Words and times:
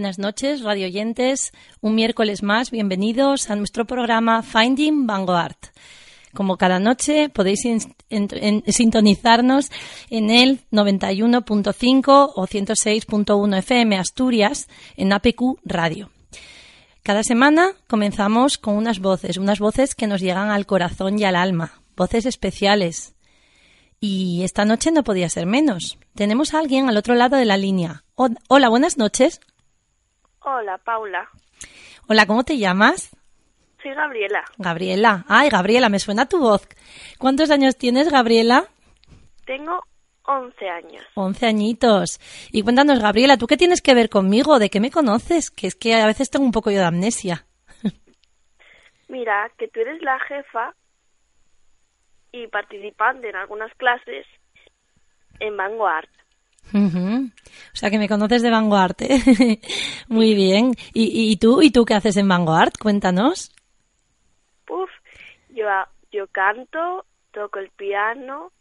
Buenas 0.00 0.18
noches, 0.18 0.62
radio 0.62 0.86
oyentes. 0.86 1.52
Un 1.82 1.94
miércoles 1.94 2.42
más, 2.42 2.70
bienvenidos 2.70 3.50
a 3.50 3.54
nuestro 3.54 3.84
programa 3.84 4.42
Finding 4.42 5.06
Vanguard. 5.06 5.58
Como 6.32 6.56
cada 6.56 6.78
noche 6.78 7.28
podéis 7.28 7.68
sintonizarnos 8.66 9.66
en 10.08 10.30
el 10.30 10.60
91.5 10.72 12.32
o 12.34 12.46
106.1 12.46 13.58
FM 13.58 13.98
Asturias 13.98 14.68
en 14.96 15.12
APQ 15.12 15.58
Radio. 15.66 16.08
Cada 17.02 17.22
semana 17.22 17.72
comenzamos 17.86 18.56
con 18.56 18.76
unas 18.76 19.00
voces, 19.00 19.36
unas 19.36 19.58
voces 19.58 19.94
que 19.94 20.06
nos 20.06 20.22
llegan 20.22 20.48
al 20.48 20.64
corazón 20.64 21.18
y 21.18 21.24
al 21.24 21.36
alma, 21.36 21.82
voces 21.94 22.24
especiales. 22.24 23.12
Y 24.00 24.44
esta 24.44 24.64
noche 24.64 24.92
no 24.92 25.04
podía 25.04 25.28
ser 25.28 25.44
menos. 25.44 25.98
Tenemos 26.14 26.54
a 26.54 26.60
alguien 26.60 26.88
al 26.88 26.96
otro 26.96 27.14
lado 27.14 27.36
de 27.36 27.44
la 27.44 27.58
línea. 27.58 28.04
Hola, 28.14 28.70
buenas 28.70 28.96
noches. 28.96 29.40
Hola, 30.52 30.78
Paula. 30.78 31.30
Hola, 32.08 32.26
¿cómo 32.26 32.42
te 32.42 32.58
llamas? 32.58 33.16
Soy 33.80 33.94
Gabriela. 33.94 34.44
Gabriela. 34.58 35.24
Ay, 35.28 35.48
Gabriela, 35.48 35.88
me 35.88 36.00
suena 36.00 36.26
tu 36.26 36.40
voz. 36.40 36.66
¿Cuántos 37.18 37.52
años 37.52 37.78
tienes, 37.78 38.10
Gabriela? 38.10 38.64
Tengo 39.46 39.80
11 40.24 40.68
años. 40.68 41.04
11 41.14 41.46
añitos. 41.46 42.18
Y 42.50 42.64
cuéntanos, 42.64 42.98
Gabriela, 42.98 43.36
¿tú 43.36 43.46
qué 43.46 43.56
tienes 43.56 43.80
que 43.80 43.94
ver 43.94 44.10
conmigo? 44.10 44.58
¿De 44.58 44.70
qué 44.70 44.80
me 44.80 44.90
conoces? 44.90 45.52
Que 45.52 45.68
es 45.68 45.76
que 45.76 45.94
a 45.94 46.06
veces 46.06 46.30
tengo 46.30 46.44
un 46.44 46.52
poco 46.52 46.72
yo 46.72 46.78
de 46.78 46.86
amnesia. 46.86 47.46
Mira, 49.08 49.52
que 49.56 49.68
tú 49.68 49.78
eres 49.78 50.02
la 50.02 50.18
jefa 50.18 50.74
y 52.32 52.48
participante 52.48 53.28
en 53.28 53.36
algunas 53.36 53.72
clases 53.74 54.26
en 55.38 55.56
Vanguard. 55.56 56.08
O 56.72 57.76
sea 57.76 57.90
que 57.90 57.98
me 57.98 58.08
conoces 58.08 58.42
de 58.42 58.50
Vanguard. 58.50 58.96
Muy 60.08 60.34
bien. 60.34 60.74
¿Y, 60.92 61.36
tú? 61.36 61.62
¿Y 61.62 61.70
tú 61.70 61.84
qué 61.84 61.94
haces 61.94 62.16
en 62.16 62.28
Vanguard? 62.28 62.72
Cuéntanos. 62.80 63.52
Uf, 64.68 64.90
yo, 65.50 65.66
yo 66.12 66.26
canto, 66.28 67.04
toco 67.32 67.58
el 67.58 67.70
piano, 67.70 68.52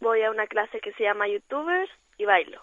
voy 0.00 0.22
a 0.22 0.30
una 0.30 0.46
clase 0.46 0.80
que 0.80 0.92
se 0.92 1.04
llama 1.04 1.28
YouTubers 1.28 1.90
y 2.18 2.24
bailo. 2.24 2.60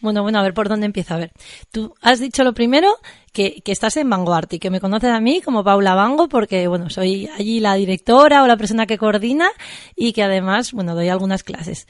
Bueno, 0.00 0.22
bueno, 0.22 0.38
a 0.38 0.42
ver 0.42 0.52
por 0.52 0.68
dónde 0.68 0.86
empiezo. 0.86 1.14
A 1.14 1.18
ver, 1.18 1.30
tú 1.70 1.94
has 2.02 2.20
dicho 2.20 2.44
lo 2.44 2.52
primero 2.52 2.96
que, 3.32 3.62
que, 3.62 3.72
estás 3.72 3.96
en 3.96 4.10
Vanguard 4.10 4.48
y 4.50 4.58
que 4.58 4.70
me 4.70 4.80
conoces 4.80 5.10
a 5.10 5.20
mí 5.20 5.40
como 5.40 5.64
Paula 5.64 5.94
Vango 5.94 6.28
porque, 6.28 6.66
bueno, 6.68 6.90
soy 6.90 7.28
allí 7.38 7.60
la 7.60 7.74
directora 7.74 8.42
o 8.42 8.46
la 8.46 8.56
persona 8.56 8.86
que 8.86 8.98
coordina 8.98 9.48
y 9.96 10.12
que 10.12 10.22
además, 10.22 10.72
bueno, 10.72 10.94
doy 10.94 11.08
algunas 11.08 11.42
clases 11.42 11.86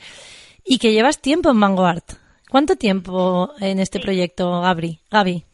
y 0.65 0.79
que 0.79 0.93
llevas 0.93 1.21
tiempo 1.21 1.51
en 1.51 1.61
Vanguard. 1.61 2.05
¿Cuánto 2.51 2.77
tiempo 2.77 3.53
en 3.61 3.79
este 3.79 3.99
proyecto, 3.99 4.61
Gabri? 4.61 5.01
Gaby? 5.11 5.45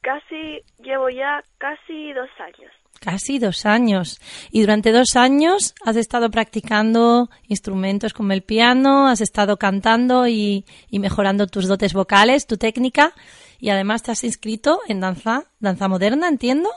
Casi, 0.00 0.62
llevo 0.82 1.10
ya 1.10 1.42
casi 1.58 2.12
dos 2.14 2.30
años. 2.38 2.72
Casi 3.00 3.38
dos 3.38 3.66
años. 3.66 4.18
Y 4.50 4.62
durante 4.62 4.90
dos 4.90 5.16
años 5.16 5.74
has 5.84 5.96
estado 5.96 6.30
practicando 6.30 7.28
instrumentos 7.46 8.12
como 8.14 8.32
el 8.32 8.42
piano, 8.42 9.06
has 9.06 9.20
estado 9.20 9.56
cantando 9.58 10.26
y, 10.26 10.64
y, 10.90 10.98
mejorando 10.98 11.46
tus 11.46 11.68
dotes 11.68 11.92
vocales, 11.92 12.46
tu 12.46 12.56
técnica, 12.56 13.12
y 13.58 13.70
además 13.70 14.02
te 14.02 14.12
has 14.12 14.24
inscrito 14.24 14.80
en 14.88 15.00
danza, 15.00 15.44
danza 15.60 15.88
moderna, 15.88 16.28
entiendo. 16.28 16.70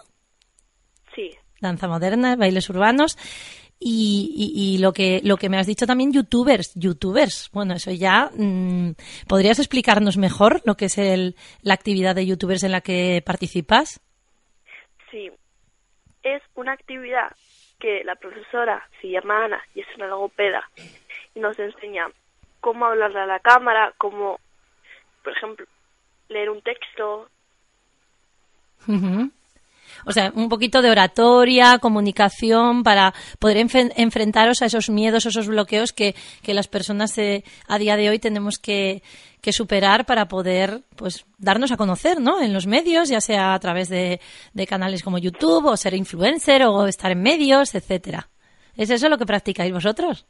Sí. 1.16 1.32
Danza 1.62 1.88
moderna, 1.88 2.36
bailes 2.36 2.70
urbanos. 2.70 3.18
Y, 3.84 4.54
y, 4.56 4.78
lo 4.78 4.94
que 4.94 5.22
lo 5.24 5.38
que 5.38 5.50
me 5.50 5.58
has 5.58 5.66
dicho 5.66 5.88
también 5.88 6.14
youtubers 6.14 6.72
youtubers. 6.76 7.50
Bueno 7.52 7.74
eso 7.74 7.90
ya 7.92 8.30
mm, 8.32 8.92
podrías 9.28 9.58
explicarnos 9.58 10.18
mejor 10.18 10.62
lo 10.66 10.76
que 10.76 10.86
es 10.86 11.00
el, 11.00 11.36
la 11.64 11.74
actividad 11.74 12.14
de 12.14 12.28
youtubers 12.28 12.62
en 12.62 12.74
la 12.74 12.82
que 12.82 13.24
participas 13.26 14.00
sí. 15.10 15.32
Es 16.24 16.42
una 16.56 16.74
actividad 16.74 17.36
que 17.80 18.04
la 18.04 18.16
profesora 18.16 18.88
se 19.02 19.10
llama 19.10 19.46
Ana 19.46 19.62
y 19.74 19.82
es 19.82 19.88
una 19.96 20.08
logopeda 20.08 20.70
y 21.34 21.40
nos 21.40 21.58
enseña 21.58 22.08
cómo 22.60 22.86
hablarle 22.86 23.20
a 23.20 23.26
la 23.26 23.40
cámara 23.40 23.94
cómo 23.98 24.40
por 25.24 25.34
ejemplo 25.34 25.66
leer 26.30 26.50
un 26.50 26.62
texto 26.62 27.28
o 30.06 30.12
sea, 30.12 30.32
un 30.36 30.50
poquito 30.50 30.82
de 30.82 30.90
oratoria, 30.90 31.80
comunicación 31.80 32.84
para 32.84 33.14
poder 33.40 33.58
enfrentaros 33.58 34.62
a 34.62 34.66
esos 34.66 34.90
miedos, 34.90 35.26
esos 35.26 35.48
bloqueos 35.48 35.94
que, 35.94 36.16
que 36.42 36.54
las 36.54 36.68
personas 36.68 37.18
eh, 37.18 37.44
a 37.68 37.78
día 37.78 37.98
de 37.98 38.10
hoy 38.10 38.20
tenemos 38.20 38.58
que, 38.58 39.04
que, 39.42 39.54
superar 39.54 40.06
para 40.06 40.28
poder 40.28 40.82
pues 40.96 41.26
darnos 41.38 41.72
a 41.72 41.78
conocer, 41.78 42.20
¿no? 42.20 42.42
En 42.42 42.54
los 42.54 42.68
medios, 42.68 43.10
ya 43.10 43.22
sea 43.22 43.54
a 43.54 43.60
través 43.60 43.90
de, 43.90 44.20
de 44.54 44.68
canales 44.68 45.04
como 45.04 45.18
YouTube 45.18 45.66
o 45.66 45.78
ser 45.78 45.94
influencer 45.94 46.64
o 46.64 46.88
estar 46.88 47.12
en 47.12 47.22
medios, 47.22 47.76
etcétera. 47.76 48.30
¿Es 48.76 48.90
eso 48.90 49.10
lo 49.10 49.18
que 49.18 49.26
practicáis 49.26 49.74
vosotros? 49.74 50.26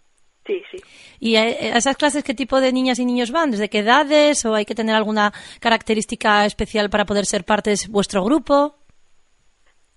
Sí, 0.45 0.61
sí. 0.71 0.77
¿Y 1.19 1.35
a 1.35 1.47
esas 1.47 1.95
clases 1.97 2.23
qué 2.23 2.33
tipo 2.33 2.59
de 2.59 2.73
niñas 2.73 2.97
y 2.97 3.05
niños 3.05 3.31
van? 3.31 3.51
¿Desde 3.51 3.69
qué 3.69 3.79
edades? 3.79 4.43
¿O 4.45 4.55
hay 4.55 4.65
que 4.65 4.73
tener 4.73 4.95
alguna 4.95 5.31
característica 5.59 6.45
especial 6.45 6.89
para 6.89 7.05
poder 7.05 7.27
ser 7.27 7.45
parte 7.45 7.69
de 7.69 7.77
vuestro 7.89 8.23
grupo? 8.23 8.79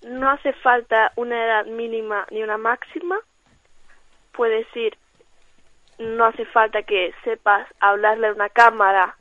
No 0.05 0.31
hace 0.31 0.53
falta 0.53 1.13
una 1.17 1.45
edad 1.45 1.67
mínima 1.67 2.27
ni 2.31 2.43
una 2.43 2.59
máxima. 2.59 3.17
Puedes 4.33 4.67
ir, 4.77 4.97
no 5.99 6.27
hace 6.27 6.45
falta 6.47 6.83
que 6.83 7.13
sepas 7.25 7.67
hablarle 7.81 8.29
a 8.29 8.33
una 8.33 8.49
cámara. 8.49 9.17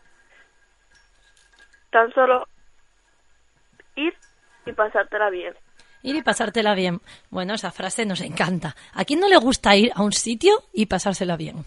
Tan 1.91 2.12
solo 2.13 2.47
ir 3.95 4.13
y 4.65 4.74
pasártela 4.74 5.30
bien. 5.30 5.53
Ir 6.01 6.15
y 6.15 6.21
pasártela 6.21 6.75
bien. 6.75 7.00
Bueno, 7.30 7.53
esa 7.53 7.71
frase 7.71 8.06
nos 8.06 8.21
encanta. 8.21 8.75
¿A 8.94 9.06
quién 9.06 9.19
no 9.19 9.30
le 9.30 9.38
gusta 9.38 9.75
ir 9.75 9.91
a 9.95 10.03
un 10.03 10.12
sitio 10.12 10.63
y 10.74 10.88
pasársela 10.88 11.38
bien? 11.38 11.65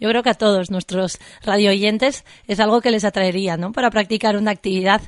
Yo 0.00 0.08
creo 0.08 0.22
que 0.22 0.30
a 0.30 0.34
todos 0.34 0.70
nuestros 0.70 1.18
radio 1.44 1.70
oyentes 1.70 2.24
es 2.46 2.60
algo 2.60 2.80
que 2.80 2.90
les 2.90 3.04
atraería, 3.04 3.56
¿no? 3.56 3.72
Para 3.72 3.90
practicar 3.90 4.36
una 4.36 4.50
actividad. 4.50 5.00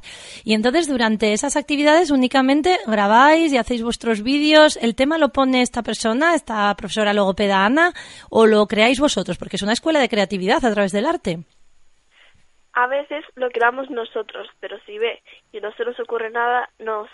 Y 0.45 0.55
entonces 0.55 0.89
durante 0.89 1.33
esas 1.33 1.57
actividades 1.57 2.11
únicamente 2.11 2.79
grabáis 2.87 3.53
y 3.53 3.59
hacéis 3.59 3.83
vuestros 3.83 4.23
vídeos. 4.23 4.77
¿El 4.77 4.95
tema 4.95 5.19
lo 5.19 5.31
pone 5.31 5.63
esta 5.63 5.83
persona, 5.83 6.35
esta 6.35 6.75
profesora 6.75 7.13
logopeda 7.13 7.65
Ana, 7.65 7.93
o 8.31 8.47
lo 8.47 8.67
creáis 8.67 9.01
vosotros? 9.01 9.39
Porque 9.39 9.57
es 9.57 9.63
una 9.63 9.73
escuela 9.73 10.01
de 10.01 10.09
creatividad 10.09 10.65
a 10.65 10.73
través 10.73 10.93
del 10.93 11.07
arte. 11.07 11.39
A 12.73 12.87
veces 12.87 13.25
lo 13.35 13.51
creamos 13.51 13.91
nosotros, 13.91 14.49
pero 14.61 14.79
si 14.87 14.97
ve 14.99 15.21
que 15.53 15.61
no 15.61 15.73
se 15.73 15.85
nos 15.85 15.99
ocurre 15.99 16.31
nada, 16.31 16.71
nos 16.79 17.09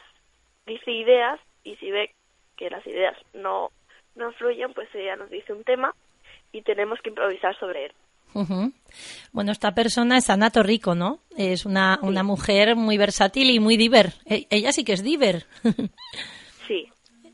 dice 0.67 0.93
ideas 0.93 1.41
y 1.65 1.77
si 1.77 1.91
ve 1.91 2.15
que 2.57 2.71
las 2.71 2.87
ideas 2.87 3.17
no, 3.33 3.71
no 4.15 4.33
fluyen, 4.33 4.73
pues 4.75 4.89
ella 4.95 5.17
nos 5.17 5.31
dice 5.31 5.53
un 5.53 5.65
tema 5.65 5.95
y 6.57 6.63
tenemos 6.63 6.99
que 7.03 7.11
improvisar 7.11 7.59
sobre 7.59 7.87
él. 7.87 7.93
Bueno, 9.33 9.53
esta 9.53 9.75
persona 9.75 10.19
es 10.19 10.29
Ana 10.29 10.51
Torrico, 10.51 10.95
¿no? 10.95 11.21
Es 11.37 11.65
una, 11.65 11.99
una 12.03 12.23
mujer 12.23 12.77
muy 12.77 12.99
versátil 12.99 13.51
y 13.51 13.61
muy 13.61 13.79
diver. 13.79 14.13
E, 14.27 14.47
ella 14.51 14.73
sí 14.73 14.85
que 14.85 14.93
es 14.93 15.03
diver. 15.03 15.47
sí. 16.69 16.87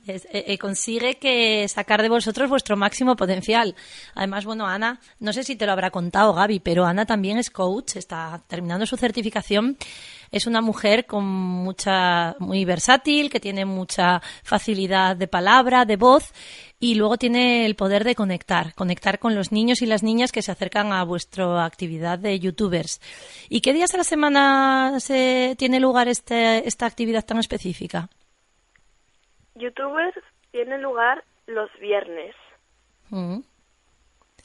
Eh, 0.06 0.20
eh, 0.32 0.58
consigue 0.58 1.14
que 1.14 1.66
sacar 1.68 2.02
de 2.02 2.08
vosotros 2.08 2.50
vuestro 2.50 2.76
máximo 2.76 3.14
potencial. 3.14 3.74
Además, 4.14 4.44
bueno, 4.44 4.66
Ana, 4.66 5.00
no 5.20 5.32
sé 5.32 5.44
si 5.44 5.54
te 5.54 5.66
lo 5.66 5.72
habrá 5.72 5.90
contado 5.90 6.34
Gaby, 6.34 6.60
pero 6.60 6.84
Ana 6.84 7.06
también 7.06 7.38
es 7.38 7.50
coach, 7.50 7.96
está 7.96 8.42
terminando 8.48 8.86
su 8.86 8.96
certificación. 8.96 9.76
Es 10.32 10.46
una 10.46 10.60
mujer 10.60 11.06
con 11.06 11.24
mucha, 11.24 12.34
muy 12.38 12.64
versátil, 12.64 13.30
que 13.30 13.38
tiene 13.38 13.64
mucha 13.64 14.20
facilidad 14.42 15.16
de 15.16 15.28
palabra, 15.28 15.84
de 15.84 15.96
voz 15.96 16.32
y 16.82 16.96
luego 16.96 17.16
tiene 17.16 17.64
el 17.64 17.76
poder 17.76 18.02
de 18.02 18.16
conectar, 18.16 18.74
conectar 18.74 19.20
con 19.20 19.36
los 19.36 19.52
niños 19.52 19.82
y 19.82 19.86
las 19.86 20.02
niñas 20.02 20.32
que 20.32 20.42
se 20.42 20.50
acercan 20.50 20.92
a 20.92 21.04
vuestra 21.04 21.64
actividad 21.64 22.18
de 22.18 22.40
youtubers. 22.40 23.00
¿Y 23.48 23.60
qué 23.60 23.72
días 23.72 23.94
a 23.94 23.98
la 23.98 24.02
semana 24.02 24.98
se 24.98 25.54
tiene 25.56 25.78
lugar 25.78 26.08
este, 26.08 26.66
esta 26.66 26.86
actividad 26.86 27.24
tan 27.24 27.38
específica? 27.38 28.08
Youtubers 29.54 30.16
tiene 30.50 30.76
lugar 30.78 31.22
los 31.46 31.70
viernes. 31.80 32.34
Mm. 33.10 33.42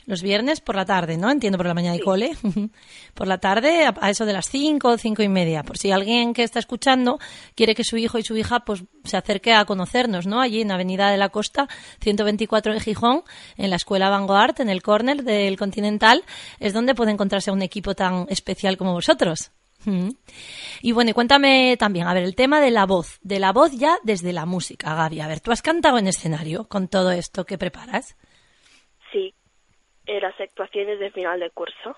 Los 0.08 0.22
viernes 0.22 0.62
por 0.62 0.78
la 0.78 0.86
tarde, 0.86 1.18
¿no? 1.18 1.30
Entiendo, 1.30 1.58
por 1.58 1.68
la 1.68 1.74
mañana 1.74 1.98
de 1.98 2.02
cole. 2.02 2.32
por 3.14 3.28
la 3.28 3.40
tarde, 3.40 3.86
a, 3.86 4.10
eso 4.10 4.26
de 4.26 4.32
las 4.32 4.50
cinco 4.50 4.88
o 4.88 4.98
cinco 4.98 5.22
y 5.22 5.28
media. 5.28 5.64
Por 5.64 5.78
si 5.78 5.92
alguien 5.92 6.34
que 6.34 6.44
está 6.44 6.60
escuchando 6.60 7.20
quiere 7.56 7.76
que 7.76 7.84
su 7.84 7.98
hijo 7.98 8.18
y 8.18 8.24
su 8.24 8.38
hija 8.38 8.62
pues 8.62 8.86
se 9.04 9.18
acerque 9.18 9.54
a 9.54 9.66
conocernos, 9.66 10.26
¿no? 10.26 10.40
Allí 10.40 10.62
en 10.62 10.72
Avenida 10.72 11.12
de 11.12 11.18
la 11.18 11.28
Costa, 11.28 11.68
124 12.00 12.72
en 12.72 12.80
Gijón, 12.80 13.24
en 13.58 13.70
la 13.70 13.76
Escuela 13.76 14.10
Vanguard, 14.10 14.62
en 14.62 14.70
el 14.70 14.82
corner 14.82 15.26
del 15.26 15.58
Continental, 15.58 16.24
es 16.62 16.72
donde 16.72 16.96
puede 16.96 17.12
encontrarse 17.12 17.50
a 17.50 17.54
un 17.54 17.62
equipo 17.62 17.94
tan 17.94 18.28
especial 18.30 18.78
como 18.78 18.94
vosotros. 18.94 19.52
Y 20.82 20.92
bueno, 20.92 21.14
cuéntame 21.14 21.76
también, 21.78 22.08
a 22.08 22.14
ver, 22.14 22.24
el 22.24 22.36
tema 22.36 22.60
de 22.60 22.72
la 22.72 22.86
voz, 22.86 23.20
de 23.22 23.40
la 23.40 23.52
voz 23.52 23.72
ya 23.74 23.98
desde 24.04 24.34
la 24.34 24.46
música, 24.46 24.96
Gaby. 24.96 25.22
A 25.22 25.28
ver, 25.28 25.40
¿tú 25.40 25.52
has 25.52 25.62
cantado 25.62 25.98
en 25.98 26.08
escenario 26.08 26.68
con 26.68 26.88
todo 26.88 27.12
esto 27.12 27.46
que 27.46 27.58
preparas? 27.58 28.16
En 30.08 30.22
las 30.22 30.40
actuaciones 30.40 31.00
de 31.00 31.12
final 31.12 31.40
de 31.40 31.50
curso. 31.52 31.96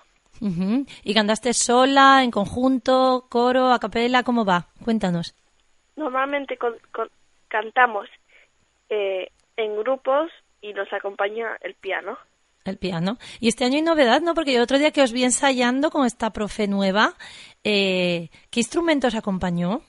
¿Y 1.04 1.14
cantaste 1.14 1.52
sola, 1.52 2.22
en 2.24 2.30
conjunto, 2.30 3.26
coro, 3.28 3.72
a 3.72 3.78
capela? 3.78 4.22
¿Cómo 4.22 4.44
va? 4.44 4.68
Cuéntanos. 4.84 5.34
Normalmente 5.96 6.58
cantamos 7.48 8.08
eh, 8.88 9.28
en 9.56 9.76
grupos 9.76 10.30
y 10.62 10.72
nos 10.72 10.90
acompaña 10.92 11.56
el 11.60 11.74
piano. 11.74 12.16
El 12.64 12.78
piano. 12.78 13.18
Y 13.38 13.48
este 13.48 13.64
año 13.64 13.76
hay 13.76 13.82
novedad, 13.82 14.20
¿no? 14.20 14.34
Porque 14.34 14.56
el 14.56 14.62
otro 14.62 14.78
día 14.78 14.92
que 14.92 15.02
os 15.02 15.12
vi 15.12 15.24
ensayando 15.24 15.90
con 15.90 16.06
esta 16.06 16.30
profe 16.30 16.68
nueva, 16.68 17.14
eh, 17.64 18.30
¿qué 18.50 18.60
instrumentos 18.60 19.14
acompañó? 19.14 19.82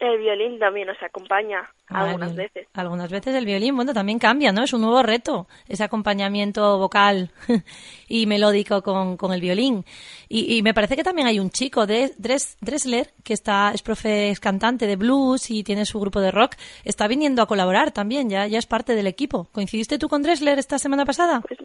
El 0.00 0.16
violín 0.18 0.58
también 0.58 0.86
nos 0.86 1.00
acompaña 1.02 1.70
ah, 1.88 2.04
algunas 2.06 2.34
veces. 2.34 2.66
Algunas 2.72 3.10
veces 3.10 3.34
el 3.34 3.44
violín, 3.44 3.76
bueno, 3.76 3.92
también 3.92 4.18
cambia, 4.18 4.50
¿no? 4.50 4.64
Es 4.64 4.72
un 4.72 4.80
nuevo 4.80 5.02
reto, 5.02 5.46
ese 5.68 5.84
acompañamiento 5.84 6.78
vocal 6.78 7.30
y 8.08 8.24
melódico 8.24 8.80
con, 8.80 9.18
con 9.18 9.34
el 9.34 9.42
violín. 9.42 9.84
Y, 10.26 10.62
me 10.62 10.72
parece 10.72 10.96
que 10.96 11.04
también 11.04 11.28
hay 11.28 11.38
un 11.38 11.50
chico, 11.50 11.86
de 11.86 12.12
Dressler, 12.16 13.08
que 13.22 13.34
está, 13.34 13.72
es 13.74 13.82
profe, 13.82 14.30
es 14.30 14.40
cantante 14.40 14.86
de 14.86 14.96
blues 14.96 15.50
y 15.50 15.62
tiene 15.64 15.84
su 15.84 16.00
grupo 16.00 16.20
de 16.20 16.30
rock, 16.30 16.54
está 16.82 17.06
viniendo 17.06 17.42
a 17.42 17.46
colaborar 17.46 17.90
también, 17.90 18.30
ya, 18.30 18.46
ya 18.46 18.58
es 18.58 18.66
parte 18.66 18.94
del 18.94 19.06
equipo. 19.06 19.48
¿Coincidiste 19.52 19.98
tú 19.98 20.08
con 20.08 20.22
Dressler 20.22 20.58
esta 20.58 20.78
semana 20.78 21.04
pasada? 21.04 21.42
Pues, 21.42 21.58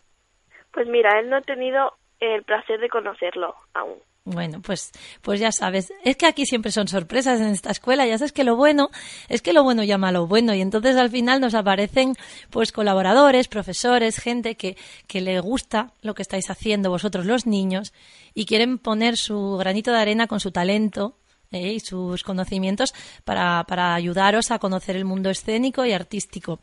pues 0.74 0.88
mira, 0.88 1.22
él 1.22 1.30
no 1.30 1.38
ha 1.38 1.42
tenido 1.42 1.94
el 2.20 2.44
placer 2.44 2.82
de 2.82 2.90
conocerlo 2.90 3.56
aún. 3.74 4.00
Bueno, 4.28 4.60
pues, 4.60 4.92
pues 5.22 5.40
ya 5.40 5.52
sabes, 5.52 5.94
es 6.04 6.18
que 6.18 6.26
aquí 6.26 6.48
siempre 6.48 6.72
son 6.72 6.88
sorpresas 6.88 7.40
en 7.40 7.50
esta 7.50 7.70
escuela, 7.70 8.08
ya 8.08 8.18
sabes 8.18 8.32
que 8.32 8.44
lo 8.44 8.56
bueno 8.56 8.90
es 9.30 9.44
que 9.44 9.54
lo 9.54 9.64
bueno 9.64 9.84
llama 9.84 10.10
a 10.10 10.12
lo 10.12 10.26
bueno 10.26 10.56
y 10.56 10.62
entonces 10.62 10.96
al 10.96 11.12
final 11.12 11.40
nos 11.40 11.54
aparecen 11.54 12.16
pues 12.50 12.72
colaboradores, 12.72 13.48
profesores, 13.48 14.18
gente 14.18 14.56
que, 14.56 14.78
que 15.06 15.22
le 15.22 15.40
gusta 15.42 15.94
lo 16.02 16.16
que 16.16 16.24
estáis 16.24 16.50
haciendo 16.50 16.90
vosotros 16.90 17.28
los 17.28 17.46
niños 17.46 17.94
y 18.34 18.48
quieren 18.48 18.80
poner 18.80 19.16
su 19.16 19.58
granito 19.58 19.92
de 19.92 20.00
arena 20.00 20.26
con 20.26 20.40
su 20.40 20.52
talento 20.52 21.20
¿eh? 21.52 21.74
y 21.74 21.80
sus 21.80 22.24
conocimientos 22.24 22.96
para, 23.26 23.64
para 23.66 23.94
ayudaros 23.94 24.50
a 24.50 24.58
conocer 24.58 24.96
el 24.96 25.06
mundo 25.06 25.30
escénico 25.30 25.86
y 25.86 25.94
artístico. 25.94 26.60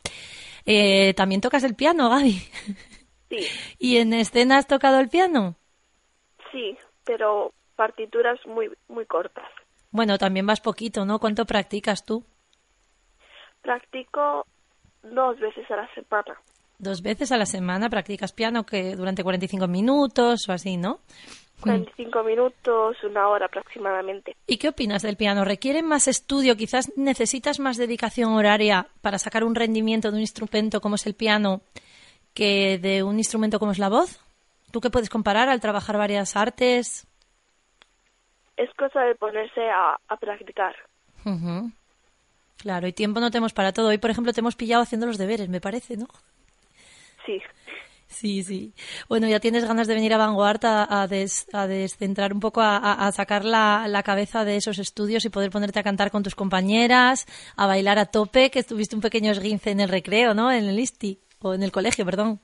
Eh, 0.65 1.13
También 1.13 1.39
tocas 1.39 1.63
el 1.63 1.75
piano, 1.75 2.09
Gaby. 2.09 2.41
Sí. 3.29 3.37
¿Y 3.79 3.97
en 3.97 4.11
escena 4.13 4.57
has 4.57 4.67
tocado 4.67 4.99
el 4.99 5.07
piano? 5.07 5.55
Sí, 6.51 6.77
pero 7.05 7.53
partituras 7.75 8.39
muy, 8.45 8.69
muy 8.87 9.05
cortas. 9.05 9.45
Bueno, 9.91 10.17
también 10.17 10.45
vas 10.45 10.61
poquito, 10.61 11.05
¿no? 11.05 11.19
¿Cuánto 11.19 11.45
practicas 11.45 12.03
tú? 12.03 12.23
Practico 13.61 14.45
dos 15.03 15.39
veces 15.39 15.69
a 15.69 15.75
la 15.75 15.93
semana. 15.93 16.35
Dos 16.79 17.01
veces 17.01 17.31
a 17.31 17.37
la 17.37 17.45
semana 17.45 17.89
practicas 17.89 18.33
piano 18.33 18.65
que 18.65 18.95
durante 18.95 19.23
45 19.23 19.67
minutos 19.67 20.49
o 20.49 20.51
así, 20.51 20.77
¿no? 20.77 20.99
45 21.61 22.23
minutos, 22.23 22.97
una 23.03 23.29
hora 23.29 23.45
aproximadamente. 23.45 24.35
¿Y 24.47 24.57
qué 24.57 24.69
opinas 24.69 25.01
del 25.01 25.15
piano? 25.15 25.45
¿Requiere 25.45 25.81
más 25.81 26.07
estudio? 26.07 26.57
¿Quizás 26.57 26.91
necesitas 26.97 27.59
más 27.59 27.77
dedicación 27.77 28.33
horaria 28.33 28.87
para 29.01 29.17
sacar 29.17 29.43
un 29.43 29.55
rendimiento 29.55 30.09
de 30.09 30.15
un 30.15 30.21
instrumento 30.21 30.81
como 30.81 30.95
es 30.95 31.05
el 31.07 31.13
piano 31.13 31.61
que 32.33 32.79
de 32.79 33.03
un 33.03 33.17
instrumento 33.17 33.59
como 33.59 33.71
es 33.71 33.79
la 33.79 33.89
voz? 33.89 34.19
¿Tú 34.73 34.81
qué 34.81 34.89
puedes 34.89 35.11
comparar 35.11 35.49
al 35.49 35.61
trabajar 35.61 35.99
varias 35.99 36.35
artes? 36.35 37.05
Es 38.57 38.73
cosa 38.73 39.01
de 39.01 39.13
ponerse 39.13 39.69
a, 39.69 39.99
practicar. 40.19 40.75
Claro, 42.57 42.87
y 42.87 42.93
tiempo 42.93 43.19
no 43.19 43.29
tenemos 43.29 43.53
para 43.53 43.71
todo. 43.71 43.89
Hoy, 43.89 43.99
por 43.99 44.09
ejemplo, 44.09 44.33
te 44.33 44.39
hemos 44.39 44.55
pillado 44.55 44.81
haciendo 44.81 45.05
los 45.05 45.19
deberes, 45.19 45.47
me 45.47 45.61
parece, 45.61 45.95
¿no? 45.95 46.07
Sí. 47.23 47.39
Sí, 48.07 48.41
sí. 48.41 48.73
Bueno, 49.07 49.27
ya 49.27 49.39
tienes 49.39 49.63
ganas 49.63 49.85
de 49.85 49.93
venir 49.93 50.11
a 50.15 50.17
Vanguard 50.17 50.65
a, 50.65 51.07
descentrar 51.07 52.33
un 52.33 52.39
poco, 52.39 52.61
a, 52.63 53.11
sacar 53.11 53.45
la, 53.45 53.85
la, 53.87 54.01
cabeza 54.01 54.43
de 54.43 54.55
esos 54.55 54.79
estudios 54.79 55.23
y 55.25 55.29
poder 55.29 55.51
ponerte 55.51 55.77
a 55.77 55.83
cantar 55.83 56.09
con 56.09 56.23
tus 56.23 56.33
compañeras, 56.33 57.27
a 57.57 57.67
bailar 57.67 57.99
a 57.99 58.07
tope, 58.07 58.49
que 58.49 58.63
tuviste 58.63 58.95
un 58.95 59.03
pequeño 59.03 59.33
esguince 59.33 59.69
en 59.69 59.81
el 59.81 59.89
recreo, 59.89 60.33
¿no? 60.33 60.51
En 60.51 60.65
el 60.65 60.79
ISTI, 60.79 61.19
o 61.43 61.53
en 61.53 61.61
el 61.61 61.71
colegio, 61.71 62.05
perdón. 62.05 62.41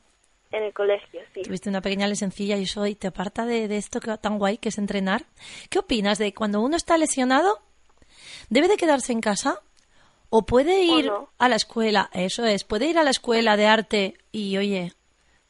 En 0.52 0.64
el 0.64 0.74
colegio, 0.74 1.22
sí. 1.34 1.44
Tuviste 1.44 1.70
una 1.70 1.82
pequeña 1.82 2.08
lesioncilla 2.08 2.58
y 2.58 2.64
eso 2.64 2.86
y 2.88 2.96
te 2.96 3.08
aparta 3.08 3.46
de, 3.46 3.66
esto 3.78 4.00
que, 4.00 4.18
tan 4.18 4.40
guay 4.40 4.58
que 4.58 4.70
es 4.70 4.78
entrenar. 4.78 5.24
¿Qué 5.70 5.80
opinas 5.80 6.18
de 6.18 6.34
cuando 6.34 6.62
uno 6.62 6.76
está 6.76 6.98
lesionado? 6.98 7.60
¿Debe 8.50 8.68
de 8.68 8.78
quedarse 8.78 9.12
en 9.12 9.22
casa? 9.22 9.62
¿O 10.32 10.46
puede 10.46 10.84
ir 10.84 11.12
a 11.38 11.50
la 11.50 11.56
escuela? 11.56 12.10
Eso 12.14 12.46
es, 12.46 12.64
puede 12.64 12.88
ir 12.88 12.98
a 12.98 13.04
la 13.04 13.10
escuela 13.12 13.58
de 13.58 13.68
arte 13.68 14.14
y, 14.32 14.58
oye, 14.58 14.94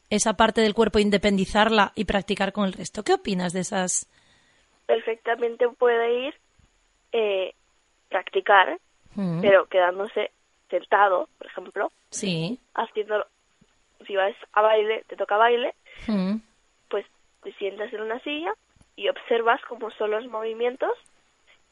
esa 0.10 0.34
parte 0.34 0.62
del 0.62 0.74
cuerpo 0.74 1.00
independizarla 1.00 1.92
y 1.96 2.06
practicar 2.06 2.52
con 2.52 2.66
el 2.66 2.74
resto. 2.74 3.04
¿Qué 3.04 3.14
opinas 3.14 3.54
de 3.54 3.62
esas? 3.62 4.10
Perfectamente 4.86 5.68
puede 5.78 6.28
ir, 6.28 6.34
eh, 7.12 7.54
practicar, 8.10 8.80
mm. 9.16 9.42
pero 9.42 9.68
quedándose 9.68 10.32
sentado, 10.70 11.30
por 11.38 11.48
ejemplo. 11.48 11.92
Sí. 12.10 12.60
Haciendo 12.74 13.26
si 14.06 14.16
vas 14.16 14.36
a 14.54 14.62
baile, 14.62 15.04
te 15.08 15.16
toca 15.16 15.38
baile, 15.38 15.74
mm. 16.08 16.36
pues 16.90 17.06
te 17.44 17.54
sientas 17.54 17.92
en 17.94 18.02
una 18.02 18.20
silla 18.22 18.54
y 18.96 19.10
observas 19.10 19.62
cómo 19.68 19.92
son 19.92 20.12
los 20.12 20.28
movimientos 20.28 20.92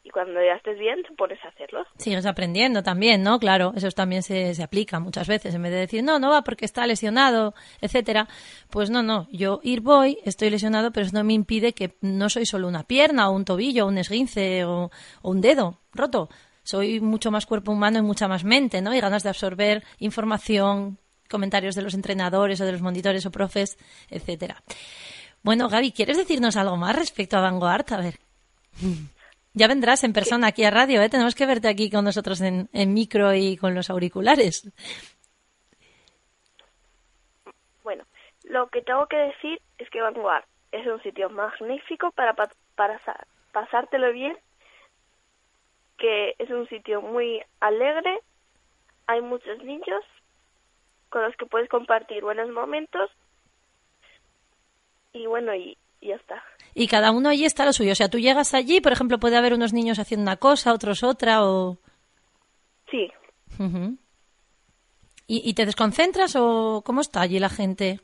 y 0.07 0.09
cuando 0.09 0.41
ya 0.41 0.53
estés 0.53 0.79
bien 0.79 1.03
te 1.03 1.13
pones 1.15 1.43
a 1.43 1.49
hacerlos. 1.49 1.85
Sigues 1.97 2.25
aprendiendo 2.25 2.81
también, 2.81 3.23
¿no? 3.23 3.39
Claro, 3.39 3.73
eso 3.75 3.89
también 3.91 4.23
se, 4.23 4.55
se 4.55 4.63
aplica 4.63 5.01
muchas 5.01 5.27
veces. 5.27 5.53
En 5.53 5.61
vez 5.61 5.71
de 5.71 5.79
decir, 5.79 6.01
no, 6.01 6.17
no 6.17 6.29
va 6.29 6.43
porque 6.43 6.63
está 6.63 6.87
lesionado, 6.87 7.53
etcétera, 7.81 8.29
pues 8.69 8.89
no, 8.89 9.03
no, 9.03 9.27
yo 9.31 9.59
ir 9.63 9.81
voy, 9.81 10.19
estoy 10.23 10.49
lesionado, 10.49 10.91
pero 10.91 11.05
eso 11.05 11.17
no 11.17 11.25
me 11.25 11.33
impide 11.33 11.73
que 11.73 11.97
no 11.99 12.29
soy 12.29 12.45
solo 12.45 12.69
una 12.69 12.83
pierna 12.83 13.29
o 13.29 13.33
un 13.33 13.43
tobillo 13.43 13.83
o 13.83 13.89
un 13.89 13.97
esguince 13.97 14.63
o, 14.63 14.91
o 15.21 15.29
un 15.29 15.41
dedo 15.41 15.81
roto. 15.91 16.29
Soy 16.63 17.01
mucho 17.01 17.29
más 17.29 17.45
cuerpo 17.45 17.73
humano 17.73 17.99
y 17.99 18.01
mucha 18.01 18.29
más 18.29 18.45
mente, 18.45 18.81
¿no? 18.81 18.95
Y 18.95 19.01
ganas 19.01 19.23
de 19.23 19.29
absorber 19.29 19.83
información, 19.99 20.99
comentarios 21.27 21.75
de 21.75 21.81
los 21.81 21.93
entrenadores 21.93 22.59
o 22.61 22.65
de 22.65 22.71
los 22.71 22.81
monitores 22.81 23.25
o 23.25 23.31
profes, 23.31 23.77
etcétera. 24.09 24.63
Bueno, 25.43 25.69
Gaby, 25.69 25.91
¿quieres 25.91 26.17
decirnos 26.17 26.57
algo 26.57 26.77
más 26.77 26.95
respecto 26.95 27.37
a 27.37 27.41
Vanguard? 27.41 27.93
A 27.93 27.97
ver. 27.97 28.15
Ya 29.53 29.67
vendrás 29.67 30.03
en 30.03 30.13
persona 30.13 30.47
aquí 30.47 30.63
a 30.65 30.69
radio, 30.69 31.01
¿eh? 31.01 31.09
Tenemos 31.09 31.33
que 31.33 31.47
verte 31.47 31.67
aquí 31.67 31.89
con 31.89 32.05
nosotros 32.05 32.41
en, 32.41 32.69
micro 32.93 33.33
y 33.33 33.57
con 33.57 33.73
los 33.73 33.89
auriculares. 33.89 34.71
Bueno, 37.83 38.03
lo 38.43 38.67
que 38.67 38.83
tengo 38.83 39.07
que 39.07 39.17
decir 39.17 39.59
es 39.79 39.89
que 39.89 40.01
Vanguard 40.01 40.45
es 40.71 40.85
un 40.85 41.01
sitio 41.01 41.29
magnífico 41.31 42.11
para, 42.11 42.35
para 42.75 43.01
pasártelo 43.51 44.11
bien, 44.11 44.37
que 45.97 46.35
es 46.37 46.49
un 46.51 46.67
sitio 46.69 47.01
muy 47.01 47.41
alegre, 47.59 48.19
hay 49.07 49.21
muchos 49.21 49.57
niños 49.63 50.03
con 51.09 51.23
los 51.23 51.35
que 51.35 51.45
puedes 51.45 51.69
compartir 51.69 52.23
buenos 52.23 52.49
momentos 52.49 53.09
y 55.13 55.25
bueno, 55.25 55.53
y, 55.55 55.77
ya 56.01 56.15
está. 56.15 56.43
Y 56.73 56.87
cada 56.87 57.11
uno 57.11 57.29
allí 57.29 57.45
está 57.45 57.65
lo 57.65 57.73
suyo. 57.73 57.91
O 57.91 57.95
sea, 57.95 58.09
tú 58.09 58.19
llegas 58.19 58.53
allí, 58.53 58.81
por 58.81 58.91
ejemplo, 58.91 59.17
puede 59.17 59.37
haber 59.37 59.53
unos 59.53 59.73
niños 59.73 59.99
haciendo 59.99 60.23
una 60.23 60.37
cosa, 60.37 60.73
otros 60.73 61.03
otra, 61.03 61.43
o... 61.43 61.77
Sí. 62.89 63.11
¿Y, 65.27 65.49
¿Y, 65.49 65.53
te 65.55 65.65
desconcentras 65.65 66.35
o 66.37 66.83
cómo 66.85 67.01
está 67.01 67.21
allí 67.21 67.39
la 67.39 67.49
gente? 67.49 67.99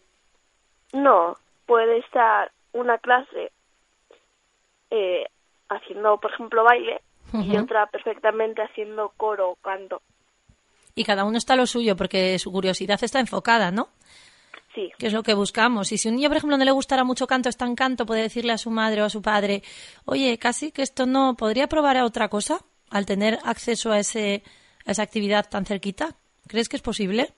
No, 0.92 1.38
puede 1.66 2.00
estar 2.00 2.52
una 2.74 2.98
clase 2.98 3.52
eh, 4.90 5.26
haciendo, 5.70 6.18
por 6.18 6.32
ejemplo, 6.32 6.64
baile 6.64 7.02
y 7.34 7.58
otra 7.58 7.88
perfectamente 7.88 8.62
haciendo 8.62 9.12
coro 9.18 9.52
o 9.52 9.56
canto 9.56 10.02
y 10.96 11.04
cada 11.04 11.24
uno 11.24 11.38
está 11.38 11.56
lo 11.56 11.66
suyo 11.66 11.96
porque 11.96 12.38
su 12.40 12.52
curiosidad 12.52 13.04
está 13.04 13.20
enfocada, 13.20 13.72
¿no? 13.72 13.90
Sí. 14.76 14.92
Que 14.98 15.08
es 15.08 15.14
lo 15.14 15.22
que 15.22 15.36
buscamos. 15.36 15.92
Y 15.92 15.98
si 15.98 16.10
un 16.10 16.16
niño, 16.16 16.30
por 16.30 16.38
ejemplo, 16.38 16.58
no 16.58 16.66
le 16.66 16.72
gustara 16.72 17.04
mucho 17.04 17.28
canto, 17.28 17.50
está 17.50 17.66
en 17.66 17.76
canto, 17.76 18.06
puede 18.06 18.24
decirle 18.24 18.54
a 18.54 18.58
su 18.58 18.72
madre 18.72 19.02
o 19.02 19.06
a 19.06 19.10
su 19.10 19.22
padre, 19.22 19.62
oye, 20.06 20.38
casi 20.40 20.72
que 20.72 20.82
esto 20.82 21.06
no, 21.06 21.36
¿podría 21.36 21.68
probar 21.68 21.98
a 21.98 22.06
otra 22.06 22.28
cosa 22.28 22.60
al 22.90 23.06
tener 23.06 23.38
acceso 23.44 23.92
a, 23.92 24.00
ese, 24.00 24.44
a 24.86 24.92
esa 24.92 25.04
actividad 25.04 25.48
tan 25.48 25.66
cerquita? 25.66 26.16
¿Crees 26.48 26.70
que 26.70 26.76
es 26.76 26.82
posible? 26.82 27.30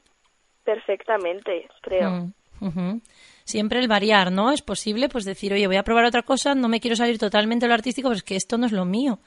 Perfectamente, 0.63 1.67
creo. 1.81 2.31
Mm, 2.59 3.01
siempre 3.43 3.79
el 3.79 3.87
variar, 3.87 4.31
¿no? 4.31 4.51
Es 4.51 4.61
posible 4.61 5.09
pues 5.09 5.25
decir, 5.25 5.53
oye, 5.53 5.67
voy 5.67 5.75
a 5.75 5.83
probar 5.83 6.05
otra 6.05 6.23
cosa, 6.23 6.55
no 6.55 6.69
me 6.69 6.79
quiero 6.79 6.95
salir 6.95 7.19
totalmente 7.19 7.65
de 7.65 7.67
lo 7.69 7.75
artístico, 7.75 8.09
pues 8.09 8.23
que 8.23 8.35
esto 8.35 8.57
no 8.57 8.65
es 8.65 8.71
lo 8.71 8.85
mío. 8.85 9.19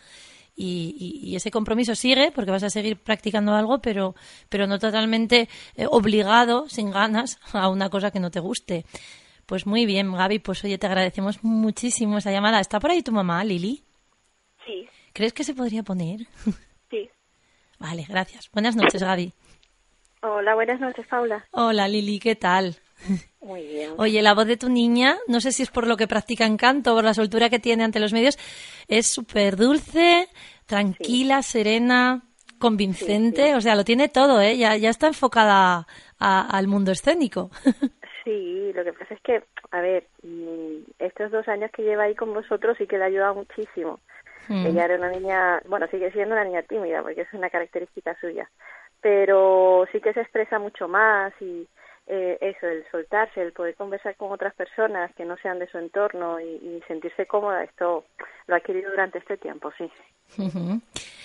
Y, 0.61 1.37
ese 1.37 1.53
compromiso 1.53 1.95
sigue 1.95 2.33
porque 2.35 2.51
vas 2.51 2.65
a 2.65 2.71
seguir 2.71 2.97
practicando 2.97 3.55
algo, 3.55 3.79
pero, 3.79 4.17
pero 4.49 4.67
no 4.67 4.81
totalmente 4.81 5.49
eh, 5.77 5.87
obligado, 5.89 6.69
sin 6.69 6.91
ganas, 6.91 7.39
a 7.53 7.69
una 7.69 7.89
cosa 7.91 8.11
que 8.11 8.19
no 8.19 8.33
te 8.33 8.41
guste. 8.41 8.85
Pues 9.47 9.67
muy 9.67 9.87
bien, 9.87 10.13
Gaby, 10.13 10.41
pues 10.41 10.65
oye, 10.65 10.77
te 10.77 10.87
agradecemos 10.89 11.45
muchísimo 11.45 12.19
esa 12.19 12.33
llamada. 12.33 12.59
¿Está 12.59 12.81
por 12.81 12.91
ahí 12.91 13.03
tu 13.03 13.13
mamá, 13.13 13.45
Lili? 13.45 13.85
Sí. 14.67 14.89
¿Crees 15.13 15.33
que 15.33 15.45
se 15.45 15.55
podría 15.55 15.83
poner? 15.83 16.27
Sí. 16.91 17.09
Vale, 17.79 18.07
gracias. 18.09 18.51
Buenas 18.51 18.75
noches, 18.75 19.03
Gaby. 19.03 19.33
Hola, 20.23 20.55
buenas 20.55 20.81
noches, 20.81 21.07
Paula. 21.07 21.47
Hola, 21.53 21.87
Lili, 21.87 22.19
¿qué 22.19 22.35
tal? 22.35 22.77
Muy 23.41 23.67
bien. 23.67 23.93
Oye, 23.97 24.23
la 24.23 24.35
voz 24.35 24.47
de 24.47 24.57
tu 24.57 24.69
niña, 24.69 25.17
no 25.27 25.41
sé 25.41 25.53
si 25.53 25.63
es 25.63 25.71
por 25.71 25.87
lo 25.87 25.97
que 25.97 26.09
practica 26.09 26.47
en 26.47 26.57
canto 26.57 26.93
o 26.93 26.97
por 26.97 27.05
la 27.05 27.15
soltura 27.15 27.49
que 27.49 27.59
tiene 27.59 27.85
ante 27.85 28.01
los 28.01 28.13
medios, 28.13 28.39
es 28.89 29.07
súper 29.07 29.57
dulce, 29.57 30.29
tranquila, 30.67 31.43
serena, 31.43 32.23
convincente, 32.59 33.55
o 33.55 33.61
sea, 33.61 33.77
lo 33.77 33.85
tiene 33.85 34.09
todo, 34.09 34.41
¿eh? 34.41 34.57
Ya, 34.57 34.77
ya 34.77 34.91
está 34.91 35.07
enfocada 35.09 35.87
al 36.19 36.67
mundo 36.67 36.93
escénico. 36.93 37.51
Sí, 38.25 38.75
lo 38.75 38.85
que 38.85 38.93
pasa 38.93 39.15
es 39.15 39.21
que, 39.23 39.43
a 39.71 39.81
ver, 39.81 40.07
mm, 40.23 40.91
estos 40.99 41.31
dos 41.31 41.49
años 41.49 41.71
que 41.71 41.83
lleva 41.83 42.03
ahí 42.03 42.15
con 42.15 42.35
vosotros 42.35 42.77
sí 42.77 42.87
que 42.87 42.99
le 42.99 43.05
ha 43.05 43.07
ayudado 43.07 43.37
muchísimo. 43.37 44.01
Mm. 44.49 44.67
Ella 44.67 44.85
era 44.85 44.97
una 44.97 45.09
niña, 45.09 45.63
bueno, 45.67 45.87
sigue 45.91 46.13
siendo 46.13 46.35
una 46.35 46.45
niña 46.45 46.63
tímida 46.63 47.03
porque 47.03 47.23
es 47.23 47.33
una 47.33 47.49
característica 47.49 48.15
suya, 48.21 48.51
pero 49.01 49.87
sí 49.93 50.03
que 50.03 50.13
se 50.13 50.21
expresa 50.21 50.59
mucho 50.59 50.89
más 50.89 51.33
y 51.41 51.67
eh, 52.11 52.39
eso, 52.41 52.67
el 52.67 52.85
soltarse, 52.91 53.43
el 53.43 53.53
poder 53.53 53.75
conversar 53.75 54.17
con 54.17 54.33
otras 54.33 54.55
personas 54.55 55.15
que 55.15 55.27
no 55.27 55.37
sean 55.43 55.59
de 55.59 55.69
su 55.69 55.77
entorno 55.77 56.41
y, 56.41 56.83
sentirse 56.89 57.27
cómoda, 57.27 57.63
esto 57.65 58.05
lo 58.47 58.55
ha 58.55 58.59
adquirido 58.59 58.91
durante 58.91 59.19
este 59.19 59.37
tiempo, 59.37 59.71
sí. 59.77 59.91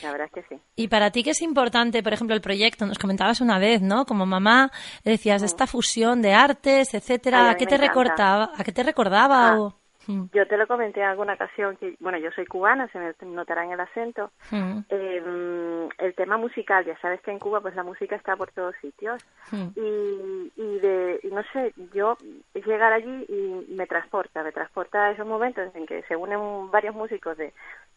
La 0.01 0.11
verdad 0.11 0.27
es 0.27 0.43
que 0.43 0.55
sí. 0.55 0.61
Y 0.75 0.89
para 0.89 1.09
ti, 1.11 1.23
¿qué 1.23 1.29
es 1.29 1.41
importante, 1.41 2.03
por 2.03 2.11
ejemplo, 2.11 2.35
el 2.35 2.41
proyecto? 2.41 2.85
Nos 2.85 2.99
comentabas 2.99 3.39
una 3.39 3.59
vez, 3.59 3.81
¿no? 3.81 4.05
Como 4.05 4.25
mamá, 4.25 4.71
decías, 5.05 5.41
esta 5.41 5.67
fusión 5.67 6.21
de 6.21 6.33
artes, 6.33 6.93
etcétera, 6.93 7.51
¿a, 7.51 7.55
qué 7.55 7.65
te 7.65 7.77
recordaba, 7.77 8.51
¿a 8.53 8.63
qué 8.65 8.73
te 8.73 8.83
recordaba? 8.83 9.51
Ah. 9.51 9.61
O... 9.61 9.82
Mm. 10.07 10.25
Yo 10.33 10.47
te 10.47 10.57
lo 10.57 10.67
comenté 10.67 11.01
en 11.01 11.07
alguna 11.07 11.33
ocasión, 11.33 11.77
que 11.77 11.95
bueno, 11.99 12.17
yo 12.17 12.31
soy 12.31 12.45
cubana, 12.45 12.87
se 12.89 12.99
me 12.99 13.13
notará 13.33 13.63
en 13.63 13.71
el 13.71 13.79
acento. 13.79 14.31
Mm. 14.51 14.79
Eh, 14.89 15.89
el 15.97 16.15
tema 16.15 16.37
musical, 16.37 16.85
ya 16.85 16.97
sabes 16.99 17.21
que 17.21 17.31
en 17.31 17.39
Cuba 17.39 17.61
pues 17.61 17.75
la 17.75 17.83
música 17.83 18.15
está 18.15 18.35
por 18.35 18.51
todos 18.51 18.75
sitios. 18.81 19.23
Mm. 19.51 19.67
Y, 19.75 20.51
y, 20.55 20.79
de, 20.79 21.19
no 21.31 21.43
sé, 21.53 21.73
yo 21.93 22.17
llegar 22.53 22.93
allí 22.93 23.25
y 23.29 23.73
me 23.73 23.87
transporta, 23.87 24.43
me 24.43 24.51
transporta 24.51 25.05
a 25.05 25.11
esos 25.11 25.25
momentos 25.25 25.73
en 25.75 25.85
que 25.85 26.03
se 26.03 26.15
unen 26.15 26.71
varios 26.71 26.95
músicos 26.95 27.37
de 27.37 27.53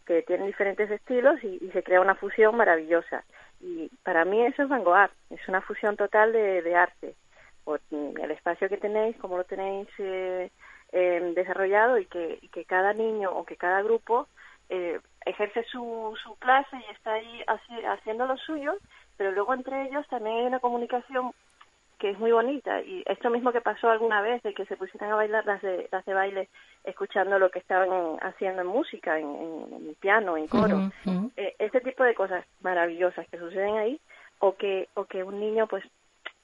que 0.06 0.22
tienen 0.22 0.46
diferentes 0.46 0.90
estilos 0.90 1.42
y, 1.42 1.58
se 1.72 1.82
crea 1.82 2.00
una 2.00 2.14
fusión 2.14 2.56
maravillosa. 2.56 3.24
Y 3.60 3.90
para 4.04 4.24
mí 4.24 4.44
eso 4.46 4.62
es 4.62 4.68
vanguard, 4.68 5.10
es 5.30 5.46
una 5.48 5.60
fusión 5.60 5.96
total 5.96 6.32
de, 6.32 6.62
de 6.62 6.74
arte. 6.76 7.14
Por 7.64 7.80
el 7.90 8.30
espacio 8.30 8.68
que 8.68 8.76
tenéis, 8.76 9.16
como 9.16 9.36
lo 9.36 9.44
tenéis... 9.44 9.88
Eh, 9.98 10.50
eh, 10.92 11.32
desarrollado 11.34 11.98
y 11.98 12.06
que, 12.06 12.38
que, 12.52 12.64
cada 12.64 12.92
niño 12.92 13.30
o 13.30 13.44
que 13.44 13.56
cada 13.56 13.82
grupo 13.82 14.28
eh, 14.68 15.00
ejerce 15.24 15.64
su, 15.64 16.16
su 16.22 16.36
clase 16.36 16.76
y 16.76 16.92
está 16.92 17.14
ahí 17.14 17.44
haciendo 17.88 18.26
lo 18.26 18.36
suyo, 18.36 18.76
pero 19.16 19.32
luego 19.32 19.54
entre 19.54 19.88
ellos 19.88 20.06
también 20.08 20.36
hay 20.38 20.46
una 20.46 20.60
comunicación 20.60 21.32
que 21.98 22.10
es 22.10 22.18
muy 22.18 22.32
bonita. 22.32 22.80
Y 22.82 23.02
esto 23.06 23.30
mismo 23.30 23.52
que 23.52 23.60
pasó 23.60 23.90
alguna 23.90 24.20
vez 24.20 24.42
de 24.42 24.54
que 24.54 24.66
se 24.66 24.76
pusieran 24.76 25.12
a 25.12 25.16
bailar 25.16 25.46
las 25.46 25.62
de, 25.62 25.88
las 25.90 26.04
de 26.04 26.14
baile 26.14 26.48
escuchando 26.84 27.38
lo 27.38 27.50
que 27.50 27.58
estaban 27.58 28.18
haciendo 28.20 28.62
en 28.62 28.68
música, 28.68 29.18
en, 29.18 29.26
en, 29.26 29.94
piano, 29.98 30.36
en 30.36 30.46
coro, 30.46 30.90
eh, 31.36 31.54
este 31.58 31.80
tipo 31.80 32.04
de 32.04 32.14
cosas 32.14 32.44
maravillosas 32.60 33.26
que 33.28 33.38
suceden 33.38 33.76
ahí 33.76 34.00
o 34.38 34.54
que 34.56 34.88
o 34.94 35.06
que 35.06 35.22
un 35.22 35.40
niño 35.40 35.66
pues 35.66 35.82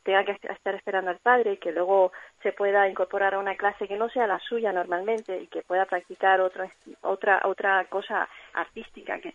tenga 0.02 0.24
que 0.24 0.32
estar 0.32 0.74
esperando 0.74 1.10
al 1.10 1.18
padre 1.18 1.54
y 1.54 1.56
que 1.58 1.72
luego 1.72 2.12
se 2.42 2.52
pueda 2.52 2.88
incorporar 2.88 3.34
a 3.34 3.38
una 3.38 3.56
clase 3.56 3.86
que 3.86 3.96
no 3.96 4.08
sea 4.10 4.26
la 4.26 4.40
suya 4.40 4.72
normalmente 4.72 5.40
y 5.40 5.46
que 5.46 5.62
pueda 5.62 5.86
practicar 5.86 6.40
otra 6.40 6.68
otra 7.02 7.42
otra 7.44 7.84
cosa 7.86 8.28
artística 8.54 9.18
que 9.20 9.34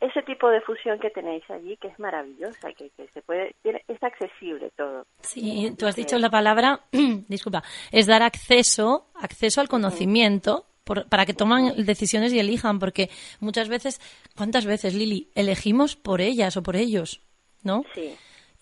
ese 0.00 0.22
tipo 0.22 0.48
de 0.50 0.60
fusión 0.60 0.98
que 0.98 1.10
tenéis 1.10 1.48
allí 1.50 1.76
que 1.78 1.88
es 1.88 1.98
maravillosa 1.98 2.72
que, 2.72 2.90
que 2.90 3.08
se 3.08 3.22
puede 3.22 3.54
es 3.64 4.02
accesible 4.02 4.70
todo. 4.76 5.06
Sí 5.20 5.74
tú 5.78 5.86
has 5.86 5.96
dicho 5.96 6.18
la 6.18 6.30
palabra 6.30 6.80
disculpa 7.28 7.62
es 7.90 8.06
dar 8.06 8.22
acceso 8.22 9.06
acceso 9.14 9.60
al 9.60 9.68
conocimiento 9.68 10.66
para 11.08 11.24
que 11.24 11.32
toman 11.32 11.72
decisiones 11.86 12.34
y 12.34 12.38
elijan 12.38 12.78
porque 12.78 13.08
muchas 13.40 13.70
veces 13.70 14.00
cuántas 14.36 14.66
veces 14.66 14.94
Lili 14.94 15.30
elegimos 15.34 15.96
por 15.96 16.20
ellas 16.20 16.58
o 16.58 16.62
por 16.62 16.76
ellos 16.76 17.22
no 17.62 17.84
sí 17.94 18.14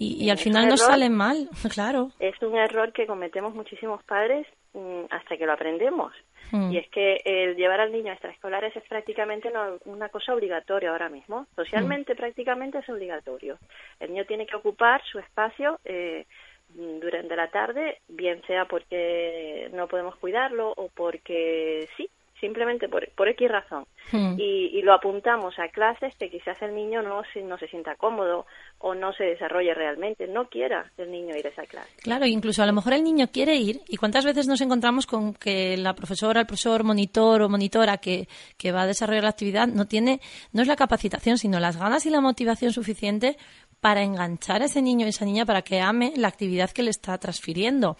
y, 0.02 0.30
al 0.30 0.38
final 0.38 0.68
nos 0.68 0.80
sale 0.80 1.08
mal, 1.08 1.48
claro. 1.72 2.10
Es 2.18 2.40
un 2.42 2.56
error 2.56 2.92
que 2.92 3.06
cometemos 3.06 3.54
muchísimos 3.54 4.02
padres 4.04 4.46
mm, 4.74 5.04
hasta 5.10 5.36
que 5.36 5.46
lo 5.46 5.52
aprendemos. 5.52 6.12
Mm. 6.50 6.72
Y 6.72 6.78
es 6.78 6.88
que 6.90 7.20
el 7.24 7.56
llevar 7.56 7.80
al 7.80 7.92
niño 7.92 8.10
a 8.10 8.14
extraescolares 8.14 8.76
es 8.76 8.82
prácticamente 8.88 9.50
una, 9.84 10.08
cosa 10.10 10.34
obligatoria 10.34 10.90
ahora 10.90 11.08
mismo. 11.08 11.46
Socialmente 11.56 12.14
mm. 12.14 12.16
prácticamente 12.16 12.78
es 12.78 12.88
obligatorio. 12.88 13.58
El 14.00 14.10
niño 14.10 14.24
tiene 14.26 14.46
que 14.46 14.56
ocupar 14.56 15.02
su 15.04 15.18
espacio 15.18 15.78
eh, 15.84 16.26
durante 16.74 17.36
la 17.36 17.48
tarde, 17.48 17.98
bien 18.08 18.42
sea 18.46 18.64
porque 18.66 19.68
no 19.72 19.88
podemos 19.88 20.16
cuidarlo 20.16 20.72
o 20.76 20.88
porque 20.88 21.88
sí, 21.96 22.08
simplemente 22.42 22.88
por, 22.88 23.08
por 23.12 23.28
X 23.28 23.48
razón. 23.48 23.86
Hmm. 24.10 24.34
Y, 24.36 24.82
lo 24.82 24.92
apuntamos 24.92 25.56
a 25.60 25.68
clases 25.68 26.12
que 26.16 26.28
quizás 26.28 26.60
el 26.60 26.74
niño 26.74 27.02
no 27.02 27.22
se, 27.32 27.40
no 27.40 27.56
se 27.56 27.68
sienta 27.68 27.94
cómodo 27.94 28.46
o 28.78 28.96
no 28.96 29.12
se 29.12 29.22
desarrolle 29.22 29.72
realmente, 29.74 30.26
no 30.26 30.48
quiera 30.48 30.90
el 30.98 31.12
niño 31.12 31.36
ir 31.36 31.46
a 31.46 31.50
esa 31.50 31.62
clase. 31.62 31.88
Claro, 32.02 32.26
incluso 32.26 32.64
a 32.64 32.66
lo 32.66 32.72
mejor 32.72 32.94
el 32.94 33.04
niño 33.04 33.28
quiere 33.32 33.54
ir 33.54 33.80
y 33.86 33.96
cuántas 33.96 34.24
veces 34.24 34.48
nos 34.48 34.60
encontramos 34.60 35.06
con 35.06 35.34
que 35.34 35.76
la 35.76 35.94
profesora, 35.94 36.40
el 36.40 36.46
profesor, 36.48 36.82
monitor 36.82 37.42
o 37.42 37.48
monitora 37.48 37.98
que, 37.98 38.26
que 38.58 38.72
va 38.72 38.82
a 38.82 38.86
desarrollar 38.88 39.22
la 39.22 39.30
actividad 39.30 39.68
no 39.68 39.86
tiene, 39.86 40.20
no 40.52 40.62
es 40.62 40.68
la 40.68 40.74
capacitación, 40.74 41.38
sino 41.38 41.60
las 41.60 41.76
ganas 41.76 42.04
y 42.06 42.10
la 42.10 42.20
motivación 42.20 42.72
suficiente 42.72 43.36
para 43.80 44.02
enganchar 44.02 44.62
a 44.62 44.64
ese 44.64 44.82
niño 44.82 45.06
y 45.06 45.10
esa 45.10 45.24
niña 45.24 45.46
para 45.46 45.62
que 45.62 45.80
ame 45.80 46.12
la 46.16 46.26
actividad 46.26 46.70
que 46.70 46.82
le 46.82 46.90
está 46.90 47.16
transfiriendo. 47.18 47.96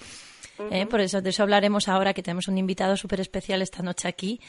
¿Eh? 0.71 0.87
Por 0.87 1.01
eso, 1.01 1.21
de 1.21 1.31
eso 1.31 1.43
hablaremos 1.43 1.89
ahora, 1.89 2.15
que 2.15 2.23
tenemos 2.23 2.49
un 2.49 2.59
invitado 2.59 2.97
súper 2.97 3.21
especial 3.21 3.63
esta 3.63 3.83
noche 3.83 4.09
aquí. 4.09 4.41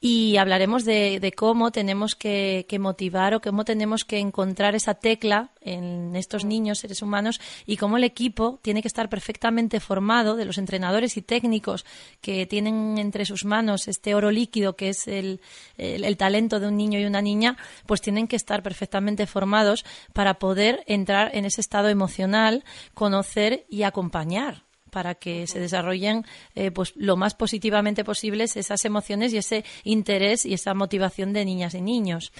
Y 0.00 0.36
hablaremos 0.36 0.84
de, 0.84 1.32
cómo 1.36 1.70
tenemos 1.70 2.14
que, 2.14 2.66
motivar 2.80 3.34
o 3.34 3.40
cómo 3.40 3.64
tenemos 3.64 4.04
que 4.04 4.18
encontrar 4.18 4.74
esa 4.74 4.94
tecla 4.94 5.50
en 5.60 6.16
estos 6.16 6.44
niños, 6.44 6.78
seres 6.78 7.02
humanos, 7.02 7.40
y 7.66 7.76
cómo 7.76 7.96
el 7.96 8.04
equipo 8.04 8.58
tiene 8.62 8.82
que 8.82 8.88
estar 8.88 9.08
perfectamente 9.08 9.80
formado 9.80 10.36
de 10.36 10.44
los 10.44 10.58
entrenadores 10.58 11.16
y 11.16 11.22
técnicos 11.22 11.84
que 12.20 12.46
tienen 12.46 12.98
entre 12.98 13.24
sus 13.24 13.44
manos 13.44 13.88
este 13.88 14.14
oro 14.14 14.30
líquido 14.30 14.74
que 14.76 14.88
es 14.88 15.06
el, 15.06 15.40
el 15.76 16.16
talento 16.16 16.60
de 16.60 16.68
un 16.68 16.76
niño 16.76 16.98
y 16.98 17.04
una 17.04 17.22
niña, 17.22 17.56
pues 17.86 18.00
tienen 18.00 18.26
que 18.26 18.36
estar 18.36 18.62
perfectamente 18.62 19.26
formados 19.26 19.84
para 20.12 20.34
poder 20.34 20.82
entrar 20.86 21.30
en 21.34 21.44
ese 21.44 21.60
estado 21.60 21.88
emocional, 21.88 22.64
conocer 22.94 23.64
y 23.68 23.82
acompañar 23.82 24.64
para 24.92 25.14
que 25.14 25.46
se 25.46 25.58
desarrollen 25.58 26.24
eh, 26.54 26.70
pues 26.70 26.92
lo 26.96 27.16
más 27.16 27.34
positivamente 27.34 28.04
posibles 28.04 28.56
esas 28.56 28.84
emociones 28.84 29.32
y 29.32 29.38
ese 29.38 29.64
interés 29.84 30.44
y 30.44 30.52
esa 30.52 30.74
motivación 30.74 31.32
de 31.32 31.46
niñas 31.46 31.74
y 31.74 31.80
niños. 31.80 32.32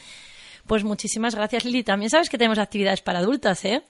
Pues 0.66 0.84
muchísimas 0.84 1.34
gracias, 1.34 1.64
Lili. 1.64 1.82
También 1.82 2.10
sabes 2.10 2.28
que 2.28 2.38
tenemos 2.38 2.58
actividades 2.58 3.00
para 3.00 3.20
adultas, 3.20 3.64
¿eh? 3.64 3.82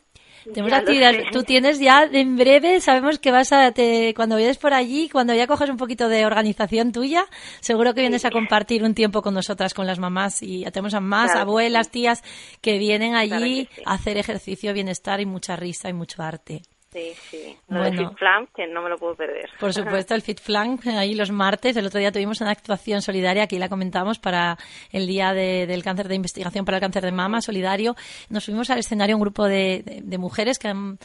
Tenemos 0.44 0.72
actividades. 0.72 1.30
Tú 1.32 1.42
tienes 1.42 1.78
ya 1.78 2.04
en 2.10 2.36
breve, 2.36 2.80
sabemos 2.80 3.18
que 3.18 3.30
vas 3.30 3.52
a, 3.52 3.72
te, 3.72 4.12
cuando 4.14 4.36
vayas 4.36 4.58
por 4.58 4.74
allí, 4.74 5.08
cuando 5.08 5.34
ya 5.34 5.46
coges 5.46 5.68
un 5.68 5.76
poquito 5.76 6.08
de 6.08 6.24
organización 6.24 6.92
tuya, 6.92 7.26
seguro 7.60 7.94
que 7.94 8.00
vienes 8.00 8.24
a 8.24 8.30
compartir 8.30 8.82
un 8.82 8.94
tiempo 8.94 9.22
con 9.22 9.34
nosotras, 9.34 9.74
con 9.74 9.86
las 9.86 9.98
mamás. 9.98 10.42
Y 10.42 10.60
ya 10.60 10.70
tenemos 10.70 10.94
a 10.94 11.00
más 11.00 11.34
abuelas, 11.34 11.90
tías 11.90 12.22
que 12.60 12.78
vienen 12.78 13.14
allí 13.14 13.68
a 13.84 13.94
hacer 13.94 14.16
ejercicio, 14.16 14.72
bienestar 14.72 15.20
y 15.20 15.26
mucha 15.26 15.56
risa 15.56 15.88
y 15.88 15.92
mucho 15.92 16.22
arte. 16.22 16.62
Sí, 16.92 17.14
sí. 17.30 17.56
bueno, 17.68 18.08
Fit 18.08 18.18
Flank, 18.18 18.50
que 18.54 18.66
no 18.66 18.82
me 18.82 18.90
lo 18.90 18.98
puedo 18.98 19.14
perder. 19.14 19.48
Por 19.58 19.72
supuesto, 19.74 20.14
el 20.14 20.20
Fit 20.20 20.40
Flank, 20.40 20.86
ahí 20.88 21.14
los 21.14 21.30
martes. 21.30 21.74
El 21.76 21.86
otro 21.86 21.98
día 21.98 22.12
tuvimos 22.12 22.40
una 22.42 22.50
actuación 22.50 23.00
solidaria, 23.00 23.44
aquí 23.44 23.58
la 23.58 23.70
comentamos, 23.70 24.18
para 24.18 24.58
el 24.90 25.06
Día 25.06 25.32
del 25.32 25.82
Cáncer 25.82 26.08
de 26.08 26.16
Investigación 26.16 26.66
para 26.66 26.76
el 26.76 26.82
Cáncer 26.82 27.04
de 27.04 27.12
Mama, 27.12 27.40
solidario. 27.40 27.96
Nos 28.28 28.44
fuimos 28.44 28.68
al 28.68 28.78
escenario 28.78 29.16
un 29.16 29.22
grupo 29.22 29.46
de, 29.46 30.02
mujeres 30.18 30.58
que 30.58 30.68
han 30.68 30.98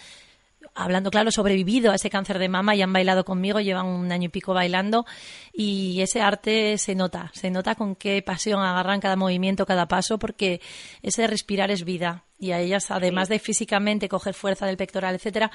hablando 0.75 1.10
claro, 1.10 1.32
sobrevivido 1.32 1.91
a 1.91 1.96
ese 1.96 2.10
cáncer 2.10 2.38
de 2.38 2.50
mama 2.50 2.75
y 2.75 2.84
han 2.84 2.94
bailado 2.94 3.25
conmigo, 3.25 3.60
llevan 3.60 3.88
un 3.88 4.12
año 4.12 4.25
y 4.25 4.29
pico 4.29 4.53
bailando 4.53 5.08
y 5.51 6.01
ese 6.01 6.22
arte 6.22 6.77
se 6.77 6.94
nota, 6.94 7.32
se 7.34 7.50
nota 7.50 7.74
con 7.74 7.96
qué 7.96 8.22
pasión 8.22 8.62
agarran 8.62 9.00
cada 9.00 9.15
movimiento, 9.15 9.65
cada 9.65 9.88
paso, 9.88 10.20
porque 10.20 10.62
ese 11.01 11.25
respirar 11.25 11.72
es 11.72 11.84
vida 11.84 12.25
y 12.39 12.51
a 12.51 12.60
ellas, 12.60 12.91
además 12.91 13.29
de 13.29 13.39
físicamente 13.39 14.08
coger 14.08 14.34
fuerza 14.34 14.65
del 14.67 14.77
pectoral, 14.77 15.15
etcétera, 15.15 15.51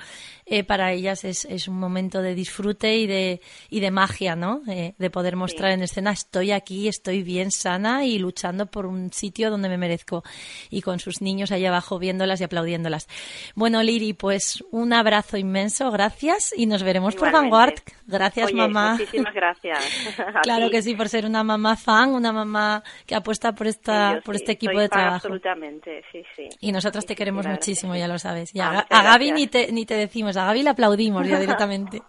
eh, 0.46 0.64
para 0.64 0.92
ellas 0.92 1.24
es, 1.24 1.44
es, 1.44 1.68
un 1.68 1.78
momento 1.78 2.22
de 2.22 2.34
disfrute 2.34 2.96
y 2.96 3.06
de, 3.06 3.40
y 3.70 3.80
de 3.80 3.90
magia, 3.90 4.34
¿no? 4.34 4.62
Eh, 4.68 4.94
de 4.98 5.10
poder 5.10 5.36
mostrar 5.36 5.70
en 5.70 5.82
escena, 5.82 6.10
estoy 6.10 6.50
aquí, 6.50 6.88
estoy 6.88 7.22
bien 7.22 7.50
sana 7.50 8.04
y 8.04 8.18
luchando 8.18 8.66
por 8.66 8.86
un 8.86 9.12
sitio 9.12 9.50
donde 9.50 9.68
me 9.68 9.78
merezco. 9.78 10.24
Y 10.70 10.82
con 10.82 10.98
sus 10.98 11.22
niños 11.22 11.52
allá 11.52 11.68
abajo 11.68 11.98
viéndolas 11.98 12.40
y 12.40 12.44
aplaudiéndolas. 12.44 13.08
Bueno, 13.54 13.82
Liri, 13.82 14.12
pues 14.12 14.64
un 14.72 14.92
abrazo 14.92 15.36
inmenso, 15.36 15.90
gracias 15.90 16.52
y 16.56 16.66
nos 16.66 16.82
veremos 16.82 17.14
por 17.14 17.30
Vanguard. 17.30 17.74
Gracias, 18.06 18.52
mamá. 18.52 18.94
Muchísimas 18.94 19.34
gracias. 19.34 19.78
claro 20.42 20.68
que 20.70 20.82
sí, 20.82 20.94
por 20.94 21.08
ser 21.08 21.26
una 21.26 21.44
mamá 21.44 21.76
fan, 21.76 22.10
una 22.10 22.32
mamá 22.32 22.82
que 23.06 23.14
apuesta 23.14 23.54
por 23.54 23.68
esta, 23.68 24.20
por 24.24 24.34
este 24.34 24.52
equipo 24.52 24.78
de 24.78 24.88
trabajo. 24.88 25.28
Absolutamente, 25.28 26.02
sí, 26.10 26.22
sí. 26.36 26.48
Y 26.60 26.71
nosotras 26.72 27.06
te 27.06 27.14
queremos 27.14 27.46
muchísimo, 27.46 27.94
ya 27.94 28.08
lo 28.08 28.18
sabes. 28.18 28.52
a, 28.58 28.84
Gaby 28.88 29.32
ni 29.32 29.46
te, 29.46 29.70
ni 29.72 29.86
te 29.86 29.94
decimos, 29.94 30.36
a 30.36 30.46
Gaby 30.46 30.62
le 30.62 30.70
aplaudimos 30.70 31.26
ya 31.26 31.38
directamente. 31.40 32.02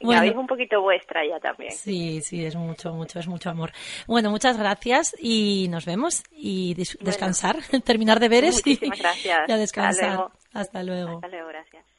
bueno, 0.00 0.20
Gaby 0.20 0.30
es 0.30 0.36
un 0.36 0.46
poquito 0.46 0.80
vuestra 0.80 1.26
ya 1.26 1.38
también. 1.38 1.72
Sí, 1.72 2.20
sí, 2.22 2.44
es 2.44 2.56
mucho, 2.56 2.92
mucho, 2.92 3.18
es 3.18 3.28
mucho 3.28 3.50
amor. 3.50 3.72
Bueno, 4.06 4.30
muchas 4.30 4.56
gracias 4.56 5.14
y 5.20 5.66
nos 5.70 5.84
vemos 5.84 6.22
y 6.32 6.74
descansar, 6.74 7.56
terminar 7.84 8.20
de 8.20 8.28
veres 8.28 8.62
y, 8.66 8.76
gracias. 8.76 9.50
a 9.50 9.56
descansar. 9.56 10.28
Hasta 10.52 10.82
luego. 10.82 11.16
Hasta 11.16 11.28
luego, 11.28 11.48
gracias. 11.48 11.97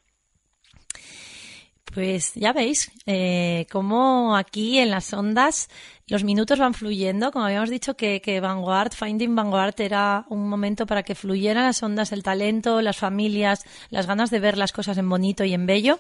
Pues 1.94 2.34
ya 2.36 2.54
veis 2.54 2.92
eh, 3.08 3.66
cómo 3.72 4.36
aquí 4.36 4.78
en 4.78 4.92
las 4.92 5.12
ondas 5.12 5.70
los 6.08 6.24
minutos 6.24 6.60
van 6.60 6.74
fluyendo. 6.74 7.32
Como 7.32 7.46
habíamos 7.46 7.70
dicho 7.70 7.96
que, 7.96 8.22
que, 8.22 8.40
Vanguard, 8.40 8.94
Finding 8.94 9.36
Vanguard 9.36 9.80
era 9.80 10.26
un 10.30 10.48
momento 10.48 10.86
para 10.86 11.04
que 11.04 11.16
fluyeran 11.16 11.66
las 11.66 11.82
ondas, 11.82 12.12
el 12.12 12.24
talento, 12.24 12.82
las 12.82 12.98
familias, 12.98 13.64
las 13.90 14.08
ganas 14.08 14.30
de 14.30 14.40
ver 14.40 14.58
las 14.58 14.72
cosas 14.72 14.98
en 14.98 15.10
bonito 15.10 15.44
y 15.44 15.54
en 15.54 15.66
bello. 15.66 16.00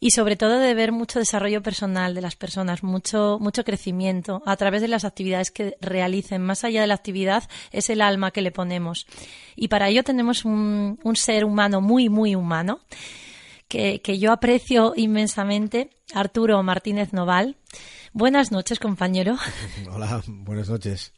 Y 0.00 0.12
sobre 0.12 0.36
todo 0.36 0.60
de 0.60 0.74
ver 0.74 0.92
mucho 0.92 1.18
desarrollo 1.18 1.62
personal 1.62 2.14
de 2.14 2.20
las 2.20 2.36
personas, 2.36 2.84
mucho, 2.84 3.38
mucho 3.40 3.64
crecimiento 3.64 4.42
a 4.46 4.56
través 4.56 4.82
de 4.82 4.88
las 4.88 5.04
actividades 5.04 5.50
que 5.50 5.76
realicen. 5.80 6.42
Más 6.42 6.62
allá 6.62 6.80
de 6.80 6.86
la 6.86 6.94
actividad 6.94 7.42
es 7.72 7.90
el 7.90 8.00
alma 8.02 8.30
que 8.30 8.42
le 8.42 8.52
ponemos. 8.52 9.06
Y 9.56 9.66
para 9.66 9.88
ello 9.88 10.04
tenemos 10.04 10.44
un, 10.44 11.00
un 11.02 11.16
ser 11.16 11.44
humano 11.44 11.80
muy, 11.80 12.08
muy 12.08 12.36
humano 12.36 12.80
que, 13.68 14.00
que 14.00 14.18
yo 14.18 14.32
aprecio 14.32 14.94
inmensamente, 14.96 15.90
Arturo 16.14 16.62
Martínez 16.62 17.12
Noval. 17.12 17.56
Buenas 18.12 18.50
noches, 18.50 18.78
compañero. 18.78 19.36
Hola, 19.92 20.22
buenas 20.26 20.68
noches. 20.68 21.12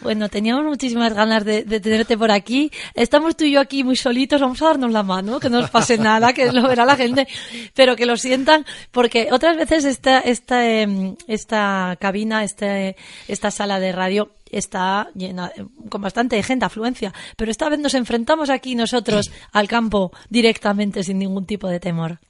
Bueno, 0.00 0.28
teníamos 0.28 0.64
muchísimas 0.64 1.14
ganas 1.14 1.44
de, 1.44 1.62
tenerte 1.62 2.18
por 2.18 2.30
aquí. 2.30 2.70
Estamos 2.94 3.36
tú 3.36 3.44
y 3.44 3.52
yo 3.52 3.60
aquí 3.60 3.84
muy 3.84 3.96
solitos, 3.96 4.40
vamos 4.40 4.60
a 4.62 4.66
darnos 4.66 4.92
la 4.92 5.02
mano, 5.02 5.40
que 5.40 5.48
no 5.48 5.60
nos 5.60 5.70
pase 5.70 5.96
nada, 5.98 6.32
que 6.32 6.52
lo 6.52 6.68
verá 6.68 6.84
la 6.84 6.96
gente, 6.96 7.26
pero 7.74 7.96
que 7.96 8.06
lo 8.06 8.16
sientan, 8.16 8.66
porque 8.90 9.28
otras 9.32 9.56
veces 9.56 9.84
esta, 9.84 10.20
esta, 10.20 10.68
em, 10.68 11.16
esta 11.26 11.96
cabina, 12.00 12.44
este, 12.44 12.96
esta 13.28 13.50
sala 13.50 13.80
de 13.80 13.92
radio 13.92 14.32
está 14.50 15.08
llena, 15.14 15.52
con 15.88 16.02
bastante 16.02 16.42
gente, 16.42 16.64
afluencia, 16.64 17.12
pero 17.36 17.50
esta 17.50 17.68
vez 17.68 17.78
nos 17.78 17.94
enfrentamos 17.94 18.50
aquí 18.50 18.74
nosotros 18.74 19.30
al 19.52 19.68
campo 19.68 20.12
directamente 20.28 21.02
sin 21.02 21.18
ningún 21.18 21.46
tipo 21.46 21.68
de 21.68 21.80
temor. 21.80 22.20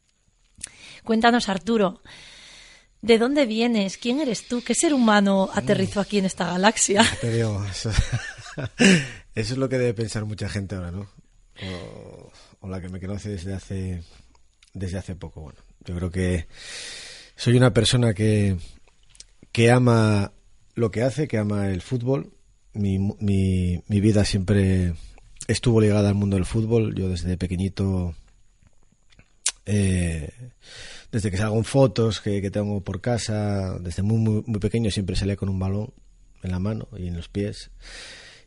Cuéntanos, 1.02 1.48
Arturo, 1.48 2.00
¿de 3.04 3.18
dónde 3.18 3.44
vienes? 3.46 3.98
¿Quién 3.98 4.20
eres 4.20 4.48
tú? 4.48 4.62
¿Qué 4.64 4.74
ser 4.74 4.94
humano 4.94 5.50
aterrizó 5.52 6.00
aquí 6.00 6.18
en 6.18 6.24
esta 6.24 6.46
galaxia? 6.46 7.04
eso, 7.22 7.90
es 9.34 9.56
lo 9.56 9.68
que 9.68 9.78
debe 9.78 9.94
pensar 9.94 10.24
mucha 10.24 10.48
gente 10.48 10.74
ahora, 10.74 10.90
¿no? 10.90 11.06
O, 12.60 12.68
la 12.68 12.80
que 12.80 12.88
me 12.88 12.98
conoce 12.98 13.28
desde 13.28 13.52
hace, 13.52 14.02
desde 14.72 14.98
hace 14.98 15.14
poco. 15.14 15.42
Bueno, 15.42 15.58
yo 15.84 15.94
creo 15.94 16.10
que 16.10 16.46
soy 17.36 17.56
una 17.56 17.74
persona 17.74 18.14
que, 18.14 18.56
que 19.52 19.70
ama 19.70 20.32
lo 20.74 20.90
que 20.90 21.02
hace, 21.02 21.28
que 21.28 21.36
ama 21.36 21.68
el 21.68 21.82
fútbol. 21.82 22.32
Mi, 22.72 22.98
mi, 22.98 23.82
mi 23.86 24.00
vida 24.00 24.24
siempre 24.24 24.94
estuvo 25.46 25.80
ligada 25.80 26.08
al 26.08 26.14
mundo 26.14 26.36
del 26.36 26.46
fútbol. 26.46 26.94
Yo 26.94 27.10
desde 27.10 27.36
pequeñito, 27.36 28.14
eh, 29.66 30.32
desde 31.14 31.30
que 31.30 31.36
salgo 31.36 31.56
en 31.56 31.64
fotos 31.64 32.20
que, 32.20 32.42
que, 32.42 32.50
tengo 32.50 32.80
por 32.80 33.00
casa, 33.00 33.78
desde 33.78 34.02
muy, 34.02 34.42
muy, 34.44 34.58
pequeño 34.58 34.90
siempre 34.90 35.14
salía 35.14 35.36
con 35.36 35.48
un 35.48 35.60
balón 35.60 35.94
en 36.42 36.50
la 36.50 36.58
mano 36.58 36.88
y 36.98 37.06
en 37.06 37.16
los 37.16 37.28
pies. 37.28 37.70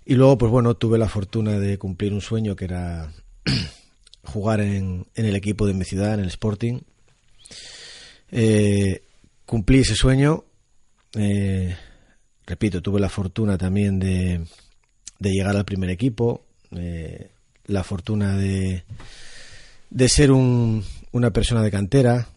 Y 0.06 0.16
luego, 0.16 0.38
pues 0.38 0.52
bueno, 0.52 0.76
tuve 0.76 0.98
la 0.98 1.08
fortuna 1.08 1.60
de 1.60 1.78
cumplir 1.78 2.12
un 2.12 2.20
sueño 2.20 2.58
que 2.58 2.66
era 2.66 3.10
jugar 4.26 4.60
en, 4.60 5.08
en 5.16 5.26
el 5.26 5.38
equipo 5.38 5.66
de 5.66 5.76
mi 5.76 5.86
ciudad, 5.86 6.16
en 6.16 6.20
el 6.20 6.28
Sporting. 6.28 6.82
Eh, 8.32 9.02
cumplí 9.46 9.80
ese 9.80 9.96
sueño. 9.96 10.44
Eh, 11.14 11.74
repito, 12.46 12.82
tuve 12.82 13.00
la 13.00 13.08
fortuna 13.08 13.58
también 13.58 13.98
de, 13.98 14.46
de 15.20 15.32
llegar 15.32 15.56
al 15.56 15.64
primer 15.64 15.90
equipo, 15.90 16.44
eh, 16.72 17.32
la 17.68 17.86
fortuna 17.86 18.36
de, 18.36 18.84
de 19.90 20.10
ser 20.10 20.34
un, 20.34 20.84
una 21.14 21.32
persona 21.32 21.64
de 21.64 21.72
cantera 21.72 22.28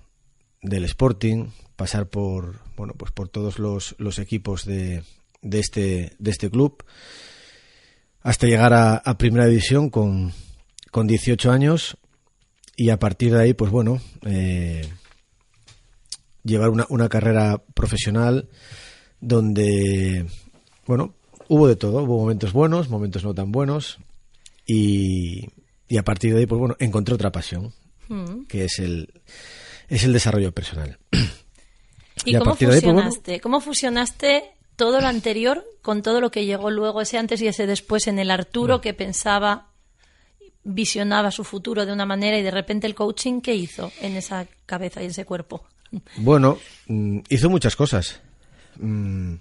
del 0.62 0.84
Sporting, 0.84 1.46
pasar 1.76 2.08
por 2.08 2.60
bueno 2.76 2.94
pues 2.96 3.12
por 3.12 3.28
todos 3.28 3.58
los, 3.58 3.94
los 3.98 4.18
equipos 4.18 4.64
de, 4.64 5.02
de, 5.42 5.58
este, 5.58 6.12
de 6.18 6.30
este 6.30 6.50
club, 6.50 6.84
hasta 8.22 8.46
llegar 8.46 8.72
a, 8.72 8.96
a 8.96 9.18
primera 9.18 9.46
división 9.46 9.90
con, 9.90 10.32
con 10.90 11.06
18 11.06 11.50
años 11.50 11.96
y 12.76 12.90
a 12.90 12.98
partir 12.98 13.32
de 13.32 13.42
ahí, 13.42 13.52
pues 13.52 13.70
bueno, 13.70 14.00
eh, 14.24 14.88
llevar 16.44 16.70
una, 16.70 16.86
una 16.88 17.08
carrera 17.08 17.62
profesional 17.74 18.48
donde, 19.20 20.26
bueno, 20.86 21.14
hubo 21.48 21.68
de 21.68 21.76
todo, 21.76 22.02
hubo 22.02 22.18
momentos 22.18 22.52
buenos, 22.52 22.88
momentos 22.88 23.22
no 23.22 23.34
tan 23.34 23.52
buenos, 23.52 23.98
y, 24.66 25.48
y 25.88 25.98
a 25.98 26.04
partir 26.04 26.32
de 26.32 26.40
ahí, 26.40 26.46
pues 26.46 26.58
bueno, 26.58 26.76
encontré 26.78 27.14
otra 27.14 27.32
pasión, 27.32 27.74
mm. 28.08 28.44
que 28.48 28.64
es 28.64 28.78
el, 28.78 29.12
es 29.90 30.04
el 30.04 30.12
desarrollo 30.12 30.52
personal. 30.52 30.98
¿Y, 32.24 32.36
cómo 32.38 32.54
pues, 32.54 32.74
fusionaste? 32.74 33.40
¿Cómo 33.40 33.60
fusionaste 33.60 34.44
todo 34.76 35.00
lo 35.00 35.08
anterior 35.08 35.66
con 35.82 36.00
todo 36.00 36.20
lo 36.20 36.30
que 36.30 36.46
llegó 36.46 36.70
luego, 36.70 37.02
ese 37.02 37.18
antes 37.18 37.42
y 37.42 37.48
ese 37.48 37.66
después 37.66 38.06
en 38.06 38.18
el 38.18 38.30
Arturo 38.30 38.78
mm. 38.78 38.80
que 38.80 38.94
pensaba, 38.94 39.68
visionaba 40.62 41.30
su 41.30 41.44
futuro 41.44 41.84
de 41.84 41.92
una 41.92 42.06
manera 42.06 42.38
y 42.38 42.42
de 42.42 42.50
repente 42.50 42.86
el 42.86 42.94
coaching, 42.94 43.40
¿qué 43.40 43.54
hizo 43.54 43.92
en 44.00 44.16
esa 44.16 44.46
cabeza 44.64 45.02
y 45.02 45.04
en 45.04 45.10
ese 45.10 45.26
cuerpo? 45.26 45.64
Bueno, 46.18 46.56
mm, 46.86 47.18
hizo 47.28 47.50
muchas 47.50 47.74
cosas. 47.74 48.20
Mm, 48.78 49.34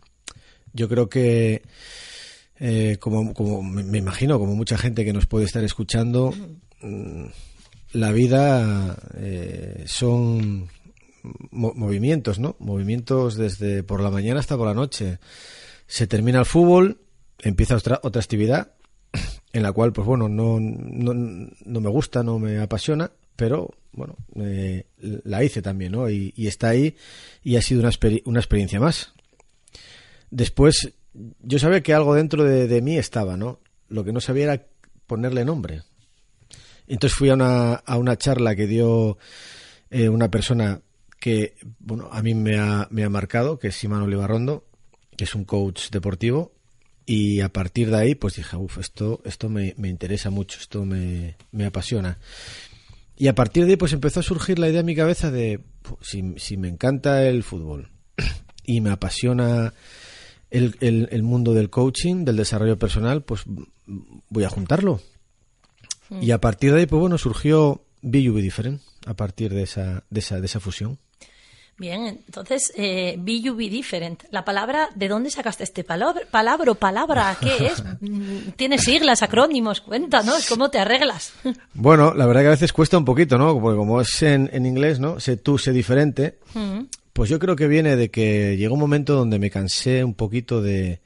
yo 0.74 0.90
creo 0.90 1.08
que, 1.08 1.62
eh, 2.60 2.98
como, 3.00 3.34
como 3.36 3.62
me 3.62 4.00
imagino, 4.00 4.40
como 4.40 4.56
mucha 4.56 4.78
gente 4.78 5.06
que 5.06 5.14
nos 5.14 5.28
puede 5.28 5.46
estar 5.46 5.64
escuchando, 5.64 6.34
la 7.94 8.12
vida 8.12 8.98
eh, 9.18 9.84
son 9.88 10.70
movimientos, 11.52 12.40
¿no? 12.40 12.56
Movimientos 12.60 13.36
desde 13.36 13.84
por 13.84 14.02
la 14.02 14.12
mañana 14.12 14.40
hasta 14.40 14.58
por 14.58 14.68
la 14.68 14.74
noche. 14.74 15.20
Se 15.88 16.08
termina 16.08 16.40
el 16.40 16.46
fútbol, 16.46 17.02
empieza 17.40 17.76
otra, 17.76 18.00
otra 18.04 18.22
actividad 18.22 18.74
en 19.54 19.64
la 19.64 19.72
cual, 19.72 19.92
pues 19.94 20.08
bueno, 20.08 20.30
no, 20.30 20.60
no, 20.60 21.14
no 21.14 21.82
me 21.82 21.90
gusta, 21.90 22.24
no 22.24 22.40
me 22.40 22.60
apasiona, 22.60 23.12
pero 23.36 23.72
bueno, 23.92 24.16
eh, 24.36 24.86
la 25.00 25.44
hice 25.44 25.62
también, 25.62 25.94
¿no? 25.94 26.10
Y, 26.10 26.34
está 26.38 26.70
ahí 26.70 26.96
y 27.44 27.56
ha 27.56 27.62
sido 27.62 27.82
una, 27.82 27.92
una 28.26 28.40
experiencia 28.40 28.80
más. 28.80 29.14
Después, 30.30 30.94
yo 31.14 31.60
sabía 31.60 31.82
que 31.82 31.94
algo 31.94 32.16
dentro 32.16 32.44
de, 32.44 32.82
mí 32.82 32.98
estaba, 32.98 33.36
¿no? 33.36 33.60
Lo 33.88 34.04
que 34.04 34.14
no 34.14 34.22
sabía 34.22 34.44
era 34.44 34.66
ponerle 35.08 35.44
nombre. 35.44 35.82
Entonces 36.90 37.18
fui 37.18 37.30
a 37.30 37.36
una, 37.36 37.76
a 37.76 37.98
una 37.98 38.18
charla 38.18 38.56
que 38.56 38.68
dio 38.68 39.18
eh, 39.90 40.10
una 40.10 40.30
persona 40.30 40.82
que, 41.20 41.56
bueno, 41.80 42.10
a 42.12 42.22
mí 42.22 42.34
me 42.34 42.58
ha, 42.58 42.88
me 42.92 43.04
ha 43.04 43.10
marcado, 43.10 43.60
que 43.60 43.70
es 43.70 43.76
Simano 43.76 44.06
Olivarrondo, 44.06 44.66
que 45.16 45.26
es 45.26 45.36
un 45.36 45.46
coach 45.46 45.90
deportivo, 45.92 46.54
y 47.06 47.42
a 47.42 47.50
partir 47.50 47.90
de 47.90 47.98
ahí, 47.98 48.16
pues 48.16 48.36
dije, 48.36 48.56
uff, 48.56 48.78
esto, 48.78 49.22
esto 49.26 49.50
me, 49.50 49.74
me, 49.78 49.90
interesa 49.90 50.30
mucho, 50.30 50.60
esto 50.60 50.86
me, 50.86 51.38
me, 51.52 51.66
apasiona. 51.66 52.20
Y 53.18 53.28
a 53.28 53.36
partir 53.36 53.66
de 53.66 53.72
ahí, 53.72 53.78
pues 53.78 53.94
empezó 53.94 54.20
a 54.20 54.24
surgir 54.24 54.60
la 54.60 54.70
idea 54.70 54.82
en 54.82 54.86
mi 54.86 54.96
cabeza 54.96 55.32
de, 55.32 55.60
si, 56.02 56.36
si 56.38 56.58
me 56.58 56.70
encanta 56.70 57.28
el 57.28 57.44
fútbol 57.44 57.90
y 58.64 58.82
me 58.82 58.92
apasiona 58.92 59.74
el, 60.52 60.78
el, 60.80 61.24
mundo 61.24 61.54
del 61.54 61.70
coaching, 61.70 62.26
del 62.26 62.38
desarrollo 62.38 62.78
personal, 62.78 63.24
pues 63.24 63.44
voy 64.30 64.44
a 64.44 64.50
juntarlo. 64.50 65.02
Hmm. 66.10 66.22
Y 66.22 66.32
a 66.32 66.40
partir 66.40 66.74
de 66.74 66.82
ahí, 66.82 66.86
pues 66.86 67.00
bueno, 67.00 67.18
surgió 67.18 67.84
Be 68.02 68.20
Different, 68.20 68.82
a 69.06 69.14
partir 69.14 69.54
de 69.54 69.64
esa, 69.64 70.04
de 70.10 70.20
esa, 70.20 70.40
de 70.40 70.46
esa 70.46 70.60
fusión. 70.60 71.00
Bien, 71.80 72.08
entonces, 72.28 72.74
eh, 72.76 73.16
be 73.18 73.40
different. 73.70 74.24
La 74.32 74.44
palabra, 74.44 74.90
¿de 74.96 75.08
dónde 75.08 75.32
sacaste 75.32 75.64
este 75.64 75.86
palabra? 75.86 76.24
Palabra, 76.30 76.74
palabra, 76.74 77.38
¿qué 77.40 77.68
es? 77.68 77.84
Mm, 78.02 78.52
¿Tienes 78.56 78.84
siglas, 78.84 79.24
acrónimos? 79.24 79.82
Cuéntanos, 79.82 80.48
¿cómo 80.48 80.70
te 80.70 80.80
arreglas? 80.80 81.34
Bueno, 81.74 82.14
la 82.14 82.26
verdad 82.26 82.42
que 82.42 82.48
a 82.48 82.52
veces 82.52 82.74
cuesta 82.74 82.98
un 82.98 83.06
poquito, 83.06 83.38
¿no? 83.38 83.60
Porque 83.60 83.78
como 83.78 84.02
es 84.02 84.22
en, 84.24 84.50
en 84.54 84.66
inglés, 84.66 85.00
¿no? 85.00 85.20
Sé 85.20 85.38
tú, 85.38 85.58
sé 85.58 85.72
diferente. 85.72 86.40
Mm. 86.54 86.82
Pues 87.14 87.30
yo 87.30 87.40
creo 87.40 87.56
que 87.56 87.68
viene 87.68 87.96
de 87.96 88.12
que 88.12 88.58
llegó 88.58 88.74
un 88.74 88.80
momento 88.80 89.16
donde 89.16 89.40
me 89.40 89.50
cansé 89.50 90.04
un 90.04 90.14
poquito 90.14 90.62
de, 90.62 91.02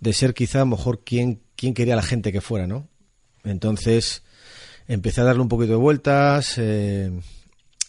de 0.00 0.12
ser 0.12 0.34
quizá 0.34 0.64
mejor 0.64 1.02
quien, 1.04 1.40
quien 1.56 1.74
quería 1.74 1.96
la 1.96 2.02
gente 2.02 2.32
que 2.32 2.40
fuera, 2.40 2.66
¿no? 2.66 2.88
Entonces 3.44 4.22
empecé 4.88 5.20
a 5.20 5.24
darle 5.24 5.42
un 5.42 5.48
poquito 5.48 5.72
de 5.72 5.78
vueltas 5.78 6.54
eh, 6.56 7.12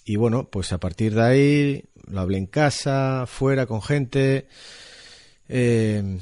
y 0.05 0.15
bueno, 0.17 0.49
pues 0.49 0.73
a 0.73 0.79
partir 0.79 1.15
de 1.15 1.21
ahí 1.21 1.83
lo 2.07 2.19
hablé 2.19 2.37
en 2.37 2.45
casa, 2.45 3.25
fuera, 3.25 3.65
con 3.65 3.81
gente. 3.81 4.47
Eh, 5.47 6.19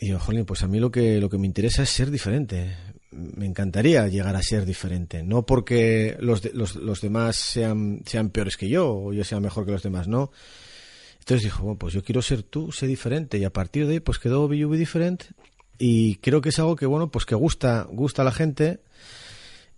y 0.00 0.08
yo, 0.08 0.18
jolín, 0.18 0.44
pues 0.44 0.62
a 0.62 0.68
mí 0.68 0.78
lo 0.78 0.90
que, 0.90 1.20
lo 1.20 1.28
que 1.28 1.38
me 1.38 1.46
interesa 1.46 1.82
es 1.82 1.90
ser 1.90 2.10
diferente. 2.10 2.76
Me 3.10 3.46
encantaría 3.46 4.06
llegar 4.08 4.36
a 4.36 4.42
ser 4.42 4.64
diferente. 4.64 5.22
No 5.22 5.44
porque 5.44 6.16
los, 6.20 6.44
los, 6.54 6.76
los, 6.76 7.00
demás 7.00 7.36
sean, 7.36 8.02
sean 8.06 8.30
peores 8.30 8.56
que 8.56 8.68
yo 8.68 8.94
o 8.94 9.12
yo 9.12 9.24
sea 9.24 9.40
mejor 9.40 9.66
que 9.66 9.72
los 9.72 9.82
demás, 9.82 10.06
no. 10.06 10.30
Entonces 11.18 11.44
dijo, 11.44 11.64
bueno, 11.64 11.78
pues 11.78 11.92
yo 11.94 12.04
quiero 12.04 12.22
ser 12.22 12.42
tú, 12.42 12.70
sé 12.70 12.86
diferente. 12.86 13.38
Y 13.38 13.44
a 13.44 13.52
partir 13.52 13.86
de 13.86 13.94
ahí, 13.94 14.00
pues 14.00 14.18
quedó 14.18 14.46
Be 14.46 14.64
Different. 14.76 15.24
Y 15.78 16.16
creo 16.16 16.40
que 16.40 16.50
es 16.50 16.58
algo 16.58 16.76
que, 16.76 16.86
bueno, 16.86 17.10
pues 17.10 17.24
que 17.26 17.34
gusta, 17.34 17.88
gusta 17.90 18.22
a 18.22 18.24
la 18.24 18.32
gente 18.32 18.80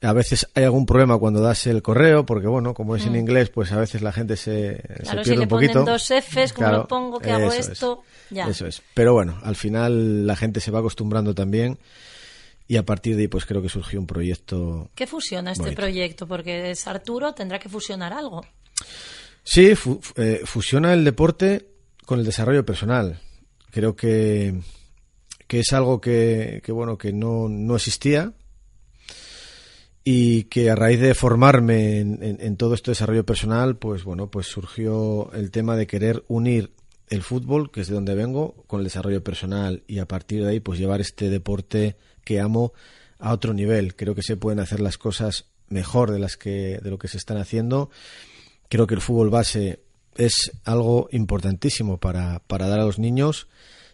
a 0.01 0.13
veces 0.13 0.47
hay 0.55 0.65
algún 0.65 0.87
problema 0.87 1.19
cuando 1.19 1.41
das 1.41 1.67
el 1.67 1.83
correo, 1.83 2.25
porque 2.25 2.47
bueno, 2.47 2.73
como 2.73 2.95
es 2.95 3.05
en 3.05 3.13
mm. 3.13 3.17
inglés, 3.17 3.51
pues 3.51 3.73
a 3.73 3.79
veces 3.79 4.03
la 4.03 4.13
gente 4.13 4.37
se, 4.37 4.81
claro, 5.03 5.23
pierde 5.23 5.37
si 5.37 5.43
un 5.43 5.49
poquito. 5.49 5.73
Ponen 5.73 5.87
dos 5.87 6.11
Fs, 6.11 6.53
como 6.53 6.69
lo 6.69 6.87
pongo, 6.87 7.19
que 7.19 7.31
hago 7.33 7.53
esto, 7.53 8.05
ya. 8.31 8.49
Eso 8.49 8.67
es. 8.67 8.81
Pero 8.95 9.13
bueno, 9.13 9.39
al 9.43 9.57
final 9.57 10.27
la 10.27 10.37
gente 10.37 10.61
se 10.61 10.71
va 10.71 10.79
acostumbrando 10.79 11.35
también. 11.35 11.79
Y 12.71 12.77
a 12.77 12.85
partir 12.85 13.17
de 13.17 13.23
ahí, 13.23 13.29
pues 13.29 13.47
creo 13.47 13.63
que 13.63 13.71
surgió 13.71 13.99
un 13.99 14.07
proyecto. 14.07 14.91
¿Qué 14.95 15.07
fusiona 15.07 15.53
este 15.53 15.73
proyecto? 15.73 16.27
Porque 16.29 16.71
es 16.73 16.87
Arturo, 16.87 17.33
tendrá 17.33 17.59
que 17.59 17.71
fusionar 17.71 18.13
algo. 18.13 18.45
Sí, 19.43 19.73
eh, 20.17 20.43
fusiona 20.45 20.93
el 20.93 21.03
deporte 21.03 21.67
con 22.05 22.19
el 22.19 22.27
desarrollo 22.27 22.67
personal. 22.67 23.21
Creo 23.71 23.97
que, 23.97 24.61
que 25.47 25.61
es 25.61 25.73
algo 25.73 25.99
que, 25.99 26.61
que 26.63 26.71
bueno, 26.71 26.99
que 26.99 27.11
no, 27.15 27.49
no 27.49 27.77
existía 27.77 28.35
y 30.11 30.45
que 30.45 30.71
a 30.71 30.75
raíz 30.75 31.01
de 31.01 31.15
formarme 31.15 31.99
en, 32.01 32.57
todo 32.57 32.73
este 32.73 32.93
desarrollo 32.93 33.27
personal, 33.27 33.77
pues 33.77 34.05
bueno, 34.05 34.31
pues 34.31 34.47
surgió 34.47 35.31
el 35.35 35.51
tema 35.51 35.77
de 35.77 35.87
querer 35.87 36.25
unir 36.29 36.73
el 37.11 37.21
fútbol, 37.21 37.71
que 37.71 37.83
es 37.83 37.89
de 37.89 37.95
donde 37.95 38.15
vengo, 38.15 38.55
con 38.67 38.81
el 38.81 38.85
desarrollo 38.85 39.23
personal 39.23 39.83
y 39.87 39.99
a 39.99 40.09
partir 40.09 40.43
de 40.43 40.49
ahí 40.49 40.61
pues 40.61 40.79
llevar 40.79 41.03
este 41.03 41.29
deporte 41.29 41.97
que 42.25 42.41
amo 42.41 42.73
a 43.19 43.35
otro 43.35 43.53
nivel. 43.53 43.97
Creo 43.97 44.15
que 44.15 44.23
se 44.23 44.39
pueden 44.39 44.61
hacer 44.61 44.81
las 44.81 44.97
cosas 44.97 45.45
mejor 45.69 46.11
de 46.11 46.21
las 46.21 46.39
que 46.39 46.81
de 46.83 46.89
lo 46.89 46.99
que 46.99 47.09
se 47.09 47.19
están 47.19 47.37
haciendo. 47.37 47.91
Creo 48.71 48.87
que 48.87 48.95
el 48.95 49.03
fútbol 49.03 49.29
base 49.29 49.81
es 50.17 50.53
algo 50.65 51.11
importantísimo 51.13 51.99
para, 51.99 52.39
para 52.47 52.67
dar 52.67 52.81
a 52.81 52.87
los 52.87 52.99
niños 52.99 53.47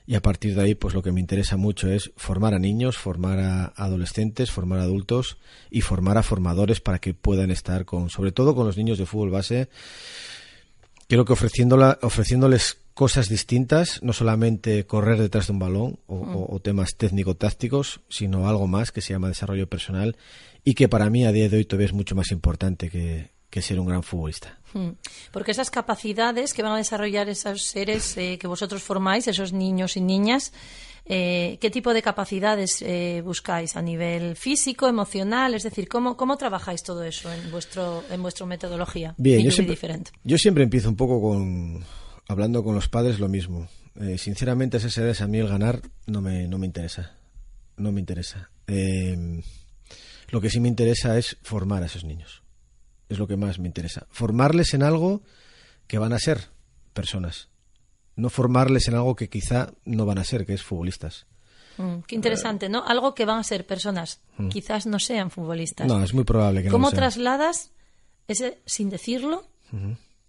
y 0.06 0.16
a 0.16 0.22
partir 0.22 0.54
de 0.54 0.62
ahí 0.62 0.74
pues 0.74 0.94
lo 0.94 1.02
que 1.02 1.12
me 1.12 1.20
interesa 1.20 1.56
mucho 1.56 1.90
es 1.90 2.12
formar 2.16 2.54
a 2.54 2.58
niños, 2.58 2.98
formar 2.98 3.38
a 3.38 3.72
adolescentes, 3.76 4.50
formar 4.50 4.80
a 4.80 4.82
adultos 4.82 5.38
y 5.70 5.80
formar 5.80 6.18
a 6.18 6.22
formadores 6.22 6.80
para 6.80 6.98
que 6.98 7.14
puedan 7.14 7.50
estar 7.50 7.84
con, 7.84 8.10
sobre 8.10 8.32
todo 8.32 8.54
con 8.54 8.66
los 8.66 8.76
niños 8.76 8.98
de 8.98 9.06
fútbol 9.06 9.30
base, 9.30 9.68
creo 11.08 11.24
que 11.24 11.32
ofreciéndoles 11.32 12.78
cosas 12.92 13.28
distintas, 13.28 14.02
no 14.02 14.12
solamente 14.12 14.86
correr 14.86 15.18
detrás 15.18 15.48
de 15.48 15.52
un 15.54 15.58
balón 15.58 15.98
o, 16.06 16.56
mm. 16.56 16.60
temas 16.60 16.96
técnico-tácticos, 16.96 18.00
sino 18.08 18.48
algo 18.48 18.66
más 18.68 18.92
que 18.92 19.00
se 19.00 19.12
llama 19.12 19.28
desarrollo 19.28 19.68
personal 19.68 20.16
y 20.64 20.74
que 20.74 20.88
para 20.88 21.10
mí 21.10 21.24
a 21.24 21.32
día 21.32 21.48
de 21.48 21.56
hoy 21.56 21.64
todavía 21.64 21.86
es 21.86 21.92
mucho 21.92 22.14
más 22.14 22.30
importante 22.30 22.90
que, 22.90 23.33
que 23.54 23.62
ser 23.62 23.78
un 23.78 23.86
gran 23.86 24.02
futbolista. 24.02 24.58
Hmm. 24.72 24.94
Porque 25.30 25.52
esas 25.52 25.70
capacidades 25.70 26.52
que 26.54 26.64
van 26.64 26.72
a 26.72 26.76
desarrollar 26.76 27.28
esos 27.28 27.62
seres 27.62 28.16
eh, 28.16 28.36
que 28.36 28.48
vosotros 28.48 28.82
formáis, 28.82 29.28
esos 29.28 29.52
niños 29.52 29.96
y 29.96 30.00
niñas, 30.00 30.52
eh, 31.04 31.56
¿qué 31.60 31.70
tipo 31.70 31.94
de 31.94 32.02
capacidades 32.02 32.82
eh, 32.82 33.22
buscáis 33.24 33.76
a 33.76 33.82
nivel 33.82 34.34
físico, 34.34 34.88
emocional? 34.88 35.54
Es 35.54 35.62
decir, 35.62 35.86
¿cómo, 35.86 36.16
¿cómo 36.16 36.36
trabajáis 36.36 36.82
todo 36.82 37.04
eso 37.04 37.32
en 37.32 37.52
vuestro 37.52 38.02
en 38.10 38.22
vuestra 38.22 38.44
metodología? 38.44 39.14
Bien, 39.18 39.40
yo 39.40 39.52
siempre, 39.52 39.78
yo 40.24 40.36
siempre 40.36 40.64
empiezo 40.64 40.88
un 40.88 40.96
poco 40.96 41.22
con 41.22 41.84
hablando 42.26 42.64
con 42.64 42.74
los 42.74 42.88
padres 42.88 43.20
lo 43.20 43.28
mismo. 43.28 43.68
sinceramente, 44.16 44.78
a 44.78 44.80
esas 44.80 44.98
edades 44.98 45.20
a 45.20 45.28
mí 45.28 45.38
el 45.38 45.46
ganar 45.46 45.80
no 46.06 46.20
me, 46.20 46.48
no 46.48 46.58
me 46.58 46.66
interesa. 46.66 47.12
No 47.76 47.92
me 47.92 48.00
interesa. 48.00 48.50
lo 48.66 50.40
que 50.40 50.50
sí 50.50 50.58
me 50.58 50.66
interesa 50.66 51.16
es 51.16 51.36
formar 51.42 51.84
a 51.84 51.86
esos 51.86 52.02
niños 52.02 52.43
es 53.08 53.18
lo 53.18 53.26
que 53.26 53.36
más 53.36 53.58
me 53.58 53.66
interesa. 53.66 54.06
Formarles 54.10 54.74
en 54.74 54.82
algo 54.82 55.22
que 55.86 55.98
van 55.98 56.12
a 56.12 56.18
ser 56.18 56.50
personas. 56.92 57.48
No 58.16 58.30
formarles 58.30 58.88
en 58.88 58.94
algo 58.94 59.16
que 59.16 59.28
quizá 59.28 59.72
no 59.84 60.06
van 60.06 60.18
a 60.18 60.24
ser, 60.24 60.46
que 60.46 60.54
es 60.54 60.62
futbolistas. 60.62 61.26
Mm, 61.76 62.00
qué 62.06 62.14
interesante, 62.14 62.68
¿no? 62.68 62.84
Algo 62.86 63.14
que 63.14 63.24
van 63.24 63.38
a 63.38 63.44
ser 63.44 63.66
personas, 63.66 64.20
mm. 64.38 64.48
quizás 64.48 64.86
no 64.86 64.98
sean 64.98 65.30
futbolistas. 65.30 65.86
No, 65.86 66.02
es 66.02 66.14
muy 66.14 66.24
probable 66.24 66.62
que 66.62 66.68
¿Cómo 66.68 66.90
no 66.90 66.96
trasladas 66.96 67.72
ese, 68.28 68.60
sin 68.64 68.90
decirlo, 68.90 69.48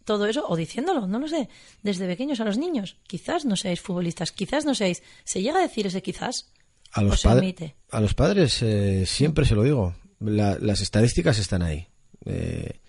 todo 0.04 0.26
eso, 0.26 0.46
o 0.48 0.56
diciéndolo, 0.56 1.06
no 1.06 1.20
lo 1.20 1.28
sé, 1.28 1.50
desde 1.84 2.08
pequeños 2.08 2.40
a 2.40 2.46
los 2.46 2.58
niños? 2.58 2.98
Quizás 3.08 3.46
no 3.46 3.56
seáis 3.56 3.80
futbolistas, 3.80 4.32
quizás 4.32 4.66
no 4.66 4.74
seáis. 4.74 5.04
¿Se 5.24 5.42
llega 5.42 5.60
a 5.60 5.62
decir 5.62 5.86
ese 5.86 6.02
quizás? 6.02 6.52
A 6.92 7.02
los, 7.02 7.26
a 7.26 8.00
los 8.00 8.14
padres 8.14 8.62
eh, 8.62 9.06
siempre 9.06 9.46
se 9.46 9.54
lo 9.54 9.64
digo. 9.64 9.96
las 10.20 10.82
estadísticas 10.82 11.38
están 11.38 11.62
ahí. 11.62 11.88
Eh, 12.26 12.80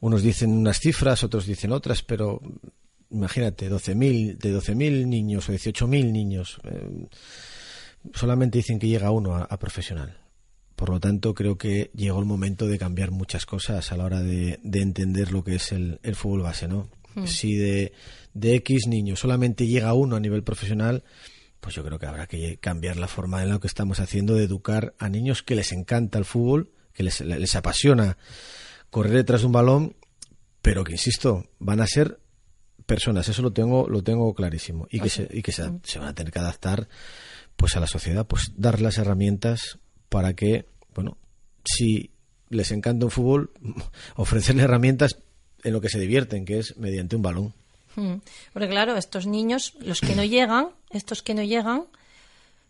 unos 0.00 0.22
dicen 0.22 0.50
unas 0.50 0.80
cifras, 0.80 1.22
otros 1.24 1.46
dicen 1.46 1.72
otras, 1.72 2.02
pero 2.02 2.40
imagínate, 3.10 3.70
12.000, 3.70 4.38
de 4.38 4.54
12.000 4.54 5.06
niños 5.06 5.48
o 5.48 5.52
18.000 5.52 6.12
niños, 6.12 6.58
eh, 6.64 7.06
solamente 8.14 8.58
dicen 8.58 8.78
que 8.78 8.88
llega 8.88 9.10
uno 9.10 9.36
a, 9.36 9.58
profesional. 9.58 10.16
Por 10.76 10.88
lo 10.88 11.00
tanto, 11.00 11.34
creo 11.34 11.58
que 11.58 11.90
llegó 11.94 12.20
el 12.20 12.24
momento 12.24 12.66
de 12.66 12.78
cambiar 12.78 13.10
muchas 13.10 13.44
cosas 13.44 13.92
a 13.92 13.96
la 13.96 14.04
hora 14.04 14.22
de, 14.22 14.58
entender 14.62 15.32
lo 15.32 15.44
que 15.44 15.56
es 15.56 15.72
el, 15.72 15.98
fútbol 16.14 16.42
base, 16.42 16.68
¿no? 16.68 16.88
Hmm. 17.14 17.26
Si 17.26 17.56
de, 17.56 17.92
de 18.32 18.54
X 18.56 18.86
niños 18.86 19.20
solamente 19.20 19.66
llega 19.66 19.92
uno 19.92 20.16
a 20.16 20.20
nivel 20.20 20.42
profesional, 20.42 21.04
pues 21.60 21.74
yo 21.74 21.84
creo 21.84 21.98
que 21.98 22.06
habrá 22.06 22.26
que 22.26 22.56
cambiar 22.58 22.96
la 22.96 23.08
forma 23.08 23.42
en 23.42 23.50
la 23.50 23.58
que 23.58 23.66
estamos 23.66 24.00
haciendo 24.00 24.34
de 24.34 24.44
educar 24.44 24.94
a 24.98 25.10
niños 25.10 25.42
que 25.42 25.54
les 25.54 25.72
encanta 25.72 26.18
el 26.18 26.24
fútbol, 26.24 26.72
que 26.94 27.02
les, 27.02 27.20
les 27.20 27.54
apasiona 27.56 28.16
correr 28.90 29.12
detrás 29.12 29.40
de 29.40 29.46
un 29.46 29.52
balón, 29.52 29.96
pero 30.62 30.84
que 30.84 30.92
insisto, 30.92 31.44
van 31.58 31.80
a 31.80 31.86
ser 31.86 32.18
personas, 32.86 33.28
eso 33.28 33.42
lo 33.42 33.52
tengo, 33.52 33.88
lo 33.88 34.02
tengo 34.02 34.34
clarísimo, 34.34 34.86
y 34.90 35.00
que, 35.00 35.08
se, 35.08 35.28
y 35.30 35.42
que 35.42 35.52
se, 35.52 35.62
van 35.62 36.08
a 36.08 36.14
tener 36.14 36.32
que 36.32 36.40
adaptar 36.40 36.88
pues 37.56 37.76
a 37.76 37.80
la 37.80 37.86
sociedad, 37.86 38.26
pues 38.26 38.52
dar 38.56 38.80
las 38.80 38.98
herramientas 38.98 39.78
para 40.08 40.34
que, 40.34 40.66
bueno, 40.94 41.16
si 41.64 42.10
les 42.48 42.72
encanta 42.72 43.04
un 43.04 43.10
fútbol, 43.10 43.52
ofrecerles 44.16 44.64
herramientas 44.64 45.16
en 45.62 45.72
lo 45.72 45.80
que 45.80 45.88
se 45.88 46.00
divierten, 46.00 46.44
que 46.44 46.58
es 46.58 46.76
mediante 46.78 47.16
un 47.16 47.22
balón. 47.22 47.54
Hmm. 47.96 48.14
Porque 48.52 48.68
claro, 48.68 48.96
estos 48.96 49.26
niños, 49.26 49.74
los 49.80 50.00
que 50.00 50.14
no 50.14 50.24
llegan, 50.24 50.70
estos 50.90 51.22
que 51.22 51.34
no 51.34 51.42
llegan, 51.42 51.84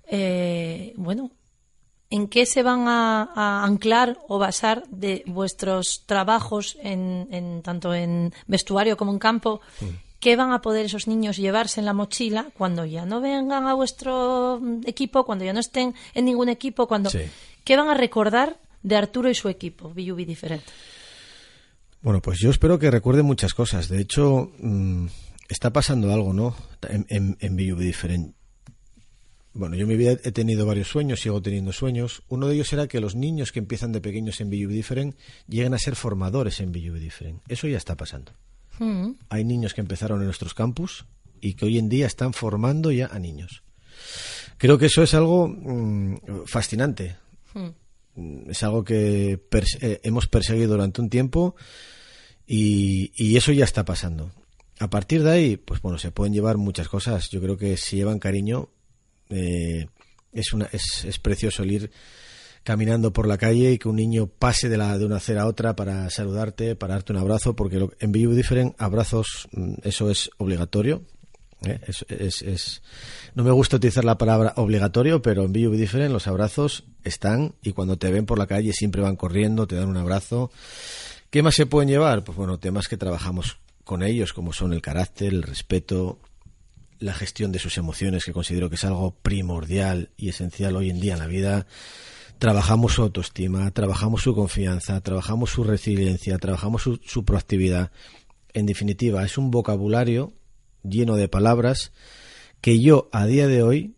eh, 0.07 0.93
bueno, 0.97 1.31
¿En 2.11 2.27
qué 2.27 2.45
se 2.45 2.65
van 2.65 2.89
a, 2.89 3.65
anclar 3.65 4.19
o 4.29 4.39
basar 4.39 4.83
de 4.89 5.23
vuestros 5.27 6.03
trabajos, 6.07 6.77
en, 6.83 7.63
tanto 7.63 7.95
en 7.95 8.33
vestuario 8.49 8.97
como 8.97 9.13
en 9.13 9.21
campo? 9.21 9.61
Mm. 9.81 9.87
¿Qué 10.19 10.37
van 10.37 10.53
a 10.53 10.61
poder 10.61 10.87
esos 10.87 11.07
niños 11.07 11.39
llevarse 11.39 11.81
en 11.81 11.87
la 11.87 11.95
mochila 11.95 12.49
cuando 12.59 12.85
ya 12.85 13.07
no 13.07 13.21
vengan 13.21 13.67
a 13.67 13.75
vuestro 13.75 14.61
equipo, 14.85 15.25
cuando 15.25 15.45
ya 15.45 15.55
no 15.55 15.61
estén 15.61 15.95
en 16.13 16.25
ningún 16.27 16.51
equipo? 16.51 16.87
cuando 16.87 17.11
¿Qué 17.65 17.77
van 17.77 17.89
a 17.89 17.95
recordar 17.95 18.59
de 18.83 18.97
Arturo 18.97 19.31
y 19.31 19.35
su 19.35 19.49
equipo, 19.49 19.89
BUB 19.89 20.27
Diferente? 20.27 20.67
Bueno, 22.03 22.21
pues 22.21 22.39
yo 22.39 22.51
espero 22.51 22.79
que 22.79 22.91
recuerden 22.91 23.25
muchas 23.25 23.55
cosas. 23.55 23.89
De 23.89 24.01
hecho, 24.01 24.53
mm, 24.59 25.07
está 25.49 25.73
pasando 25.73 26.13
algo, 26.13 26.33
¿no? 26.33 26.55
En, 26.89 27.07
en, 27.09 27.37
en 27.41 27.57
Different. 27.57 28.35
Bueno, 29.53 29.75
yo 29.75 29.83
en 29.83 29.89
mi 29.89 29.97
vida 29.97 30.13
he 30.23 30.31
tenido 30.31 30.65
varios 30.65 30.89
sueños, 30.89 31.21
sigo 31.21 31.43
teniendo 31.43 31.73
sueños. 31.73 32.23
Uno 32.29 32.47
de 32.47 32.55
ellos 32.55 32.73
era 32.73 32.87
que 32.87 33.01
los 33.01 33.17
niños 33.17 33.51
que 33.51 33.59
empiezan 33.59 33.91
de 33.91 34.01
pequeños 34.01 34.41
en 34.41 34.49
BUB 34.49 34.69
Different 34.69 35.17
lleguen 35.49 35.75
a 35.75 35.79
ser 35.79 35.97
formadores 35.97 36.61
en 36.61 36.71
BUB 36.71 36.99
Different. 36.99 37.43
Eso 37.49 37.67
ya 37.67 37.77
está 37.77 37.97
pasando. 37.97 38.33
Mm. 38.79 39.13
Hay 39.29 39.45
niños 39.45 39.75
que 39.75 39.81
empezaron 39.81 40.21
en 40.21 40.27
nuestros 40.27 40.55
campus 40.55 41.05
y 41.41 41.55
que 41.55 41.65
hoy 41.65 41.79
en 41.79 41.89
día 41.89 42.07
están 42.07 42.33
formando 42.33 42.93
ya 42.93 43.07
a 43.07 43.19
niños. 43.19 43.63
Creo 44.57 44.79
que 44.79 44.87
eso 44.87 45.03
es 45.03 45.15
algo 45.15 45.49
mm, 45.49 46.45
fascinante. 46.47 47.17
Mm. 47.55 48.51
Es 48.51 48.63
algo 48.63 48.85
que 48.85 49.41
eh, 49.81 50.01
hemos 50.05 50.29
perseguido 50.29 50.73
durante 50.73 51.01
un 51.01 51.11
tiempo 51.11 51.57
y, 52.47 53.13
y 53.17 53.37
eso 53.37 53.53
ya 53.53 53.65
está 53.65 53.85
pasando. 53.85 54.33
a 54.79 54.91
partir 54.91 55.23
de 55.23 55.31
ahí, 55.31 55.57
pues 55.57 55.83
bueno, 55.83 55.99
se 55.99 56.13
pueden 56.13 56.33
llevar 56.33 56.57
muchas 56.57 56.89
cosas. 56.89 57.31
Yo 57.31 57.41
creo 57.41 57.57
que 57.57 57.77
si 57.77 57.97
llevan 57.97 58.19
cariño, 58.19 58.69
eh, 59.31 59.87
es, 60.33 60.53
una, 60.53 60.69
es, 60.73 61.05
es 61.05 61.19
precioso 61.19 61.63
el 61.63 61.73
ir 61.73 61.91
caminando 62.63 63.13
por 63.13 63.27
la 63.27 63.39
calle 63.39 63.73
y 63.73 63.79
que 63.79 63.89
un 63.89 63.97
niño 63.97 64.27
pase 64.27 64.69
de, 64.69 64.77
la, 64.77 64.99
de 64.99 65.07
una 65.07 65.17
acera 65.17 65.43
a 65.43 65.47
otra 65.47 65.75
para 65.75 66.11
saludarte, 66.11 66.77
para 66.77 66.95
darte 66.95 67.13
un 67.13 67.19
abrazo, 67.19 67.57
porque 67.57 67.89
en 67.99 68.13
Vivo 68.13 68.35
Different 68.35 68.75
abrazos, 68.79 69.49
mm, 69.53 69.75
eso 69.85 70.11
es 70.11 70.31
obligatorio. 70.37 71.03
¿eh? 71.63 71.81
No 73.35 73.45
me 73.45 73.51
gusta 73.51 73.77
utilizar 73.77 74.05
la 74.05 74.19
palabra 74.19 74.53
obligatorio, 74.57 75.23
pero 75.23 75.45
en 75.45 75.53
Vivo 75.53 75.75
Different 75.75 76.13
los 76.13 76.27
abrazos 76.27 76.85
están 77.05 77.55
y 77.63 77.73
cuando 77.73 77.97
te 77.97 78.11
ven 78.11 78.27
por 78.27 78.39
la 78.39 78.47
calle 78.47 78.73
siempre 78.73 79.03
van 79.03 79.17
corriendo, 79.17 79.67
te 79.67 79.77
dan 79.77 79.89
un 79.89 79.97
abrazo. 79.97 80.51
¿Qué 81.31 81.43
más 81.43 81.55
se 81.55 81.67
pueden 81.67 81.89
llevar? 81.89 82.25
Pues 82.25 82.37
bueno, 82.37 82.59
temas 82.59 82.89
que 82.89 82.97
trabajamos 82.97 83.59
con 83.85 84.03
ellos, 84.03 84.33
como 84.33 84.53
son 84.53 84.73
el 84.73 84.83
carácter, 84.83 85.33
el 85.33 85.43
respeto, 85.43 86.19
la 87.01 87.15
gestión 87.15 87.51
de 87.51 87.59
sus 87.59 87.77
emociones, 87.79 88.25
que 88.25 88.33
considero 88.33 88.69
que 88.69 88.77
es 88.77 88.85
algo 88.85 89.17
primordial 89.23 90.11
y 90.17 90.29
esencial 90.29 90.77
hoy 90.77 90.91
en 90.91 91.01
día 91.01 91.15
en 91.15 91.19
la 91.19 91.27
vida 91.27 91.67
trabajamos 92.41 92.95
su 92.95 93.03
autoestima, 93.03 93.71
trabajamos 93.71 94.23
su 94.23 94.35
confianza, 94.35 94.99
trabajamos 95.03 95.51
su 95.51 95.63
resiliencia, 95.63 96.39
trabajamos 96.39 96.83
su, 96.83 97.25
proactividad. 97.25 97.93
En 98.55 98.65
definitiva, 98.65 99.23
es 99.25 99.37
un 99.37 99.51
vocabulario 99.51 100.33
lleno 100.83 101.17
de 101.17 101.29
palabras 101.29 101.93
que 102.63 102.81
yo 102.81 103.11
a 103.13 103.27
día 103.27 103.47
de 103.47 103.63
hoy, 103.63 103.95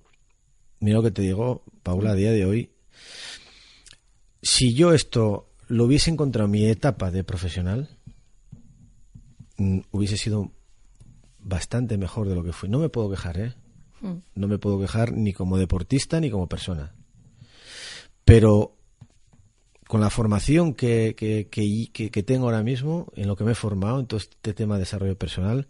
mira 0.81 0.97
lo 0.97 1.05
que 1.05 1.13
te 1.13 1.23
digo, 1.23 1.63
Paula, 1.85 2.11
a 2.11 2.15
día 2.17 2.33
de 2.33 2.45
hoy, 2.45 2.73
si 4.43 4.75
yo 4.75 4.93
esto 4.93 5.49
lo 5.69 5.85
hubiese 5.85 6.11
encontrado 6.11 6.47
en 6.47 6.51
mi 6.51 6.65
etapa 6.67 7.13
de 7.13 7.23
profesional, 7.23 7.97
mm, 9.57 9.83
hubiese 9.93 10.17
sido 10.17 10.51
bastante 11.43 11.99
mejor 11.99 12.29
de 12.29 12.35
lo 12.35 12.45
que 12.45 12.53
fui. 12.53 12.69
No 12.69 12.79
me 12.79 12.89
puedo 12.89 13.11
quejar, 13.11 13.39
¿eh? 13.39 13.55
Mm. 14.01 14.17
No 14.35 14.49
me 14.49 14.59
puedo 14.59 14.81
quejar 14.81 15.13
ni 15.13 15.33
como 15.33 15.59
deportista 15.59 16.21
ni 16.21 16.31
como 16.31 16.49
persona. 16.49 16.95
Pero 18.25 18.77
con 19.87 20.01
la 20.01 20.11
formación 20.11 20.75
que, 20.75 21.15
que, 21.17 21.49
que, 21.51 22.23
tengo 22.23 22.47
ahora 22.47 22.63
mismo, 22.63 23.13
en 23.15 23.27
lo 23.29 23.37
que 23.37 23.45
me 23.45 23.53
he 23.53 23.55
formado, 23.55 24.01
en 24.01 24.07
todo 24.07 24.19
este 24.19 24.55
tema 24.55 24.77
de 24.77 24.81
desarrollo 24.81 25.19
personal, 25.19 25.69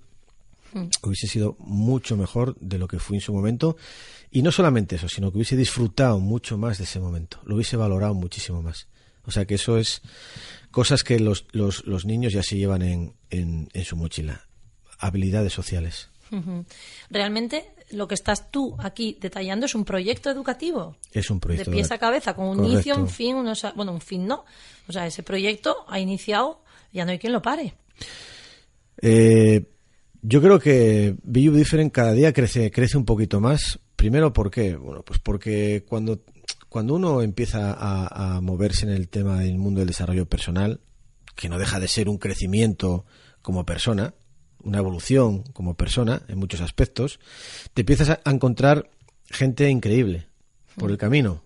hmm. 0.72 0.86
hubiese 1.02 1.26
sido 1.26 1.56
mucho 1.58 2.16
mejor 2.16 2.56
de 2.60 2.78
lo 2.78 2.86
que 2.86 3.00
fui 3.00 3.16
en 3.16 3.20
su 3.20 3.32
momento. 3.32 3.76
Y 4.30 4.42
no 4.42 4.52
solamente 4.52 4.96
eso, 4.96 5.08
sino 5.08 5.30
que 5.30 5.38
hubiese 5.38 5.56
disfrutado 5.56 6.20
mucho 6.20 6.56
más 6.56 6.78
de 6.78 6.84
ese 6.84 7.00
momento, 7.00 7.40
lo 7.44 7.56
hubiese 7.56 7.76
valorado 7.76 8.14
muchísimo 8.14 8.62
más. 8.62 8.86
O 9.24 9.30
sea 9.30 9.44
que 9.44 9.54
eso 9.54 9.76
es 9.78 10.02
cosas 10.70 11.04
que 11.04 11.18
los, 11.18 11.46
los, 11.52 11.84
los 11.86 12.06
niños 12.06 12.32
ya 12.32 12.42
se 12.42 12.56
llevan 12.56 12.82
en, 12.82 13.14
en, 13.30 13.68
en 13.72 13.84
su 13.84 13.96
mochila. 13.96 14.46
Habilidades 15.02 15.52
sociales. 15.52 16.08
Realmente 17.10 17.72
lo 17.90 18.08
que 18.08 18.14
estás 18.14 18.50
tú 18.50 18.74
aquí 18.78 19.18
detallando 19.20 19.66
es 19.66 19.74
un 19.74 19.84
proyecto 19.84 20.30
educativo. 20.30 20.96
Es 21.12 21.30
un 21.30 21.40
proyecto. 21.40 21.70
De 21.70 21.76
pies 21.76 21.90
a 21.90 21.98
cabeza, 21.98 22.34
con 22.34 22.46
un 22.46 22.64
inicio, 22.64 22.96
un 22.96 23.08
fin, 23.08 23.36
unos, 23.36 23.66
bueno, 23.76 23.92
un 23.92 24.00
fin 24.00 24.26
no. 24.26 24.44
O 24.88 24.92
sea, 24.92 25.06
ese 25.06 25.22
proyecto 25.22 25.84
ha 25.88 26.00
iniciado, 26.00 26.62
ya 26.92 27.04
no 27.04 27.10
hay 27.10 27.18
quien 27.18 27.32
lo 27.32 27.42
pare. 27.42 27.74
Eh, 29.02 29.64
yo 30.22 30.40
creo 30.40 30.58
que 30.58 31.16
Be 31.22 31.40
Different 31.50 31.92
cada 31.92 32.12
día 32.12 32.32
crece, 32.32 32.70
crece 32.70 32.96
un 32.96 33.04
poquito 33.04 33.40
más. 33.40 33.78
Primero, 33.96 34.32
¿por 34.32 34.50
qué? 34.50 34.74
Bueno, 34.74 35.02
pues 35.02 35.18
porque 35.18 35.84
cuando, 35.86 36.20
cuando 36.68 36.94
uno 36.94 37.20
empieza 37.20 37.72
a, 37.72 38.36
a 38.36 38.40
moverse 38.40 38.86
en 38.86 38.92
el 38.92 39.08
tema 39.08 39.40
del 39.40 39.58
mundo 39.58 39.80
del 39.80 39.88
desarrollo 39.88 40.26
personal, 40.26 40.80
que 41.34 41.48
no 41.48 41.58
deja 41.58 41.78
de 41.78 41.88
ser 41.88 42.08
un 42.08 42.18
crecimiento 42.18 43.04
como 43.42 43.66
persona, 43.66 44.14
una 44.64 44.78
evolución 44.78 45.42
como 45.52 45.74
persona 45.74 46.22
en 46.28 46.38
muchos 46.38 46.60
aspectos, 46.60 47.20
te 47.74 47.82
empiezas 47.82 48.10
a 48.10 48.30
encontrar 48.30 48.90
gente 49.30 49.68
increíble 49.68 50.26
por 50.76 50.90
el 50.90 50.98
camino. 50.98 51.42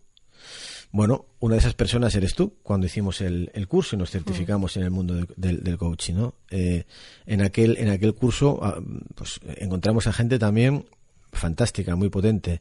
Bueno, 0.92 1.26
una 1.40 1.56
de 1.56 1.60
esas 1.60 1.74
personas 1.74 2.14
eres 2.14 2.34
tú, 2.34 2.54
cuando 2.62 2.86
hicimos 2.86 3.20
el, 3.20 3.50
curso 3.68 3.96
y 3.96 3.98
nos 3.98 4.10
certificamos 4.10 4.76
en 4.76 4.84
el 4.84 4.90
mundo 4.90 5.26
del 5.36 5.76
coaching, 5.76 6.14
¿no? 6.14 6.34
Eh, 6.50 6.84
en, 7.26 7.42
aquel, 7.42 7.76
en 7.78 7.90
aquel 7.90 8.14
curso 8.14 8.60
ah, 8.62 8.80
pues, 9.14 9.40
encontramos 9.58 10.06
a 10.06 10.12
gente 10.12 10.38
también 10.38 10.86
fantástica, 11.32 11.96
muy 11.96 12.08
potente. 12.08 12.60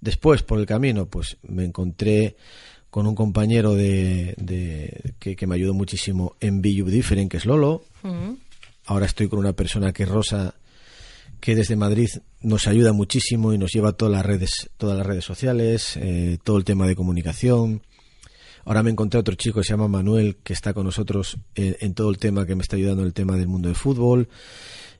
Después, 0.00 0.42
por 0.42 0.58
el 0.58 0.66
camino, 0.66 1.06
pues 1.06 1.38
me 1.42 1.64
encontré 1.64 2.36
con 2.90 3.06
un 3.06 3.14
compañero 3.14 3.74
de, 3.74 5.14
que, 5.18 5.46
me 5.46 5.54
ayudó 5.54 5.74
muchísimo 5.74 6.36
en 6.40 6.60
Be 6.60 6.74
You 6.74 6.86
Different, 6.86 7.30
que 7.30 7.38
es 7.38 7.46
Lolo. 7.46 7.84
Ahora 8.84 9.06
estoy 9.06 9.28
con 9.28 9.38
una 9.38 9.52
persona 9.52 9.92
que 9.92 10.02
es 10.02 10.08
Rosa, 10.08 10.54
que 11.40 11.54
desde 11.54 11.76
Madrid 11.76 12.08
nos 12.40 12.66
ayuda 12.66 12.92
muchísimo 12.92 13.52
y 13.52 13.58
nos 13.58 13.72
lleva 13.72 13.92
todas 13.92 14.12
las 14.12 14.26
redes, 14.26 14.70
todas 14.76 14.96
las 14.96 15.06
redes 15.06 15.24
sociales, 15.24 15.96
eh, 15.96 16.38
todo 16.42 16.56
el 16.56 16.64
tema 16.64 16.86
de 16.86 16.96
comunicación. 16.96 17.82
Ahora 18.64 18.82
me 18.82 18.90
encontré 18.90 19.18
otro 19.18 19.34
chico 19.34 19.60
que 19.60 19.64
se 19.64 19.72
llama 19.72 19.88
Manuel, 19.88 20.36
que 20.42 20.52
está 20.52 20.72
con 20.72 20.84
nosotros 20.84 21.38
en 21.56 21.94
todo 21.94 22.10
el 22.10 22.18
tema, 22.18 22.46
que 22.46 22.54
me 22.54 22.62
está 22.62 22.76
ayudando 22.76 23.02
en 23.02 23.08
el 23.08 23.12
tema 23.12 23.36
del 23.36 23.48
mundo 23.48 23.68
del 23.68 23.76
fútbol. 23.76 24.28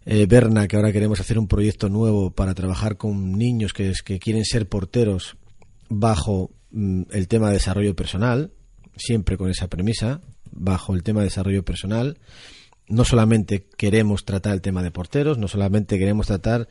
Eh, 0.05 0.27
Berna, 0.27 0.67
que 0.67 0.75
ahora 0.75 0.93
queremos 0.93 1.21
hacer 1.21 1.39
un 1.39 1.47
proyecto 1.47 1.89
nuevo 1.89 2.33
para 2.33 2.55
trabajar 2.55 2.97
con 2.97 3.33
niños 3.39 3.73
que, 3.73 3.93
que 4.05 4.19
quieren 4.19 4.45
ser 4.45 4.69
porteros 4.69 5.37
bajo 5.89 6.51
mm, 6.73 7.03
el 7.13 7.29
tema 7.29 7.49
de 7.49 7.55
desarrollo 7.55 7.95
personal, 7.95 8.53
siempre 8.97 9.37
con 9.37 9.49
esa 9.49 9.69
premisa, 9.69 10.21
bajo 10.51 10.95
el 10.95 11.05
tema 11.05 11.21
de 11.21 11.27
desarrollo 11.27 11.65
personal 11.65 12.19
no 12.93 13.05
solamente 13.07 13.65
queremos 13.79 14.27
tratar 14.27 14.53
el 14.53 14.61
tema 14.61 14.83
de 14.83 14.91
porteros, 14.91 15.39
no 15.39 15.49
solamente 15.49 15.99
queremos 15.99 16.27
tratar 16.27 16.69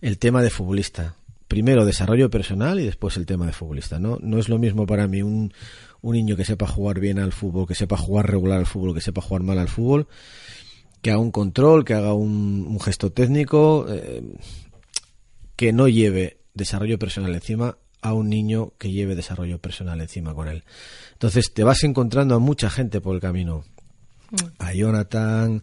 el 0.00 0.18
tema 0.18 0.42
de 0.42 0.48
futbolista. 0.48 1.16
Primero 1.46 1.84
desarrollo 1.84 2.30
personal 2.30 2.80
y 2.80 2.84
después 2.84 3.18
el 3.18 3.26
tema 3.26 3.44
de 3.44 3.52
futbolista. 3.52 3.98
No, 3.98 4.18
no 4.22 4.38
es 4.38 4.48
lo 4.48 4.58
mismo 4.58 4.86
para 4.86 5.06
mí 5.06 5.20
un, 5.20 5.52
un 6.00 6.14
niño 6.14 6.36
que 6.36 6.46
sepa 6.46 6.66
jugar 6.66 7.00
bien 7.00 7.18
al 7.18 7.32
fútbol, 7.32 7.66
que 7.66 7.74
sepa 7.74 7.98
jugar 7.98 8.30
regular 8.30 8.58
al 8.58 8.66
fútbol, 8.66 8.94
que 8.94 9.02
sepa 9.02 9.20
jugar 9.20 9.42
mal 9.42 9.58
al 9.58 9.68
fútbol, 9.68 10.08
que 11.02 11.10
haga 11.10 11.20
un 11.20 11.30
control, 11.30 11.84
que 11.84 11.92
haga 11.92 12.14
un, 12.14 12.78
gesto 12.80 13.12
técnico, 13.12 13.86
eh, 13.90 14.22
que 15.54 15.74
no 15.74 15.86
lleve 15.86 16.38
desarrollo 16.54 16.98
personal 16.98 17.34
encima 17.34 17.76
a 18.00 18.14
un 18.14 18.30
niño 18.30 18.72
que 18.78 18.90
lleve 18.90 19.16
desarrollo 19.16 19.58
personal 19.58 20.00
encima 20.00 20.32
con 20.32 20.48
él. 20.48 20.64
Entonces 21.12 21.52
te 21.52 21.62
vas 21.62 21.84
encontrando 21.84 22.36
a 22.36 22.38
mucha 22.38 22.70
gente 22.70 23.02
por 23.02 23.14
el 23.14 23.20
camino 23.20 23.64
a 24.58 24.72
Jonathan, 24.72 25.62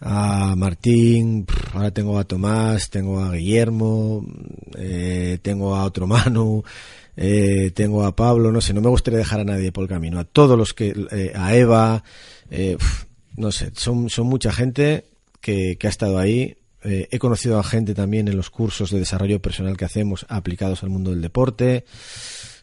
a 0.00 0.54
Martín, 0.56 1.46
ahora 1.72 1.92
tengo 1.92 2.18
a 2.18 2.24
Tomás, 2.24 2.90
tengo 2.90 3.20
a 3.20 3.32
Guillermo, 3.32 4.24
eh, 4.76 5.38
tengo 5.42 5.76
a 5.76 5.84
otro 5.84 6.06
Manu, 6.06 6.64
eh, 7.16 7.70
tengo 7.74 8.04
a 8.04 8.16
Pablo, 8.16 8.50
no 8.50 8.60
sé, 8.60 8.74
no 8.74 8.80
me 8.80 8.88
gustaría 8.88 9.18
dejar 9.18 9.40
a 9.40 9.44
nadie 9.44 9.70
por 9.70 9.84
el 9.84 9.88
camino, 9.88 10.18
a 10.18 10.24
todos 10.24 10.58
los 10.58 10.74
que, 10.74 10.94
eh, 11.12 11.32
a 11.34 11.54
Eva, 11.54 12.02
no 13.36 13.52
sé, 13.52 13.70
son, 13.74 14.10
son 14.10 14.26
mucha 14.26 14.52
gente 14.52 15.04
que, 15.40 15.76
que 15.78 15.86
ha 15.86 15.90
estado 15.90 16.18
ahí. 16.18 16.56
he 16.84 17.18
conocido 17.20 17.60
a 17.60 17.64
gente 17.64 17.94
también 17.94 18.26
en 18.26 18.36
los 18.36 18.50
cursos 18.50 18.90
de 18.90 18.98
desarrollo 18.98 19.40
personal 19.40 19.76
que 19.76 19.84
hacemos 19.84 20.26
aplicados 20.28 20.82
al 20.82 20.90
mundo 20.90 21.10
del 21.10 21.22
deporte. 21.22 21.84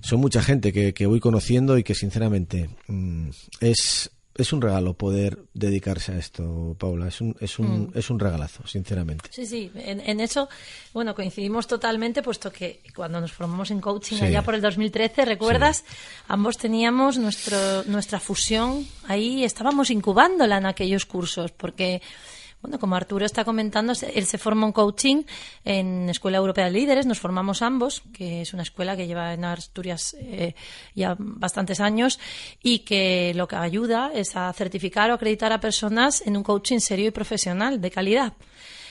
Son 0.01 0.19
mucha 0.19 0.41
gente 0.41 0.73
que, 0.73 0.93
que 0.93 1.05
voy 1.05 1.21
conociendo 1.21 1.77
y 1.77 1.83
que 1.83 1.95
sinceramente 1.95 2.69
mm, 2.87 3.29
es, 3.61 4.11
es 4.41 4.53
un 4.53 4.61
regalo 4.61 4.93
poder 4.93 5.39
dedicarse 5.53 6.13
a 6.13 6.17
esto, 6.17 6.75
Paula. 6.79 7.07
Es 7.07 7.21
un, 7.21 7.35
es 7.39 7.59
un, 7.59 7.83
mm. 7.83 7.97
es 7.97 8.09
un 8.09 8.19
regalazo, 8.19 8.65
sinceramente. 8.65 9.29
Sí, 9.31 9.45
sí. 9.45 9.71
En, 9.75 10.19
eso, 10.19 10.49
bueno, 10.93 11.13
coincidimos 11.13 11.67
totalmente, 11.67 12.21
puesto 12.21 12.51
que 12.51 12.81
cuando 12.95 13.19
nos 13.19 13.31
formamos 13.31 13.71
en 13.71 13.81
coaching 13.81 14.21
allá 14.21 14.41
por 14.41 14.55
el 14.55 14.61
2013, 14.61 15.25
¿recuerdas? 15.25 15.83
Ambos 16.27 16.57
teníamos 16.57 17.17
nuestro, 17.17 17.83
nuestra 17.85 18.19
fusión 18.19 18.85
ahí, 19.07 19.43
estábamos 19.43 19.89
incubándola 19.89 20.57
en 20.57 20.65
aquellos 20.65 21.05
cursos, 21.05 21.51
porque 21.51 22.01
bueno, 22.61 22.77
como 22.77 22.95
Arturo 22.95 23.25
está 23.25 23.45
comentando, 23.45 23.93
él 24.13 24.25
se 24.25 24.37
forma 24.37 24.67
en 24.67 24.73
coaching 24.73 25.23
en 25.63 26.09
Escuela 26.09 26.37
Europea 26.37 26.65
de 26.65 26.71
Líderes, 26.71 27.05
nos 27.05 27.19
formamos 27.19 27.61
ambos, 27.61 28.03
que 28.13 28.41
es 28.41 28.53
una 28.53 28.63
escuela 28.63 28.97
que 28.97 29.07
lleva 29.07 29.33
en 29.33 29.45
Asturias 29.45 30.15
eh, 30.19 30.55
ya 30.93 31.15
bastantes 31.17 31.79
años 31.79 32.19
y 32.61 32.79
que 32.79 33.33
lo 33.35 33.47
que 33.47 33.55
ayuda 33.55 34.11
es 34.13 34.35
a 34.35 34.51
certificar 34.53 35.09
o 35.09 35.13
acreditar 35.13 35.53
a 35.53 35.59
personas 35.59 36.21
en 36.25 36.35
un 36.35 36.43
coaching 36.43 36.79
serio 36.79 37.07
y 37.07 37.11
profesional 37.11 37.79
de 37.79 37.91
calidad. 37.91 38.33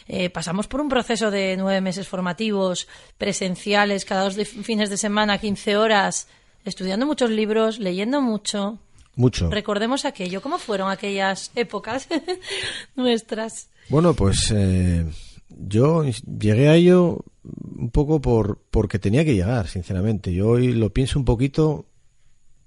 Eh, 0.06 0.30
pasamos 0.30 0.66
por 0.66 0.80
un 0.80 0.88
proceso 0.88 1.30
de 1.30 1.54
nueve 1.58 1.82
meses 1.82 2.08
formativos, 2.08 2.88
presenciales, 3.18 4.06
cada 4.06 4.24
dos 4.24 4.36
fines 4.46 4.88
de 4.88 4.96
semana, 4.96 5.36
15 5.36 5.76
horas, 5.76 6.28
estudiando 6.64 7.04
muchos 7.04 7.28
libros, 7.28 7.78
leyendo 7.78 8.22
mucho, 8.22 8.78
mucho. 9.18 9.50
Recordemos 9.50 10.04
aquello. 10.04 10.40
¿Cómo 10.40 10.58
fueron 10.58 10.90
aquellas 10.90 11.50
épocas 11.54 12.08
nuestras? 12.96 13.68
Bueno, 13.88 14.14
pues 14.14 14.52
eh, 14.54 15.06
yo 15.48 16.04
llegué 16.04 16.68
a 16.68 16.76
ello 16.76 17.24
un 17.42 17.90
poco 17.90 18.20
por 18.20 18.62
porque 18.70 18.98
tenía 18.98 19.24
que 19.24 19.34
llegar, 19.34 19.68
sinceramente. 19.68 20.32
Yo 20.32 20.48
hoy 20.48 20.72
lo 20.72 20.92
pienso 20.92 21.18
un 21.18 21.24
poquito. 21.24 21.86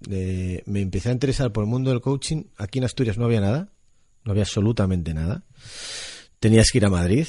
me 0.07 0.81
empecé 0.81 1.09
a 1.09 1.13
interesar 1.13 1.51
por 1.51 1.63
el 1.63 1.69
mundo 1.69 1.89
del 1.89 2.01
coaching. 2.01 2.43
Aquí 2.57 2.79
en 2.79 2.85
Asturias 2.85 3.17
no 3.17 3.25
había 3.25 3.41
nada, 3.41 3.69
no 4.25 4.31
había 4.31 4.43
absolutamente 4.43 5.13
nada. 5.13 5.43
Tenías 6.39 6.69
que 6.71 6.77
ir 6.77 6.85
a 6.85 6.89
Madrid 6.89 7.27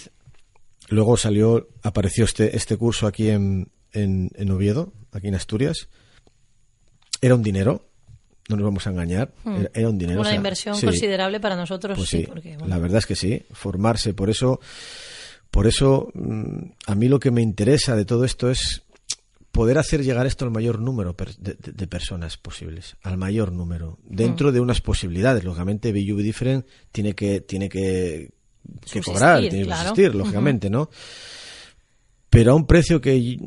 luego 0.92 1.16
salió, 1.16 1.68
apareció 1.82 2.24
este, 2.24 2.56
este 2.56 2.76
curso 2.76 3.06
aquí 3.06 3.30
en, 3.30 3.72
en, 3.92 4.50
Oviedo, 4.50 4.92
aquí 5.10 5.28
en 5.28 5.34
Asturias. 5.34 5.88
Era 7.20 7.34
un 7.34 7.42
dinero, 7.42 7.90
no 8.48 8.56
nos 8.56 8.64
vamos 8.64 8.86
a 8.86 8.90
engañar, 8.90 9.32
hmm. 9.44 9.64
era, 9.72 9.88
un 9.88 9.98
dinero. 9.98 10.20
Una 10.20 10.34
inversión 10.34 10.78
considerable 10.80 11.40
para 11.40 11.56
nosotros, 11.56 11.96
pues 11.96 12.08
sí. 12.08 12.26
La 12.66 12.78
verdad 12.78 12.98
es 12.98 13.06
que 13.06 13.16
sí, 13.16 13.42
formarse, 13.52 14.14
por 14.14 14.30
eso, 14.30 14.60
por 15.50 15.66
eso 15.66 16.10
mm, 16.14 16.72
a 16.86 16.94
mí 16.94 17.08
lo 17.08 17.20
que 17.20 17.30
me 17.30 17.42
interesa 17.42 17.96
de 17.96 18.04
todo 18.04 18.24
esto 18.24 18.50
es 18.50 18.82
poder 19.52 19.78
hacer 19.78 20.02
llegar 20.02 20.26
esto 20.26 20.44
al 20.46 20.50
mayor 20.50 20.80
número 20.80 21.14
de, 21.38 21.86
personas 21.86 22.38
posibles, 22.38 22.96
al 23.02 23.18
mayor 23.18 23.52
número, 23.52 23.98
dentro 24.02 24.50
mm. 24.50 24.54
de 24.54 24.60
unas 24.60 24.80
posibilidades. 24.80 25.44
Lógicamente, 25.44 25.92
Be 25.92 26.00
Different 26.00 26.66
tiene 26.90 27.14
que, 27.14 27.42
tiene 27.42 27.68
que, 27.68 28.30
cobrar, 29.04 29.40
tiene 29.40 29.66
que 29.66 29.72
existir, 29.72 30.14
lógicamente, 30.14 30.70
¿no? 30.70 30.88
Pero 32.30 32.52
a 32.52 32.54
un 32.54 32.66
precio 32.66 32.98
que 32.98 33.38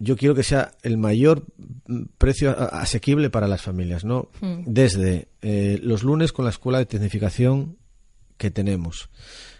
yo 0.00 0.16
quiero 0.16 0.34
que 0.34 0.42
sea 0.42 0.72
el 0.82 0.96
mayor 0.96 1.44
precio 2.16 2.56
asequible 2.72 3.28
para 3.28 3.46
las 3.46 3.60
familias, 3.60 4.04
¿no? 4.04 4.30
Mm. 4.40 4.62
Desde 4.64 5.28
eh, 5.42 5.78
los 5.82 6.02
lunes 6.02 6.32
con 6.32 6.46
la 6.46 6.50
escuela 6.50 6.78
de 6.78 6.86
tecnificación 6.86 7.76
que 8.38 8.50
tenemos, 8.50 9.10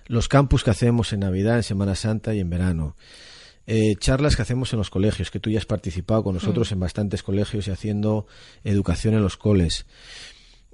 los 0.07 0.29
campus 0.29 0.64
que 0.64 0.70
hacemos 0.70 1.12
en 1.12 1.20
Navidad, 1.20 1.59
en 1.59 1.62
Semana 1.62 1.94
Santa 1.94 2.35
y 2.35 2.40
en 2.40 2.48
verano, 2.48 2.96
eh, 3.66 3.94
charlas 3.98 4.35
que 4.35 4.42
hacemos 4.42 4.72
en 4.72 4.79
los 4.79 4.88
colegios, 4.88 5.31
que 5.31 5.40
tú 5.40 5.50
ya 5.50 5.59
has 5.59 5.66
participado 5.66 6.24
con 6.24 6.35
nosotros 6.35 6.70
mm. 6.70 6.74
en 6.74 6.81
bastantes 6.81 7.22
colegios 7.22 7.68
y 7.68 7.70
haciendo 7.70 8.26
educación 8.64 9.12
en 9.12 9.22
los 9.22 9.37
coles. 9.37 9.85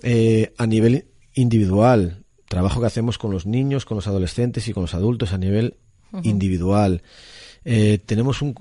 Eh, 0.03 0.55
a 0.59 0.67
nivel 0.69 1.07
individual, 1.35 2.25
trabajo 2.49 2.81
que 2.81 2.87
hacemos 2.87 3.19
con 3.19 3.33
los 3.33 3.47
niños, 3.47 3.85
con 3.85 3.97
los 3.97 4.07
adolescentes 4.07 4.69
y 4.69 4.73
con 4.73 4.83
los 4.83 4.95
adultos 4.95 5.33
a 5.33 5.39
nivel 5.39 5.77
individual. 6.23 7.03
Eh, 7.69 7.99
tenemos 7.99 8.43
un, 8.43 8.55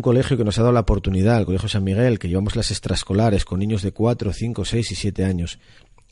colegio 0.00 0.38
que 0.38 0.44
nos 0.44 0.56
ha 0.58 0.62
dado 0.62 0.72
la 0.72 0.80
oportunidad, 0.80 1.38
el 1.38 1.44
Colegio 1.44 1.68
San 1.68 1.84
Miguel, 1.84 2.18
que 2.18 2.28
llevamos 2.28 2.56
las 2.56 2.70
extraescolares 2.70 3.44
con 3.44 3.58
niños 3.58 3.82
de 3.82 3.92
4, 3.92 4.32
5, 4.32 4.64
6 4.64 4.92
y 4.92 4.94
7 4.94 5.24
años. 5.24 5.58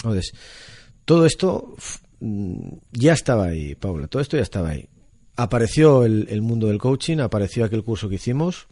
Entonces, 0.02 0.34
todo 1.06 1.24
esto 1.24 1.74
mm, 2.20 2.68
ya 2.92 3.14
estaba 3.14 3.46
ahí, 3.46 3.74
Paula, 3.74 4.06
todo 4.06 4.20
esto 4.20 4.36
ya 4.36 4.42
estaba 4.42 4.68
ahí 4.68 4.86
apareció 5.36 6.04
el, 6.04 6.42
mundo 6.42 6.68
del 6.68 6.78
coaching, 6.78 7.18
apareció 7.18 7.64
aquel 7.64 7.84
curso 7.84 8.08
que 8.08 8.16
hicimos 8.16 8.66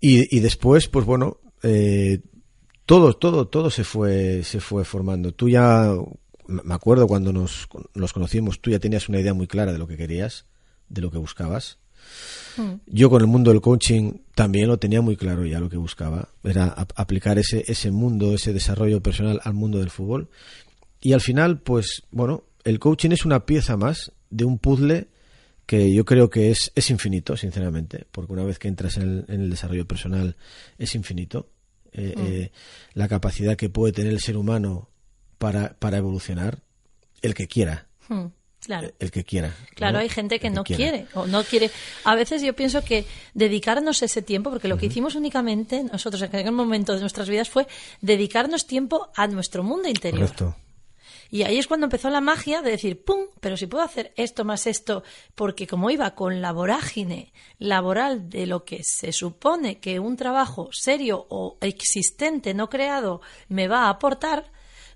y, 0.00 0.40
después, 0.40 0.88
pues 0.88 1.04
bueno, 1.04 1.38
eh, 1.62 2.20
todo, 2.86 3.14
todo, 3.14 3.48
todo 3.48 3.68
se 3.70 3.84
fue, 3.84 4.42
se 4.44 4.60
fue 4.60 4.84
formando. 4.84 5.32
Tú 5.32 5.48
ya, 5.48 5.92
me 6.46 6.74
acuerdo 6.74 7.06
cuando 7.06 7.32
nos, 7.32 7.68
nos 7.94 8.12
conocimos, 8.12 8.60
tú 8.60 8.70
ya 8.70 8.78
tenías 8.78 9.08
una 9.08 9.20
idea 9.20 9.34
muy 9.34 9.46
clara 9.46 9.72
de 9.72 9.78
lo 9.78 9.86
que 9.86 9.96
querías, 9.96 10.46
de 10.88 11.02
lo 11.02 11.10
que 11.10 11.18
buscabas. 11.18 11.78
Hmm. 12.56 12.74
Yo 12.86 13.10
con 13.10 13.20
el 13.20 13.28
mundo 13.28 13.50
del 13.50 13.60
coaching 13.60 14.14
también 14.34 14.68
lo 14.68 14.78
tenía 14.78 15.00
muy 15.00 15.16
claro 15.16 15.44
ya 15.46 15.60
lo 15.60 15.68
que 15.68 15.76
buscaba, 15.76 16.28
era 16.42 16.66
aplicar 16.96 17.38
ese, 17.38 17.64
ese 17.66 17.90
mundo, 17.90 18.34
ese 18.34 18.52
desarrollo 18.52 19.02
personal 19.02 19.40
al 19.44 19.54
mundo 19.54 19.78
del 19.78 19.90
fútbol. 19.90 20.28
Y 21.00 21.12
al 21.12 21.20
final, 21.20 21.60
pues 21.60 22.02
bueno, 22.10 22.44
el 22.64 22.78
coaching 22.78 23.10
es 23.10 23.24
una 23.24 23.46
pieza 23.46 23.76
más 23.76 24.12
de 24.30 24.44
un 24.44 24.58
puzzle 24.58 25.08
que 25.68 25.92
yo 25.92 26.04
creo 26.04 26.30
que 26.30 26.50
es, 26.50 26.72
es 26.74 26.90
infinito, 26.90 27.36
sinceramente, 27.36 28.06
porque 28.10 28.32
una 28.32 28.42
vez 28.44 28.58
que 28.58 28.68
entras 28.68 28.96
en 28.96 29.26
el, 29.28 29.50
desarrollo 29.50 29.86
personal 29.86 30.36
es 30.78 30.94
infinito. 30.94 31.50
Eh, 31.92 32.14
mm. 32.16 32.20
eh, 32.20 32.52
la 32.94 33.08
capacidad 33.08 33.56
que 33.56 33.68
puede 33.68 33.92
tener 33.92 34.12
el 34.12 34.20
ser 34.20 34.36
humano 34.36 34.88
para, 35.36 35.78
para 35.78 35.98
evolucionar, 35.98 36.62
el 37.22 37.34
que 37.34 37.48
quiera. 37.48 37.86
Mm, 38.08 38.26
claro. 38.68 38.92
El 38.98 39.10
que 39.10 39.24
quiera. 39.24 39.54
Claro, 39.74 39.98
hay 39.98 40.10
gente 40.10 40.38
que 40.38 40.50
no 40.50 40.62
quiere 40.62 41.06
o 41.14 41.26
no 41.26 41.42
quiere. 41.42 41.70
A 42.04 42.14
veces 42.14 42.42
yo 42.42 42.54
pienso 42.54 42.84
que 42.84 43.06
dedicarnos 43.32 44.02
ese 44.02 44.20
tiempo, 44.20 44.50
porque 44.50 44.68
lo 44.68 44.76
que 44.76 44.86
hicimos 44.86 45.14
únicamente 45.14 45.82
nosotros 45.84 46.20
en 46.20 46.36
aquel 46.36 46.52
momento 46.52 46.94
de 46.94 47.00
nuestras 47.00 47.28
vidas 47.30 47.48
fue 47.48 47.66
dedicarnos 48.02 48.66
tiempo 48.66 49.08
a 49.16 49.26
nuestro 49.26 49.62
mundo 49.62 49.88
interior. 49.88 50.28
Correcto. 50.28 50.54
Y 51.30 51.42
ahí 51.42 51.58
es 51.58 51.66
cuando 51.66 51.86
empezó 51.86 52.10
la 52.10 52.20
magia 52.20 52.62
de 52.62 52.70
decir, 52.70 53.04
¡pum! 53.04 53.26
Pero 53.40 53.56
si 53.56 53.66
puedo 53.66 53.84
hacer 53.84 54.12
esto 54.16 54.44
más 54.44 54.66
esto, 54.66 55.02
porque 55.34 55.66
como 55.66 55.90
iba 55.90 56.14
con 56.14 56.40
la 56.40 56.52
vorágine 56.52 57.32
laboral 57.58 58.28
de 58.28 58.46
lo 58.46 58.64
que 58.64 58.82
se 58.82 59.12
supone 59.12 59.78
que 59.78 59.98
un 59.98 60.16
trabajo 60.16 60.68
serio 60.72 61.26
o 61.28 61.56
existente, 61.60 62.54
no 62.54 62.68
creado, 62.68 63.20
me 63.48 63.68
va 63.68 63.84
a 63.84 63.90
aportar, 63.90 64.50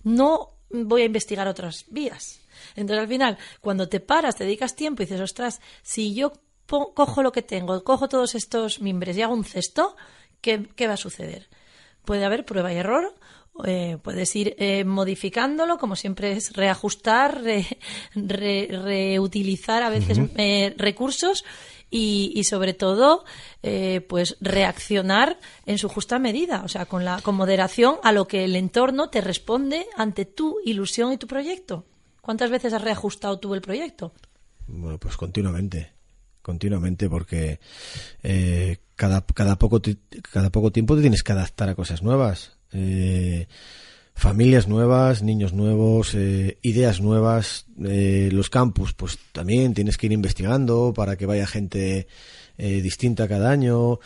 no 0.05 0.51
voy 0.71 1.03
a 1.03 1.07
investigar 1.07 1.49
otras 1.49 1.85
vías. 1.89 2.41
Entonces 2.77 3.03
al 3.03 3.09
final, 3.09 3.39
cuando 3.61 3.89
te 3.89 4.01
paras, 4.01 4.37
te 4.37 4.45
dedicas 4.45 4.75
tiempo 4.75 5.03
y 5.03 5.07
dices, 5.07 5.21
ostras, 5.21 5.61
si 5.83 6.15
yo 6.15 6.33
cojo 6.67 7.23
lo 7.23 7.33
que 7.33 7.43
tengo, 7.43 7.85
cojo 7.85 8.09
todos 8.09 8.35
estos 8.35 8.81
mimbres 8.81 9.17
y 9.17 9.23
hago 9.23 9.35
un 9.35 9.45
cesto, 9.45 9.97
¿qué, 10.41 10.69
qué 10.75 10.87
va 10.87 10.95
a 10.95 10.99
suceder? 10.99 11.49
Puede 12.05 12.25
haber 12.25 12.45
prueba 12.45 12.73
y 12.73 12.77
error 12.77 13.15
eh, 13.67 13.99
puedes 14.03 14.35
ir 14.35 14.57
eh, 14.59 14.83
modificándolo, 14.85 15.77
como 15.77 15.95
siempre 15.95 16.33
es 16.33 16.55
reajustar, 16.55 17.43
reutilizar 18.15 19.83
a 19.83 19.91
veces 19.91 20.19
eh, 20.37 20.75
recursos 20.79 21.45
y, 21.91 22.43
sobre 22.45 22.73
todo, 22.73 23.27
pues 24.09 24.39
reaccionar 24.41 25.39
en 25.67 25.77
su 25.77 25.91
justa 25.91 26.19
medida, 26.19 26.63
o 26.65 26.69
sea, 26.69 26.87
con, 26.87 27.05
la, 27.05 27.21
con 27.21 27.35
moderación 27.35 27.97
a 28.03 28.13
lo 28.13 28.27
que 28.27 28.45
el 28.45 28.57
entorno 28.57 29.11
te 29.11 29.21
responde 29.21 29.87
ante 29.95 30.25
tu 30.25 30.57
ilusión 30.65 31.13
y 31.13 31.19
tu 31.19 31.27
proyecto. 31.27 31.85
¿Cuántas 32.23 32.51
veces 32.51 32.73
has 32.73 32.81
reajustado 32.81 33.39
tú 33.39 33.53
el 33.55 33.61
proyecto? 33.61 34.15
Bueno, 34.67 34.97
pues 34.99 35.19
continuamente 35.19 35.93
continuamente 36.41 37.09
porque 37.09 37.61
cada, 38.97 39.25
cada, 39.25 39.57
poco, 39.59 39.81
cada 40.33 40.51
poco 40.51 40.73
tiempo 40.73 40.97
te 40.97 41.03
tienes 41.03 41.23
que 41.23 41.31
adaptar 41.31 41.69
a 41.69 41.77
cosas 41.77 42.03
nuevas 42.03 42.57
eh, 42.73 43.47
familias 44.15 44.69
nuevas, 44.69 45.23
niños 45.23 45.53
nuevos, 45.53 46.15
eh, 46.15 46.59
ideas 46.63 47.01
nuevas. 47.01 47.67
Eh, 47.83 48.29
los 48.33 48.51
campus, 48.51 48.93
pues 48.93 49.18
también 49.33 49.75
tienes 49.75 49.97
que 49.97 50.07
ir 50.07 50.12
investigando 50.12 50.93
para 50.95 51.16
que 51.16 51.27
vaya 51.27 51.47
gente 51.47 52.07
distinta 52.59 53.27
cada 53.27 53.51
año. 53.51 53.99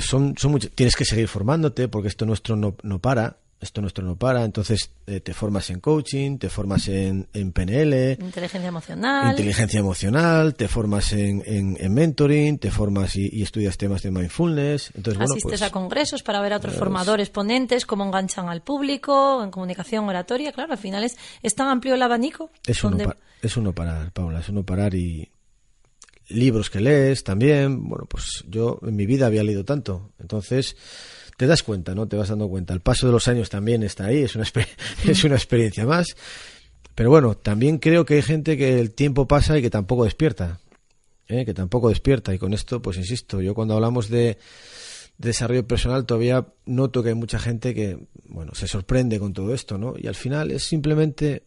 son, 0.00 0.34
son 0.38 0.58
tienes 0.74 0.96
que 0.96 1.04
seguir 1.04 1.28
formándote 1.28 1.88
porque 1.88 2.08
esto 2.08 2.24
nuestro 2.24 2.56
no, 2.56 2.76
no 2.82 2.98
para 2.98 3.36
esto 3.64 3.80
nuestro 3.80 4.04
no 4.04 4.16
para, 4.16 4.44
entonces 4.44 4.90
eh, 5.06 5.20
te 5.20 5.34
formas 5.34 5.70
en 5.70 5.80
coaching, 5.80 6.38
te 6.38 6.48
formas 6.48 6.86
en, 6.88 7.26
en, 7.32 7.52
PNL, 7.52 8.18
inteligencia 8.20 8.68
emocional, 8.68 9.30
inteligencia 9.30 9.80
emocional, 9.80 10.54
te 10.54 10.68
formas 10.68 11.12
en, 11.12 11.42
en, 11.46 11.94
mentoring, 11.94 12.58
te 12.58 12.70
formas 12.70 13.16
y, 13.16 13.42
estudias 13.42 13.76
temas 13.76 14.02
de 14.02 14.10
mindfulness. 14.10 14.92
Entonces, 14.94 15.20
Asistes 15.20 15.42
bueno, 15.44 15.58
pues, 15.58 15.62
a 15.62 15.70
congresos 15.70 16.22
para 16.22 16.40
ver 16.40 16.52
a 16.52 16.58
otros 16.58 16.74
formadores, 16.74 17.30
ponentes, 17.30 17.86
cómo 17.86 18.04
enganchan 18.04 18.48
al 18.48 18.62
público, 18.62 19.42
en 19.42 19.50
comunicación 19.50 20.08
oratoria, 20.08 20.52
claro, 20.52 20.72
al 20.72 20.78
final 20.78 21.02
es, 21.02 21.16
es 21.42 21.54
tan 21.54 21.68
amplio 21.68 21.94
el 21.94 22.02
abanico. 22.02 22.50
Es 22.66 22.84
uno, 22.84 23.14
es 23.42 23.56
uno 23.56 23.72
parar, 23.72 24.12
Paula, 24.12 24.40
es 24.40 24.48
uno 24.48 24.62
parar 24.62 24.94
y 24.94 25.30
libros 26.28 26.70
que 26.70 26.80
lees 26.80 27.24
también, 27.24 27.88
bueno, 27.88 28.06
pues 28.08 28.44
yo 28.48 28.78
en 28.82 28.96
mi 28.96 29.06
vida 29.06 29.26
había 29.26 29.42
leído 29.42 29.64
tanto, 29.64 30.12
entonces 30.18 30.76
te 31.36 31.46
das 31.46 31.62
cuenta, 31.62 31.94
¿no? 31.94 32.06
Te 32.06 32.16
vas 32.16 32.28
dando 32.28 32.48
cuenta. 32.48 32.74
El 32.74 32.80
paso 32.80 33.06
de 33.06 33.12
los 33.12 33.28
años 33.28 33.50
también 33.50 33.82
está 33.82 34.06
ahí, 34.06 34.22
es 34.22 34.36
una, 34.36 34.44
es 35.06 35.24
una 35.24 35.34
experiencia 35.34 35.86
más. 35.86 36.16
Pero 36.94 37.10
bueno, 37.10 37.36
también 37.36 37.78
creo 37.78 38.04
que 38.04 38.14
hay 38.14 38.22
gente 38.22 38.56
que 38.56 38.78
el 38.78 38.92
tiempo 38.92 39.26
pasa 39.26 39.58
y 39.58 39.62
que 39.62 39.70
tampoco 39.70 40.04
despierta. 40.04 40.60
¿eh? 41.28 41.44
Que 41.44 41.54
tampoco 41.54 41.88
despierta. 41.88 42.32
Y 42.34 42.38
con 42.38 42.54
esto, 42.54 42.80
pues 42.80 42.96
insisto, 42.96 43.40
yo 43.40 43.54
cuando 43.54 43.74
hablamos 43.74 44.08
de, 44.08 44.38
desarrollo 45.18 45.66
personal 45.66 46.06
todavía 46.06 46.46
noto 46.66 47.02
que 47.02 47.10
hay 47.10 47.14
mucha 47.14 47.38
gente 47.38 47.74
que, 47.74 47.98
bueno, 48.26 48.54
se 48.54 48.66
sorprende 48.66 49.18
con 49.18 49.32
todo 49.32 49.54
esto, 49.54 49.78
¿no? 49.78 49.94
Y 49.96 50.06
al 50.06 50.14
final 50.14 50.50
es 50.50 50.64
simplemente 50.64 51.44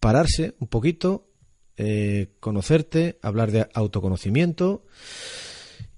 pararse 0.00 0.54
un 0.58 0.68
poquito, 0.68 1.28
eh, 1.76 2.28
conocerte, 2.40 3.18
hablar 3.22 3.50
de 3.52 3.68
autoconocimiento 3.74 4.84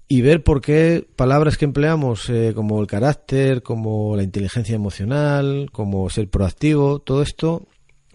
y 0.07 0.21
ver 0.21 0.43
por 0.43 0.61
qué 0.61 1.05
palabras 1.15 1.57
que 1.57 1.65
empleamos 1.65 2.29
eh, 2.29 2.53
como 2.55 2.79
el 2.79 2.87
carácter, 2.87 3.61
como 3.61 4.15
la 4.15 4.23
inteligencia 4.23 4.75
emocional, 4.75 5.69
como 5.71 6.09
ser 6.09 6.29
proactivo, 6.29 6.99
todo 6.99 7.21
esto, 7.21 7.67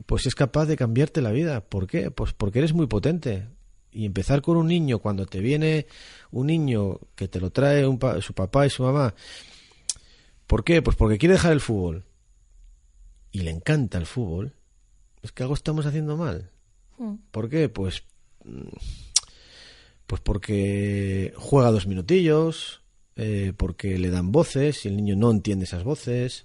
pues 0.07 0.27
es 0.27 0.35
capaz 0.35 0.67
de 0.67 0.77
cambiarte 0.77 1.21
la 1.21 1.33
vida. 1.33 1.61
¿Por 1.61 1.87
qué? 1.87 2.11
Pues 2.11 2.33
porque 2.33 2.61
eres 2.61 2.73
muy 2.73 2.87
potente. 2.87 3.49
Y 3.91 4.07
empezar 4.07 4.41
con 4.41 4.57
un 4.57 4.69
niño, 4.69 5.01
cuando 5.01 5.27
te 5.27 5.41
viene 5.41 5.87
un 6.31 6.47
niño 6.47 6.99
que 7.15 7.29
te 7.29 7.41
lo 7.41 7.51
trae 7.51 7.85
su 8.23 8.33
papá 8.33 8.67
y 8.67 8.71
su 8.71 8.83
mamá, 8.85 9.15
¿por 10.47 10.65
qué? 10.65 10.81
Pues 10.81 10.97
porque 10.97 11.19
quiere 11.19 11.35
dejar 11.35 11.53
el 11.53 11.61
fútbol 11.61 12.05
y 13.33 13.41
le 13.41 13.51
encanta 13.51 13.99
el 13.99 14.07
fútbol, 14.07 14.55
es 15.23 15.31
que 15.33 15.43
algo 15.43 15.55
estamos 15.55 15.85
haciendo 15.85 16.17
mal. 16.17 16.51
Mm. 16.97 17.17
¿Por 17.31 17.51
qué? 17.51 17.69
Pues 17.69 18.05
mm, 18.45 18.69
pues 20.13 20.21
porque 20.21 21.33
juega 21.39 21.71
dos 21.71 21.87
minutillos, 21.87 22.83
eh, 23.17 23.55
porque 23.57 23.99
le 23.99 24.11
dan 24.11 24.31
voces 24.31 24.85
y 24.85 24.89
el 24.89 24.97
niño 24.97 25.17
no 25.17 25.31
entiende 25.31 25.65
esas 25.65 25.85
voces, 25.85 26.45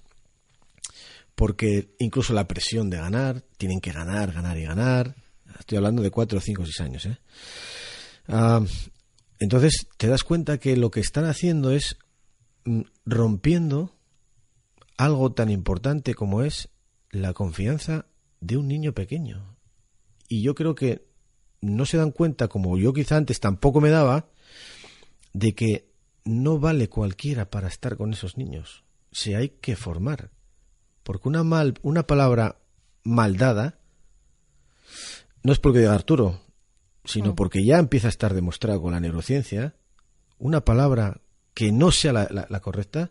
porque 1.34 1.94
incluso 1.98 2.32
la 2.32 2.48
presión 2.48 2.88
de 2.88 2.96
ganar, 2.96 3.42
tienen 3.58 3.82
que 3.82 3.92
ganar, 3.92 4.32
ganar 4.32 4.56
y 4.56 4.62
ganar. 4.62 5.16
Estoy 5.58 5.76
hablando 5.76 6.00
de 6.00 6.10
cuatro, 6.10 6.40
cinco, 6.40 6.64
seis 6.64 6.80
años. 6.80 7.04
¿eh? 7.04 7.18
Ah, 8.26 8.64
entonces 9.38 9.86
te 9.98 10.06
das 10.06 10.24
cuenta 10.24 10.56
que 10.56 10.74
lo 10.74 10.90
que 10.90 11.00
están 11.00 11.26
haciendo 11.26 11.70
es 11.70 11.98
mm, 12.64 12.80
rompiendo 13.04 13.98
algo 14.96 15.32
tan 15.32 15.50
importante 15.50 16.14
como 16.14 16.42
es 16.42 16.70
la 17.10 17.34
confianza 17.34 18.06
de 18.40 18.56
un 18.56 18.66
niño 18.66 18.94
pequeño. 18.94 19.58
Y 20.26 20.40
yo 20.40 20.54
creo 20.54 20.74
que 20.74 21.07
no 21.60 21.86
se 21.86 21.96
dan 21.96 22.10
cuenta, 22.10 22.48
como 22.48 22.78
yo 22.78 22.92
quizá 22.92 23.16
antes 23.16 23.40
tampoco 23.40 23.80
me 23.80 23.90
daba, 23.90 24.26
de 25.32 25.54
que 25.54 25.88
no 26.24 26.58
vale 26.58 26.88
cualquiera 26.88 27.50
para 27.50 27.68
estar 27.68 27.96
con 27.96 28.12
esos 28.12 28.36
niños. 28.36 28.84
Se 29.12 29.36
hay 29.36 29.50
que 29.50 29.76
formar. 29.76 30.30
Porque 31.02 31.28
una, 31.28 31.42
mal, 31.42 31.74
una 31.82 32.06
palabra 32.06 32.60
mal 33.02 33.36
dada 33.36 33.78
no 35.42 35.52
es 35.52 35.58
porque 35.58 35.78
diga 35.78 35.94
Arturo, 35.94 36.40
sino 37.04 37.34
porque 37.34 37.64
ya 37.64 37.78
empieza 37.78 38.08
a 38.08 38.10
estar 38.10 38.34
demostrado 38.34 38.82
con 38.82 38.92
la 38.92 39.00
neurociencia, 39.00 39.74
una 40.38 40.64
palabra 40.64 41.20
que 41.54 41.72
no 41.72 41.90
sea 41.90 42.12
la, 42.12 42.60
correcta, 42.60 43.10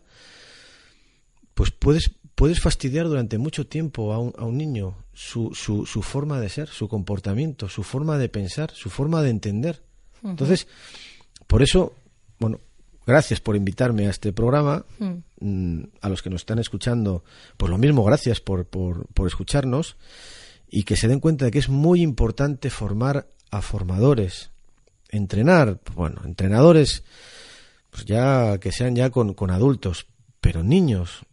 pues 1.54 1.70
puedes, 1.70 2.12
puedes 2.38 2.60
fastidiar 2.60 3.08
durante 3.08 3.36
mucho 3.36 3.66
tiempo 3.66 4.12
a 4.12 4.20
un, 4.20 4.32
a 4.38 4.44
un 4.44 4.56
niño 4.56 4.94
su, 5.12 5.50
su, 5.54 5.86
su, 5.86 6.02
forma 6.02 6.38
de 6.38 6.48
ser, 6.48 6.68
su 6.68 6.86
comportamiento, 6.86 7.68
su 7.68 7.82
forma 7.82 8.16
de 8.16 8.28
pensar, 8.28 8.70
su 8.70 8.90
forma 8.90 9.22
de 9.22 9.30
entender. 9.30 9.82
Entonces, 10.22 10.68
por 11.48 11.62
eso, 11.62 11.94
bueno, 12.38 12.60
gracias 13.04 13.40
por 13.40 13.56
invitarme 13.56 14.06
a 14.06 14.10
este 14.10 14.32
programa. 14.32 14.84
Mm, 15.40 15.82
a 16.00 16.08
los 16.08 16.22
que 16.22 16.30
nos 16.30 16.42
están 16.42 16.60
escuchando, 16.60 17.24
pues 17.56 17.70
lo 17.70 17.76
mismo, 17.76 18.04
gracias 18.04 18.40
por, 18.40 18.66
por, 18.66 19.08
por 19.08 19.26
escucharnos 19.26 19.96
y 20.70 20.84
que 20.84 20.94
se 20.94 21.08
den 21.08 21.18
cuenta 21.18 21.44
de 21.44 21.50
que 21.50 21.58
es 21.58 21.68
muy 21.68 22.02
importante 22.02 22.70
formar 22.70 23.26
a 23.50 23.62
formadores, 23.62 24.52
entrenar, 25.08 25.80
bueno, 25.96 26.22
entrenadores, 26.24 27.02
pues 27.90 28.04
ya 28.04 28.58
que 28.58 28.70
sean 28.70 28.94
ya 28.94 29.10
con, 29.10 29.34
con 29.34 29.50
adultos, 29.50 30.06
pero 30.40 30.62
niños, 30.62 31.24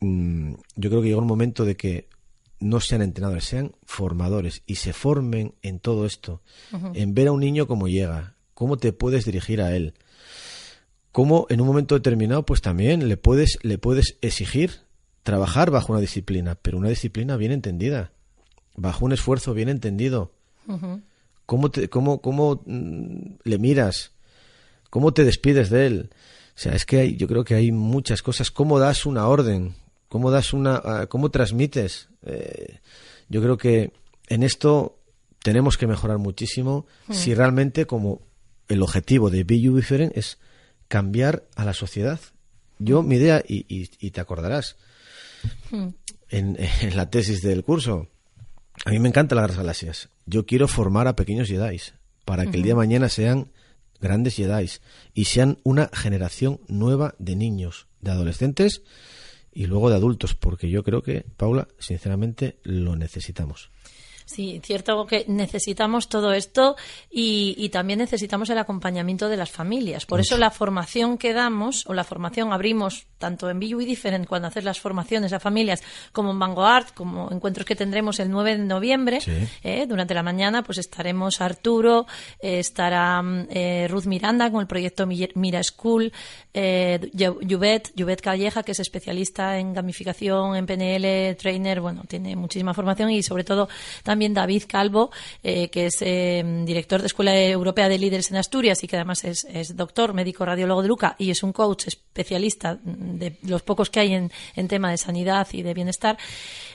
mm, 0.00 0.54
yo 0.76 0.90
creo 0.90 1.02
que 1.02 1.08
llega 1.08 1.20
un 1.20 1.26
momento 1.26 1.64
de 1.64 1.76
que 1.76 2.08
no 2.60 2.80
sean 2.80 3.02
entrenadores, 3.02 3.44
sean 3.44 3.72
formadores 3.84 4.62
y 4.66 4.76
se 4.76 4.92
formen 4.92 5.54
en 5.62 5.80
todo 5.80 6.04
esto, 6.04 6.42
en 6.94 7.14
ver 7.14 7.28
a 7.28 7.32
un 7.32 7.40
niño 7.40 7.66
cómo 7.66 7.88
llega, 7.88 8.36
cómo 8.54 8.76
te 8.76 8.92
puedes 8.92 9.24
dirigir 9.24 9.62
a 9.62 9.74
él, 9.74 9.94
cómo 11.10 11.46
en 11.48 11.60
un 11.60 11.66
momento 11.66 11.94
determinado, 11.94 12.44
pues 12.44 12.60
también 12.60 13.08
le 13.08 13.16
puedes, 13.16 13.58
le 13.62 13.78
puedes 13.78 14.18
exigir 14.20 14.82
trabajar 15.22 15.70
bajo 15.70 15.92
una 15.92 16.00
disciplina, 16.00 16.54
pero 16.54 16.78
una 16.78 16.90
disciplina 16.90 17.36
bien 17.36 17.52
entendida, 17.52 18.12
bajo 18.76 19.04
un 19.04 19.12
esfuerzo 19.12 19.54
bien 19.54 19.68
entendido. 19.68 20.32
¿Cómo, 21.46 21.70
te, 21.70 21.88
cómo, 21.88 22.20
cómo 22.20 22.62
mm, 22.64 23.38
le 23.42 23.58
miras? 23.58 24.12
¿Cómo 24.88 25.12
te 25.12 25.24
despides 25.24 25.70
de 25.70 25.86
él? 25.86 26.10
O 26.54 26.58
sea, 26.62 26.74
es 26.74 26.84
que 26.84 27.00
hay, 27.00 27.16
yo 27.16 27.26
creo 27.26 27.42
que 27.42 27.54
hay 27.54 27.72
muchas 27.72 28.22
cosas. 28.22 28.50
¿Cómo 28.50 28.78
das 28.78 29.06
una 29.06 29.26
orden? 29.26 29.74
¿Cómo 30.10 30.32
das 30.32 30.52
una, 30.52 30.82
ah, 30.84 31.06
cómo 31.06 31.30
transmites? 31.30 32.08
Eh, 32.26 32.80
yo 33.28 33.40
creo 33.40 33.56
que 33.56 33.92
en 34.26 34.42
esto 34.42 34.98
tenemos 35.40 35.78
que 35.78 35.86
mejorar 35.86 36.18
muchísimo 36.18 36.84
mm. 37.06 37.14
si 37.14 37.32
realmente 37.32 37.86
como 37.86 38.20
el 38.66 38.82
objetivo 38.82 39.30
de 39.30 39.44
Be 39.44 39.60
You 39.60 39.76
Different 39.76 40.16
es 40.16 40.38
cambiar 40.88 41.44
a 41.54 41.64
la 41.64 41.74
sociedad. 41.74 42.18
Yo, 42.80 43.04
mi 43.04 43.16
idea, 43.16 43.40
y, 43.46 43.64
y, 43.68 44.10
te 44.10 44.20
acordarás, 44.20 44.76
mm. 45.70 45.88
en, 46.30 46.56
en, 46.80 46.96
la 46.96 47.08
tesis 47.08 47.40
del 47.40 47.62
curso, 47.62 48.08
a 48.84 48.90
mí 48.90 48.98
me 48.98 49.08
encantan 49.08 49.38
las 49.38 49.56
galaxias. 49.56 50.08
Yo 50.26 50.44
quiero 50.44 50.66
formar 50.66 51.06
a 51.06 51.14
pequeños 51.14 51.46
Jedi 51.46 51.80
para 52.24 52.46
que 52.46 52.56
el 52.56 52.64
día 52.64 52.72
de 52.72 52.78
mañana 52.78 53.08
sean 53.08 53.52
grandes 54.00 54.34
Jedi 54.34 54.68
y 55.14 55.26
sean 55.26 55.58
una 55.62 55.88
generación 55.92 56.60
nueva 56.66 57.14
de 57.20 57.36
niños, 57.36 57.86
de 58.00 58.10
adolescentes 58.10 58.82
y 59.52 59.66
luego 59.66 59.90
de 59.90 59.96
adultos, 59.96 60.34
porque 60.34 60.68
yo 60.68 60.82
creo 60.82 61.02
que, 61.02 61.24
Paula, 61.36 61.68
sinceramente, 61.78 62.58
lo 62.62 62.96
necesitamos. 62.96 63.70
Sí, 64.30 64.60
cierto 64.64 65.06
que 65.06 65.24
necesitamos 65.26 66.08
todo 66.08 66.32
esto 66.32 66.76
y, 67.10 67.68
también 67.70 67.98
necesitamos 67.98 68.48
el 68.50 68.58
acompañamiento 68.58 69.28
de 69.28 69.36
las 69.36 69.50
familias. 69.50 70.06
Por 70.06 70.20
eso 70.20 70.38
la 70.38 70.52
formación 70.52 71.18
que 71.18 71.32
damos, 71.32 71.84
o 71.86 71.94
la 71.94 72.04
formación 72.04 72.52
abrimos 72.52 73.06
tanto 73.18 73.50
en 73.50 73.58
Be 73.58 73.66
y 73.66 73.84
Different 73.84 74.28
cuando 74.28 74.46
haces 74.46 74.62
las 74.62 74.78
formaciones 74.78 75.32
a 75.32 75.40
familias, 75.40 75.82
como 76.12 76.30
en 76.30 76.38
Vanguard, 76.38 76.90
como 76.94 77.28
encuentros 77.32 77.66
que 77.66 77.74
tendremos 77.74 78.20
el 78.20 78.30
9 78.30 78.56
de 78.56 78.64
noviembre. 78.64 79.18
Eh, 79.64 79.86
durante 79.88 80.14
la 80.14 80.22
mañana 80.22 80.62
pues 80.62 80.78
estaremos 80.78 81.40
Arturo, 81.40 82.06
eh, 82.40 82.60
estará 82.60 83.22
eh, 83.50 83.88
Ruth 83.90 84.04
Miranda 84.04 84.50
con 84.50 84.60
el 84.60 84.68
proyecto 84.68 85.06
Mira 85.06 85.62
School, 85.64 86.12
eh, 86.54 87.10
Juvet, 87.14 88.20
Calleja, 88.20 88.62
que 88.62 88.72
es 88.72 88.80
especialista 88.80 89.58
en 89.58 89.72
gamificación, 89.74 90.54
en 90.54 90.66
PNL, 90.66 91.36
trainer, 91.36 91.80
bueno, 91.80 92.04
tiene 92.06 92.36
muchísima 92.36 92.74
formación 92.74 93.10
y 93.10 93.22
sobre 93.22 93.44
todo 93.44 93.68
también 94.02 94.19
también 94.20 94.34
David 94.34 94.64
Calvo, 94.68 95.10
eh, 95.42 95.70
que 95.70 95.86
es 95.86 95.96
eh, 96.02 96.44
director 96.66 97.00
de 97.00 97.06
Escuela 97.06 97.34
Europea 97.42 97.88
de 97.88 97.98
Líderes 97.98 98.30
en 98.30 98.36
Asturias 98.36 98.84
y 98.84 98.86
que 98.86 98.96
además 98.96 99.24
es, 99.24 99.74
doctor, 99.74 100.12
médico 100.12 100.44
radiólogo 100.44 100.82
de 100.82 100.88
Luca 100.88 101.16
y 101.18 101.30
es 101.30 101.42
un 101.42 101.54
coach 101.54 101.86
especialista 101.86 102.78
de 102.84 103.38
los 103.44 103.62
pocos 103.62 103.88
que 103.88 104.00
hay 104.00 104.12
en, 104.12 104.30
en 104.56 104.68
tema 104.68 104.90
de 104.90 104.98
sanidad 104.98 105.48
y 105.52 105.62
de 105.62 105.72
bienestar, 105.72 106.18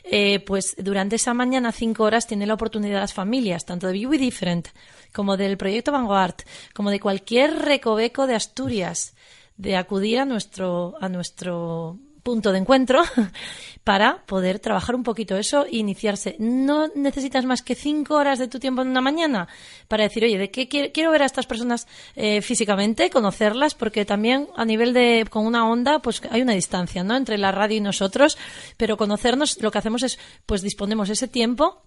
eh, 0.04 0.40
pues 0.40 0.76
durante 0.80 1.18
esa 1.18 1.36
mañana, 1.36 1.72
cinco 1.72 2.06
horas, 2.06 2.26
tiene 2.26 2.48
la 2.48 2.56
oportunidad 2.56 3.00
las 3.00 3.14
familias, 3.14 3.64
tanto 3.64 3.86
de 3.86 3.94
Be 3.94 4.08
We 4.08 4.18
Different 4.18 4.70
como 5.14 5.38
del 5.38 5.56
proyecto 5.56 5.92
Vanguard, 5.92 6.38
como 6.74 6.90
de 6.90 7.00
cualquier 7.00 7.60
recoveco 7.60 8.26
de 8.26 8.34
Asturias, 8.34 9.14
de 9.56 9.76
acudir 9.76 10.18
a 10.18 10.26
nuestro, 10.26 10.96
a 11.00 11.10
nuestro 11.10 12.00
punto 12.26 12.52
de 12.52 12.58
encuentro 12.58 13.04
para 13.84 14.26
poder 14.26 14.58
trabajar 14.58 14.96
un 14.96 15.04
poquito 15.04 15.38
eso 15.38 15.64
e 15.66 15.78
iniciarse. 15.78 16.36
No 16.40 16.88
necesitas 16.96 17.46
más 17.46 17.62
que 17.62 17.76
cinco 17.76 18.16
horas 18.16 18.40
de 18.40 18.48
tu 18.48 18.58
tiempo 18.60 18.82
en 18.82 18.90
una 18.90 19.00
mañana 19.00 19.48
para 19.88 20.06
decir, 20.06 20.24
oye, 20.24 20.40
¿de 20.40 20.50
qué 20.50 20.68
quiero, 20.68 21.12
ver 21.12 21.22
a 21.22 21.28
estas 21.28 21.46
personas 21.46 21.88
eh, 22.16 22.42
físicamente, 22.42 23.12
conocerlas? 23.12 23.76
Porque 23.76 24.06
también 24.06 24.48
a 24.56 24.66
nivel 24.66 24.92
de, 24.92 25.28
con 25.30 25.46
una 25.46 25.70
onda, 25.70 26.00
pues 26.00 26.20
hay 26.32 26.42
una 26.42 26.54
distancia, 26.54 27.04
¿no? 27.04 27.16
Entre 27.16 27.38
la 27.38 27.52
radio 27.52 27.78
y 27.78 27.82
nosotros, 27.82 28.40
pero 28.76 28.98
conocernos, 28.98 29.62
lo 29.62 29.70
que 29.70 29.78
hacemos 29.78 30.02
es, 30.02 30.18
pues 30.48 30.64
disponemos 30.64 31.10
ese 31.10 31.28
tiempo 31.28 31.84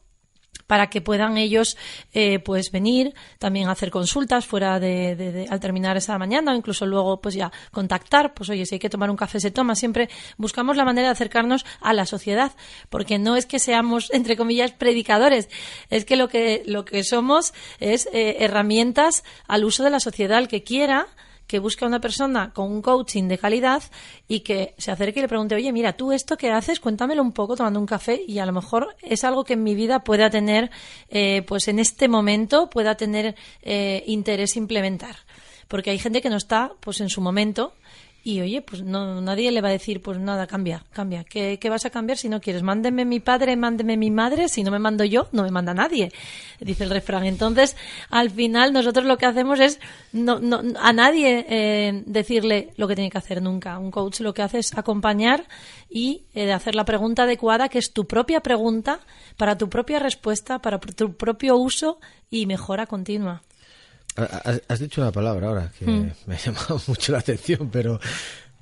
para 0.69 0.91
que 0.91 1.01
puedan 1.01 1.39
ellos 1.39 1.77
eh, 2.13 2.39
pues 2.39 2.71
venir 2.71 3.15
también 3.39 3.69
a 3.69 3.73
hacer 3.73 3.91
consultas 3.91 4.47
fuera 4.47 4.79
de, 4.79 5.47
al 5.51 5.59
terminar 5.59 5.97
esa 5.97 6.17
mañana 6.19 6.53
o 6.53 6.55
incluso 6.55 6.87
luego 6.87 7.21
pues 7.21 7.35
ya 7.35 7.51
contactar 7.73 8.35
pues 8.35 8.51
oye 8.51 8.67
si 8.67 8.77
hay 8.77 8.79
que 8.79 8.91
tomar 8.91 9.11
un 9.11 9.17
café 9.17 9.41
se 9.41 9.51
toma. 9.51 9.75
Siempre 9.75 10.09
buscamos 10.37 10.77
la 10.77 10.85
manera 10.85 11.09
de 11.09 11.13
acercarnos 11.13 11.65
a 11.81 11.93
la 11.95 12.05
sociedad 12.07 12.53
porque 12.91 13.19
no 13.19 13.37
es 13.37 13.47
que 13.47 13.59
seamos 13.59 14.11
entre 14.13 14.37
comillas 14.37 14.73
predicadores 14.73 15.49
es 15.89 16.05
que 16.05 16.17
lo 16.17 16.29
que 16.29 16.63
lo 16.67 16.85
que 16.85 17.03
somos 17.03 17.55
es 17.81 18.07
eh, 18.13 18.37
herramientas 18.41 19.25
al 19.49 19.65
uso 19.65 19.83
de 19.83 19.91
la 19.91 20.01
sociedad 20.01 20.39
el 20.39 20.49
que 20.49 20.63
quiera 20.63 21.09
que 21.49 21.59
busque 21.59 21.85
a 21.85 21.89
una 21.89 22.01
persona 22.01 22.53
con 22.53 22.71
un 22.71 22.83
coaching 22.83 23.25
de 23.27 23.39
calidad 23.39 23.83
y 24.29 24.41
que 24.41 24.75
se 24.79 24.93
acerque 24.93 25.19
y 25.19 25.23
le 25.23 25.29
pregunte, 25.29 25.57
oye, 25.57 25.73
mira, 25.73 25.95
tú 25.95 26.13
esto 26.13 26.37
que 26.37 26.51
haces, 26.51 26.79
cuéntamelo 26.79 27.23
un 27.23 27.33
poco 27.33 27.57
tomando 27.57 27.81
un 27.81 27.87
café 27.87 28.23
y 28.29 28.39
a 28.39 28.47
lo 28.47 28.53
mejor 28.53 28.95
es 29.03 29.25
algo 29.25 29.43
que 29.43 29.55
en 29.55 29.65
mi 29.65 29.75
vida 29.75 30.05
pueda 30.05 30.31
tener, 30.31 30.71
eh, 31.09 31.43
pues 31.49 31.67
en 31.67 31.79
este 31.79 32.07
momento 32.07 32.71
pueda 32.71 32.97
tener 32.97 33.35
eh, 33.63 34.05
interés 34.07 34.57
implementar. 34.57 35.17
Porque 35.69 35.91
hay 35.91 35.99
gente 35.99 36.21
que 36.21 36.31
no 36.31 36.37
está, 36.37 36.73
pues 36.81 37.01
en 37.01 37.09
su 37.09 37.21
momento 37.21 37.73
y 38.25 38.41
oye, 38.41 38.61
pues 38.63 38.83
no, 38.83 39.21
nadie 39.21 39.51
le 39.53 39.61
va 39.61 39.69
a 39.69 39.73
decir, 39.73 40.03
pues 40.03 40.19
nada, 40.19 40.47
cambia, 40.47 40.85
cambia. 40.93 41.25
¿Qué, 41.25 41.59
vas 41.71 41.87
a 41.87 41.91
cambiar 41.91 42.19
si 42.19 42.29
no 42.29 42.41
quieres? 42.41 42.63
Mándeme 42.63 43.05
mi 43.05 43.21
padre, 43.21 43.57
mándeme 43.57 43.97
mi 43.97 44.11
madre. 44.11 44.49
Si 44.49 44.63
no 44.63 44.71
me 44.71 44.79
mando 44.79 45.05
yo, 45.05 45.29
no 45.33 45.45
me 45.45 45.51
manda 45.51 45.73
nadie, 45.73 46.13
dice 46.61 46.85
el 46.85 46.91
refrán. 46.91 47.25
Entonces, 47.25 47.77
al 48.11 48.31
final, 48.31 48.73
nosotros 48.73 49.07
lo 49.07 49.17
que 49.17 49.27
hacemos 49.27 49.61
es 49.61 49.81
no, 50.13 50.41
no, 50.41 50.63
a 50.79 50.93
nadie 50.93 51.47
eh, 51.49 52.03
decirle 52.07 52.75
lo 52.77 52.89
que 52.89 52.97
tiene 52.97 53.11
que 53.11 53.19
hacer 53.19 53.41
nunca. 53.41 53.79
Un 53.79 53.91
coach 53.91 54.21
lo 54.21 54.35
que 54.35 54.43
hace 54.43 54.59
es 54.59 54.77
acompañar 54.77 55.47
y 55.89 56.25
eh, 56.35 56.53
hacer 56.53 56.75
la 56.75 56.85
pregunta 56.85 57.23
adecuada, 57.23 57.69
que 57.69 57.79
es 57.79 57.93
tu 57.93 58.07
propia 58.07 58.41
pregunta, 58.41 59.01
para 59.37 59.57
tu 59.57 59.71
propia 59.71 60.01
respuesta, 60.01 60.59
para 60.59 60.79
tu 60.79 61.15
propio 61.15 61.57
uso 61.57 61.99
y 62.31 62.47
mejora 62.47 62.87
continua. 62.87 63.43
Has, 64.69 64.81
dicho 64.81 65.01
una 65.01 65.13
palabra 65.13 65.49
ahora 65.49 65.73
que 65.79 65.87
hmm. 65.87 66.11
me 66.27 66.35
ha 66.35 66.39
llamado 66.39 66.81
mucho 66.87 67.13
la 67.13 67.19
atención, 67.19 67.71
pero 67.71 68.01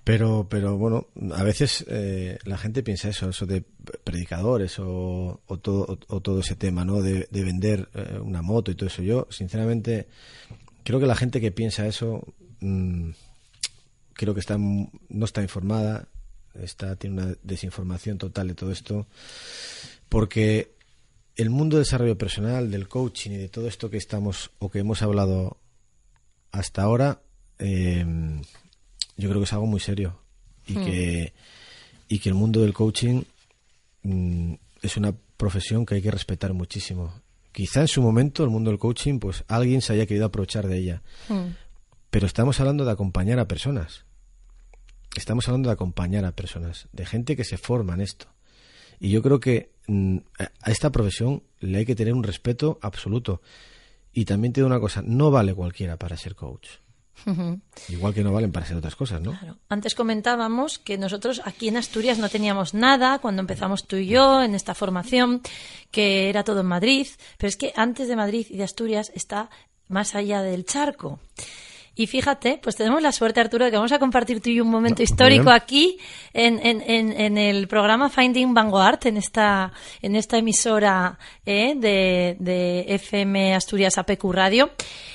pero 0.04 0.46
pero 0.48 0.76
bueno, 0.76 1.08
a 1.34 1.42
veces 1.42 1.84
eh, 1.88 2.38
la 2.44 2.58
gente 2.58 2.82
piensa 2.82 3.08
eso, 3.08 3.30
eso 3.30 3.46
de 3.46 3.64
predicadores 4.04 4.78
o, 4.78 5.40
o, 5.46 5.58
todo, 5.58 5.98
o, 6.08 6.20
todo 6.20 6.40
ese 6.40 6.56
tema, 6.56 6.84
¿no? 6.84 7.00
De, 7.02 7.26
vender 7.32 7.88
eh, 7.94 8.18
una 8.22 8.42
moto 8.42 8.70
y 8.70 8.74
todo 8.74 8.88
eso. 8.88 9.02
Yo, 9.02 9.26
sinceramente, 9.30 10.06
creo 10.84 11.00
que 11.00 11.06
la 11.06 11.16
gente 11.16 11.40
que 11.40 11.50
piensa 11.50 11.86
eso, 11.86 12.22
mm, 12.60 13.10
creo 14.12 14.34
que 14.34 14.40
está 14.40 14.58
no 14.58 15.24
está 15.24 15.42
informada, 15.42 16.06
está 16.54 16.96
tiene 16.96 17.22
una 17.22 17.34
desinformación 17.42 18.18
total 18.18 18.48
de 18.48 18.54
todo 18.54 18.72
esto, 18.72 19.06
porque 20.08 20.75
el 21.36 21.50
mundo 21.50 21.76
del 21.76 21.84
desarrollo 21.84 22.16
personal, 22.16 22.70
del 22.70 22.88
coaching 22.88 23.32
y 23.32 23.36
de 23.36 23.48
todo 23.48 23.68
esto 23.68 23.90
que 23.90 23.98
estamos 23.98 24.50
o 24.58 24.70
que 24.70 24.78
hemos 24.78 25.02
hablado 25.02 25.58
hasta 26.50 26.82
ahora, 26.82 27.20
em, 27.58 28.42
yo 29.16 29.28
creo 29.28 29.40
que 29.40 29.44
es 29.44 29.52
algo 29.52 29.66
muy 29.66 29.80
serio 29.80 30.18
y, 30.66 30.78
hmm. 30.78 30.84
que, 30.84 31.34
y 32.08 32.18
que 32.18 32.28
el 32.30 32.34
mundo 32.34 32.62
del 32.62 32.72
coaching 32.72 33.22
mm, 34.02 34.54
es 34.82 34.96
una 34.96 35.14
profesión 35.36 35.84
que 35.84 35.96
hay 35.96 36.02
que 36.02 36.10
respetar 36.10 36.54
muchísimo. 36.54 37.12
Quizá 37.52 37.82
en 37.82 37.88
su 37.88 38.02
momento 38.02 38.42
el 38.42 38.50
mundo 38.50 38.70
del 38.70 38.78
coaching, 38.78 39.18
pues 39.18 39.44
alguien 39.48 39.82
se 39.82 39.92
haya 39.92 40.06
querido 40.06 40.26
aprovechar 40.26 40.66
de 40.66 40.78
ella. 40.78 41.02
Hmm. 41.28 41.50
Pero 42.10 42.26
estamos 42.26 42.60
hablando 42.60 42.86
de 42.86 42.92
acompañar 42.92 43.38
a 43.38 43.48
personas. 43.48 44.06
Estamos 45.16 45.48
hablando 45.48 45.68
de 45.68 45.74
acompañar 45.74 46.24
a 46.24 46.32
personas, 46.32 46.88
de 46.92 47.04
gente 47.06 47.36
que 47.36 47.44
se 47.44 47.58
forma 47.58 47.94
en 47.94 48.00
esto. 48.00 48.26
Y 49.00 49.10
yo 49.10 49.22
creo 49.22 49.40
que 49.40 49.75
a 49.88 50.70
esta 50.70 50.90
profesión 50.90 51.42
le 51.60 51.78
hay 51.78 51.86
que 51.86 51.94
tener 51.94 52.14
un 52.14 52.22
respeto 52.22 52.78
absoluto. 52.82 53.40
Y 54.12 54.24
también 54.24 54.52
te 54.52 54.60
digo 54.60 54.68
una 54.68 54.80
cosa, 54.80 55.02
no 55.04 55.30
vale 55.30 55.54
cualquiera 55.54 55.96
para 55.96 56.16
ser 56.16 56.34
coach. 56.34 56.68
Igual 57.88 58.14
que 58.14 58.22
no 58.22 58.32
valen 58.32 58.52
para 58.52 58.66
ser 58.66 58.76
otras 58.76 58.94
cosas, 58.94 59.20
¿no? 59.20 59.38
Antes 59.68 59.94
comentábamos 59.94 60.78
que 60.78 60.98
nosotros 60.98 61.40
aquí 61.44 61.68
en 61.68 61.76
Asturias 61.76 62.18
no 62.18 62.28
teníamos 62.28 62.74
nada 62.74 63.18
cuando 63.18 63.40
empezamos 63.40 63.86
tú 63.86 63.96
y 63.96 64.06
yo 64.06 64.42
en 64.42 64.54
esta 64.54 64.74
formación, 64.74 65.40
que 65.90 66.28
era 66.28 66.44
todo 66.44 66.60
en 66.60 66.66
Madrid, 66.66 67.06
pero 67.38 67.48
es 67.48 67.56
que 67.56 67.72
antes 67.74 68.08
de 68.08 68.16
Madrid 68.16 68.46
y 68.50 68.56
de 68.56 68.64
Asturias 68.64 69.10
está 69.14 69.50
más 69.88 70.14
allá 70.14 70.42
del 70.42 70.64
charco. 70.64 71.20
Y 71.98 72.08
fíjate, 72.08 72.60
pues 72.62 72.76
tenemos 72.76 73.00
la 73.00 73.10
suerte, 73.10 73.40
Arturo, 73.40 73.64
de 73.64 73.70
que 73.70 73.78
vamos 73.78 73.92
a 73.92 73.98
compartir 73.98 74.42
tú 74.42 74.50
y 74.50 74.60
un 74.60 74.68
momento 74.68 75.02
histórico 75.02 75.48
aquí 75.48 75.98
en, 76.34 76.58
en, 76.58 76.82
en, 76.82 77.38
el 77.38 77.68
programa 77.68 78.10
Finding 78.10 78.52
Vanguard, 78.52 79.06
en 79.06 79.16
esta, 79.16 79.72
en 80.02 80.14
esta 80.14 80.36
emisora 80.36 81.18
eh, 81.46 81.74
de, 81.74 82.36
de, 82.38 82.84
FM 82.96 83.54
Asturias 83.54 83.96
APQ 83.96 84.24
Radio. 84.30 84.68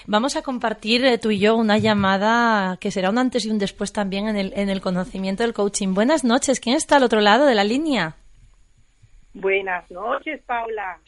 Vamos 0.08 0.36
a 0.36 0.42
compartir 0.42 1.06
eh, 1.06 1.20
tú 1.20 1.30
y 1.30 1.38
yo 1.38 1.56
una 1.56 1.78
llamada 1.78 2.78
que 2.78 2.90
será 2.90 3.12
un 3.12 3.20
antes 3.20 3.46
y 3.46 3.52
un 3.52 3.60
después 3.60 3.94
también 3.94 4.28
en 4.28 4.36
el, 4.36 4.52
en 4.56 4.70
el 4.72 4.82
conocimiento 4.82 5.44
del 5.44 5.54
coaching. 5.54 5.94
Buenas 5.94 6.24
noches. 6.24 6.60
¿Quién 6.60 6.78
está 6.78 6.96
al 6.96 7.04
otro 7.04 7.22
lado 7.22 7.46
de 7.46 7.54
la 7.54 7.64
línea? 7.64 8.16
Buenas 9.36 9.90
noches, 9.92 10.42
Paula. 10.48 11.00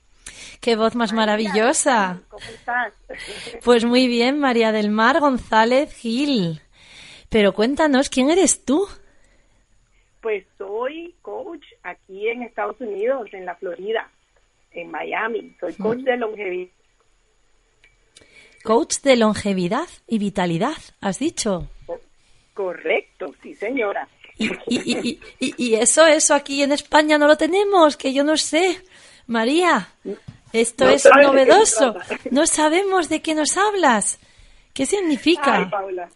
Qué 0.60 0.76
voz 0.76 0.96
más 0.96 1.14
maravillosa. 1.14 2.22
¿Cómo 2.30 2.46
estás? 2.46 2.94
Pues 3.64 3.86
muy 3.86 4.08
bien, 4.08 4.40
María 4.40 4.72
del 4.72 4.90
Mar 4.90 5.20
González 5.20 5.94
Gil. 5.94 6.62
Pero 7.30 7.54
cuéntanos, 7.54 8.10
¿quién 8.10 8.30
eres 8.30 8.64
tú? 8.64 8.88
Pues 10.22 10.46
soy 10.58 11.16
coach 11.22 11.66
aquí 11.84 12.30
en 12.30 12.44
Estados 12.44 12.80
Unidos, 12.80 13.28
en 13.34 13.46
la 13.46 13.56
Florida, 13.56 14.10
en 14.72 14.92
Miami. 14.92 15.56
Soy 15.60 15.74
coach 15.74 16.00
de 16.00 16.18
longevidad. 16.18 16.72
Coach 18.64 19.02
de 19.02 19.18
longevidad 19.18 19.90
y 20.08 20.20
vitalidad, 20.20 20.78
¿has 21.02 21.20
dicho? 21.20 21.68
Correcto, 22.54 23.34
sí, 23.42 23.54
señora. 23.56 24.08
Y, 24.38 24.50
y, 24.68 25.20
y, 25.40 25.54
y, 25.58 25.76
eso, 25.76 26.06
eso 26.08 26.34
aquí 26.34 26.64
en 26.64 26.72
España 26.72 27.18
no 27.18 27.28
lo 27.28 27.36
tenemos, 27.36 27.98
que 27.98 28.14
yo 28.14 28.24
no 28.24 28.38
sé. 28.38 28.82
María, 29.28 29.88
esto 30.52 30.88
es 30.88 31.10
novedoso. 31.22 31.96
No 32.32 32.46
sabemos 32.46 33.10
de 33.10 33.22
qué 33.22 33.36
nos 33.36 33.58
hablas. 33.58 34.20
¿Qué 34.74 34.88
significa? 34.88 35.58
Ay, 35.58 35.66
Paula. 35.70 36.10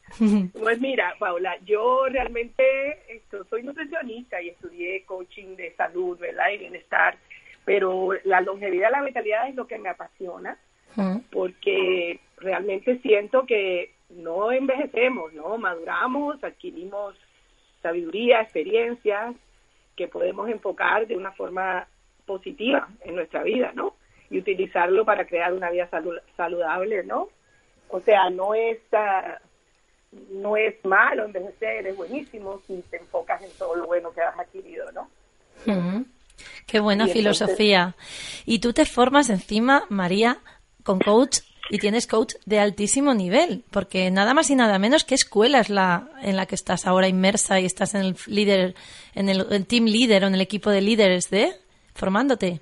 Pues 0.60 0.82
mira, 0.82 1.14
Paula, 1.20 1.56
yo 1.64 2.06
realmente 2.10 2.64
esto, 3.08 3.44
soy 3.50 3.62
nutricionista 3.62 4.42
y 4.42 4.50
estudié 4.50 5.06
coaching 5.06 5.56
de 5.56 5.76
salud, 5.76 6.18
¿verdad? 6.18 6.46
Y 6.54 6.58
bienestar. 6.58 7.18
Pero 7.66 8.10
la 8.24 8.42
longevidad, 8.42 8.90
la 8.92 9.04
vitalidad 9.04 9.48
es 9.50 9.56
lo 9.56 9.68
que 9.68 9.78
me 9.78 9.90
apasiona, 9.90 10.58
porque 11.32 12.20
realmente 12.38 12.98
siento 13.00 13.46
que 13.46 13.92
no 14.10 14.52
envejecemos, 14.52 15.34
¿no? 15.34 15.58
Maduramos, 15.58 16.44
adquirimos 16.44 17.16
sabiduría, 17.84 18.42
experiencias 18.42 19.36
que 19.96 20.08
podemos 20.08 20.50
enfocar 20.50 21.06
de 21.08 21.16
una 21.16 21.32
forma 21.34 21.88
positiva 22.28 22.88
en 23.02 23.16
nuestra 23.16 23.42
vida, 23.42 23.72
¿no? 23.74 23.96
Y 24.30 24.38
utilizarlo 24.38 25.06
para 25.06 25.26
crear 25.26 25.54
una 25.54 25.72
vida 25.72 25.90
saludable, 26.36 27.04
¿no? 27.04 27.30
O 27.90 28.00
sea, 28.02 28.30
no 28.30 28.54
es, 28.54 28.78
uh, 28.92 30.38
no 30.42 30.58
es 30.58 30.76
malo 30.86 31.26
envejecer, 31.26 31.88
es 31.88 31.96
buenísimo 31.96 32.62
si 32.68 32.84
te 32.92 32.98
enfocas 32.98 33.42
en 33.42 33.50
todo 33.58 33.76
lo 33.76 33.88
bueno 33.88 34.12
que 34.12 34.22
has 34.22 34.38
adquirido, 34.38 34.92
¿no? 34.92 35.10
Qué 36.68 36.80
buena 36.80 37.08
filosofía. 37.08 37.96
Y 38.46 38.60
tú 38.60 38.74
te 38.74 38.86
formas 38.86 39.30
encima, 39.30 39.86
María, 39.90 40.38
con 40.84 41.00
coach 41.00 41.40
y 41.70 41.80
tienes 41.80 42.08
coach 42.08 42.36
de 42.46 42.60
altísimo 42.60 43.14
nivel, 43.14 43.64
porque 43.72 44.12
nada 44.12 44.34
más 44.34 44.50
y 44.50 44.56
nada 44.56 44.78
menos 44.80 45.04
que 45.04 45.16
escuela 45.16 45.60
es 45.60 45.70
la 45.70 46.10
en 46.22 46.36
la 46.36 46.46
que 46.46 46.56
estás 46.56 46.86
ahora 46.86 47.08
inmersa 47.08 47.60
y 47.60 47.66
estás 47.66 47.96
en 47.96 48.02
el 48.02 48.16
líder, 48.28 48.76
en 49.16 49.30
el, 49.30 49.46
el 49.50 49.66
team 49.66 49.86
leader 49.86 50.24
o 50.24 50.28
en 50.28 50.36
el 50.36 50.42
equipo 50.42 50.70
de 50.70 50.82
líderes 50.82 51.30
de 51.30 51.54
formándote. 51.98 52.60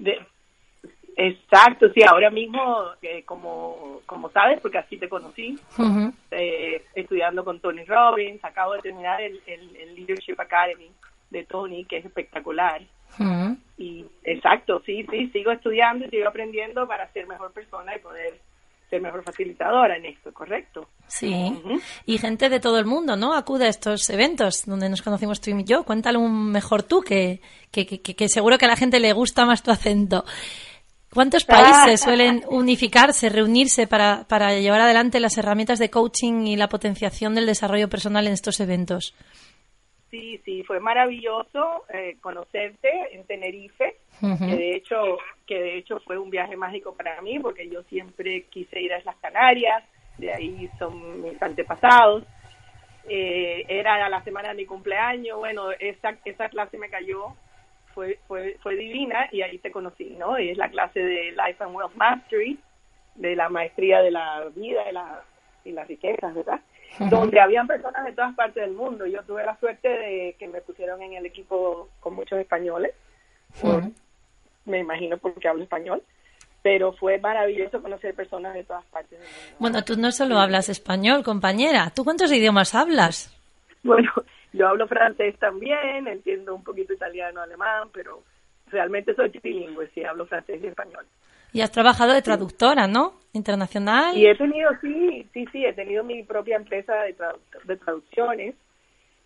exacto, 1.17 1.89
sí, 1.93 2.01
ahora 2.03 2.29
mismo, 2.29 2.85
eh, 3.01 3.23
como, 3.23 4.01
como 4.05 4.29
sabes, 4.31 4.59
porque 4.61 4.79
así 4.79 4.97
te 4.97 5.09
conocí, 5.09 5.59
eh, 6.31 6.83
estudiando 6.95 7.43
con 7.43 7.59
Tony 7.59 7.83
Robbins, 7.85 8.43
acabo 8.43 8.73
de 8.73 8.81
terminar 8.81 9.21
el, 9.21 9.41
el, 9.45 9.95
Leadership 9.95 10.39
Academy 10.39 10.91
de 11.29 11.43
Tony, 11.45 11.85
que 11.85 11.97
es 11.97 12.05
espectacular. 12.05 12.81
Y 13.77 14.05
exacto, 14.23 14.81
sí, 14.85 15.05
sí, 15.09 15.29
sigo 15.29 15.51
estudiando 15.51 16.05
y 16.05 16.09
sigo 16.09 16.27
aprendiendo 16.27 16.87
para 16.87 17.11
ser 17.13 17.27
mejor 17.27 17.51
persona 17.53 17.95
y 17.95 17.99
poder 17.99 18.33
ser 18.89 19.01
mejor 19.01 19.23
facilitadora 19.23 19.97
en 19.97 20.05
esto, 20.05 20.33
¿correcto? 20.33 20.87
Sí, 21.07 21.33
y 22.05 22.17
gente 22.17 22.49
de 22.49 22.59
todo 22.59 22.79
el 22.79 22.85
mundo, 22.85 23.15
¿no? 23.15 23.33
Acude 23.33 23.65
a 23.65 23.69
estos 23.69 24.09
eventos 24.09 24.65
donde 24.65 24.89
nos 24.89 25.01
conocimos 25.01 25.41
tú 25.41 25.51
y 25.51 25.63
yo. 25.63 25.83
Cuéntalo 25.83 26.19
un 26.19 26.51
mejor 26.51 26.83
tú, 26.83 27.01
que, 27.01 27.41
que, 27.71 27.85
que, 27.85 28.29
seguro 28.29 28.57
que 28.57 28.65
a 28.65 28.69
la 28.69 28.75
gente 28.75 28.99
le 28.99 29.13
gusta 29.13 29.45
más 29.45 29.63
tu 29.63 29.71
acento. 29.71 30.25
¿Cuántos 31.13 31.45
países 31.45 32.01
suelen 32.01 32.43
unificarse, 32.49 33.29
reunirse 33.29 33.87
para, 33.87 34.25
para 34.27 34.53
llevar 34.59 34.81
adelante 34.81 35.21
las 35.21 35.37
herramientas 35.37 35.79
de 35.79 35.89
coaching 35.89 36.45
y 36.45 36.57
la 36.57 36.67
potenciación 36.67 37.35
del 37.35 37.45
desarrollo 37.45 37.87
personal 37.87 38.27
en 38.27 38.33
estos 38.33 38.59
eventos? 38.59 39.15
Sí, 40.11 40.41
sí, 40.43 40.63
fue 40.63 40.79
maravilloso 40.79 41.85
eh, 41.93 42.17
conocerte 42.21 42.89
en 43.11 43.25
Tenerife, 43.25 43.97
que 44.19 44.55
de 44.55 44.75
hecho 44.75 45.17
que 45.45 45.59
de 45.59 45.77
hecho 45.77 45.99
fue 45.99 46.17
un 46.17 46.29
viaje 46.29 46.55
mágico 46.55 46.93
para 46.95 47.21
mí 47.21 47.39
porque 47.39 47.69
yo 47.69 47.83
siempre 47.83 48.43
quise 48.43 48.81
ir 48.81 48.93
a 48.93 49.01
las 49.03 49.15
Canarias, 49.17 49.83
de 50.17 50.33
ahí 50.33 50.69
son 50.79 51.21
mis 51.21 51.41
antepasados. 51.41 52.23
Eh, 53.07 53.65
era 53.67 54.09
la 54.09 54.23
semana 54.23 54.49
de 54.49 54.55
mi 54.55 54.65
cumpleaños, 54.65 55.37
bueno, 55.37 55.71
esa, 55.71 56.15
esa 56.25 56.49
clase 56.49 56.79
me 56.79 56.89
cayó, 56.89 57.35
fue, 57.93 58.17
fue, 58.27 58.57
fue 58.63 58.75
divina 58.75 59.29
y 59.31 59.43
ahí 59.43 59.59
te 59.59 59.69
conocí, 59.69 60.15
¿no? 60.17 60.39
Y 60.39 60.49
es 60.49 60.57
la 60.57 60.69
clase 60.69 60.99
de 60.99 61.31
Life 61.31 61.63
and 61.63 61.75
Wealth 61.75 61.93
Mastery, 61.93 62.57
de 63.13 63.35
la 63.35 63.47
maestría 63.49 64.01
de 64.01 64.09
la 64.09 64.45
vida 64.55 64.89
y, 64.89 64.93
la, 64.93 65.21
y 65.65 65.71
las 65.71 65.87
riquezas, 65.87 66.33
¿verdad? 66.33 66.59
donde 66.99 67.39
habían 67.39 67.67
personas 67.67 68.05
de 68.05 68.13
todas 68.13 68.35
partes 68.35 68.63
del 68.63 68.73
mundo. 68.73 69.05
Yo 69.05 69.21
tuve 69.23 69.43
la 69.45 69.57
suerte 69.59 69.87
de 69.87 70.35
que 70.39 70.47
me 70.47 70.61
pusieron 70.61 71.01
en 71.01 71.13
el 71.13 71.25
equipo 71.25 71.89
con 71.99 72.15
muchos 72.15 72.39
españoles, 72.39 72.93
me 74.65 74.79
imagino 74.79 75.17
porque 75.17 75.47
hablo 75.47 75.63
español, 75.63 76.01
pero 76.61 76.93
fue 76.93 77.19
maravilloso 77.19 77.81
conocer 77.81 78.15
personas 78.15 78.53
de 78.53 78.63
todas 78.63 78.85
partes 78.85 79.19
del 79.19 79.19
mundo. 79.19 79.55
Bueno, 79.59 79.83
tú 79.83 79.95
no 79.97 80.11
solo 80.11 80.39
hablas 80.39 80.69
español, 80.69 81.23
compañera, 81.23 81.91
¿tú 81.95 82.03
cuántos 82.03 82.31
idiomas 82.31 82.73
hablas? 82.73 83.31
Bueno, 83.83 84.11
yo 84.53 84.67
hablo 84.67 84.87
francés 84.87 85.37
también, 85.39 86.07
entiendo 86.07 86.55
un 86.55 86.63
poquito 86.63 86.93
italiano, 86.93 87.41
alemán, 87.41 87.89
pero 87.93 88.23
realmente 88.67 89.13
soy 89.13 89.29
trilingüe, 89.29 89.89
sí, 89.93 90.03
hablo 90.03 90.25
francés 90.25 90.59
y 90.63 90.67
español. 90.67 91.05
Y 91.53 91.61
has 91.61 91.71
trabajado 91.71 92.13
de 92.13 92.21
traductora, 92.21 92.87
¿no? 92.87 93.13
Internacional. 93.31 94.17
Y 94.17 94.27
he 94.27 94.35
tenido, 94.35 94.71
sí, 94.81 95.25
sí, 95.33 95.45
sí, 95.51 95.63
he 95.63 95.71
tenido 95.73 96.03
mi 96.03 96.23
propia 96.23 96.57
empresa 96.57 96.93
de, 97.03 97.15
de 97.63 97.77
traducciones 97.77 98.55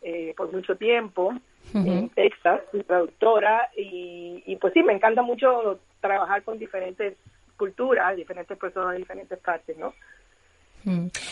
eh, 0.02 0.34
por 0.38 0.52
mucho 0.52 0.76
tiempo 0.76 1.34
en 1.74 2.10
Texas, 2.10 2.62
mi 2.74 2.84
traductora, 2.84 3.70
y, 3.78 4.44
y 4.46 4.56
pues 4.56 4.74
sí, 4.74 4.82
me 4.84 4.94
encanta 4.94 5.22
mucho 5.22 5.80
trabajar 6.02 6.44
con 6.44 6.58
diferentes 6.58 7.16
culturas, 7.58 8.16
diferentes 8.16 8.58
personas 8.58 8.94
de 8.94 9.00
diferentes 9.00 9.38
partes, 9.40 9.78
¿no? 9.78 9.94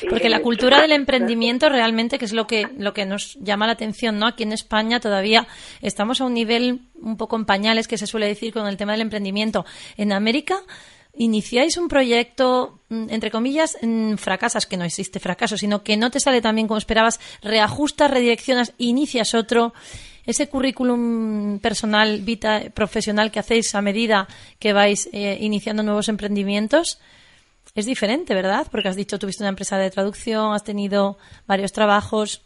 Porque 0.09 0.29
la 0.29 0.41
cultura 0.41 0.81
del 0.81 0.91
emprendimiento 0.91 1.69
realmente, 1.69 2.19
que 2.19 2.25
es 2.25 2.33
lo 2.33 2.47
que, 2.47 2.67
lo 2.77 2.93
que 2.93 3.05
nos 3.05 3.35
llama 3.35 3.65
la 3.65 3.73
atención, 3.73 4.19
¿no? 4.19 4.27
Aquí 4.27 4.43
en 4.43 4.51
España 4.51 4.99
todavía 4.99 5.47
estamos 5.81 6.19
a 6.19 6.25
un 6.25 6.33
nivel 6.33 6.81
un 7.01 7.17
poco 7.17 7.37
en 7.37 7.45
pañales, 7.45 7.87
que 7.87 7.97
se 7.97 8.07
suele 8.07 8.27
decir 8.27 8.53
con 8.53 8.67
el 8.67 8.77
tema 8.77 8.91
del 8.91 9.01
emprendimiento. 9.01 9.65
En 9.95 10.11
América 10.11 10.57
iniciáis 11.15 11.77
un 11.77 11.87
proyecto, 11.87 12.81
mm, 12.89 13.09
entre 13.09 13.31
comillas, 13.31 13.77
fracasas, 14.17 14.65
que 14.65 14.77
no 14.77 14.83
existe 14.83 15.19
fracaso, 15.19 15.57
sino 15.57 15.81
que 15.81 15.97
no 15.97 16.11
te 16.11 16.19
sale 16.19 16.41
tan 16.41 16.55
bien 16.55 16.67
como 16.67 16.77
esperabas, 16.77 17.19
reajustas, 17.41 18.11
redireccionas, 18.11 18.73
inicias 18.77 19.33
otro. 19.33 19.73
Ese 20.27 20.49
currículum 20.49 21.59
personal, 21.59 22.19
vita, 22.21 22.61
profesional 22.75 23.31
que 23.31 23.39
hacéis 23.39 23.73
a 23.73 23.81
medida 23.81 24.27
que 24.59 24.73
vais 24.73 25.09
eh, 25.13 25.37
iniciando 25.39 25.81
nuevos 25.81 26.09
emprendimientos 26.09 27.01
es 27.75 27.85
diferente, 27.85 28.33
¿verdad? 28.33 28.65
Porque 28.71 28.87
has 28.87 28.95
dicho, 28.95 29.19
tuviste 29.19 29.43
una 29.43 29.49
empresa 29.49 29.77
de 29.77 29.91
traducción, 29.91 30.53
has 30.53 30.63
tenido 30.63 31.17
varios 31.45 31.71
trabajos. 31.71 32.43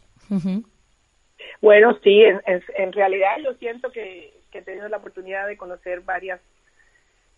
Bueno, 1.60 1.98
sí, 2.02 2.22
en, 2.22 2.92
realidad 2.92 3.36
yo 3.42 3.54
siento 3.54 3.90
que, 3.90 4.32
que, 4.50 4.58
he 4.58 4.62
tenido 4.62 4.88
la 4.88 4.98
oportunidad 4.98 5.46
de 5.46 5.56
conocer 5.56 6.00
varias 6.00 6.40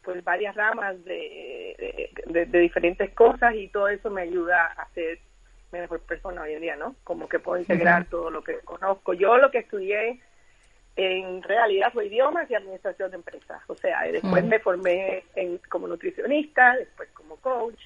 pues 0.02 0.22
varias 0.22 0.54
ramas 0.54 1.02
de, 1.04 2.10
de, 2.26 2.58
diferentes 2.58 3.10
cosas 3.14 3.54
y 3.54 3.68
todo 3.68 3.88
eso 3.88 4.10
me 4.10 4.20
ayuda 4.20 4.66
a 4.66 4.86
ser 4.90 5.18
mejor 5.72 6.00
persona 6.00 6.42
hoy 6.42 6.52
en 6.52 6.60
día, 6.60 6.76
¿no? 6.76 6.94
Como 7.04 7.26
que 7.26 7.38
puedo 7.38 7.58
integrar 7.58 8.04
todo 8.06 8.28
lo 8.28 8.44
que 8.44 8.58
conozco. 8.64 9.14
Yo 9.14 9.38
lo 9.38 9.50
que 9.50 9.58
estudié 9.58 10.20
en 10.96 11.42
realidad 11.42 11.92
fue 11.92 12.06
idiomas 12.06 12.48
y 12.50 12.54
administración 12.54 13.10
de 13.10 13.16
empresas. 13.16 13.62
O 13.66 13.74
sea, 13.74 14.02
después 14.02 14.44
me 14.44 14.60
formé 14.60 15.24
en, 15.34 15.58
como 15.68 15.88
nutricionista, 15.88 16.76
después 16.76 17.08
como 17.14 17.36
coach. 17.36 17.80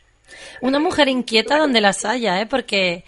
Una 0.61 0.79
mujer 0.79 1.09
inquieta 1.09 1.59
donde 1.59 1.81
las 1.81 2.05
haya, 2.05 2.41
¿eh? 2.41 2.47
Porque... 2.47 3.05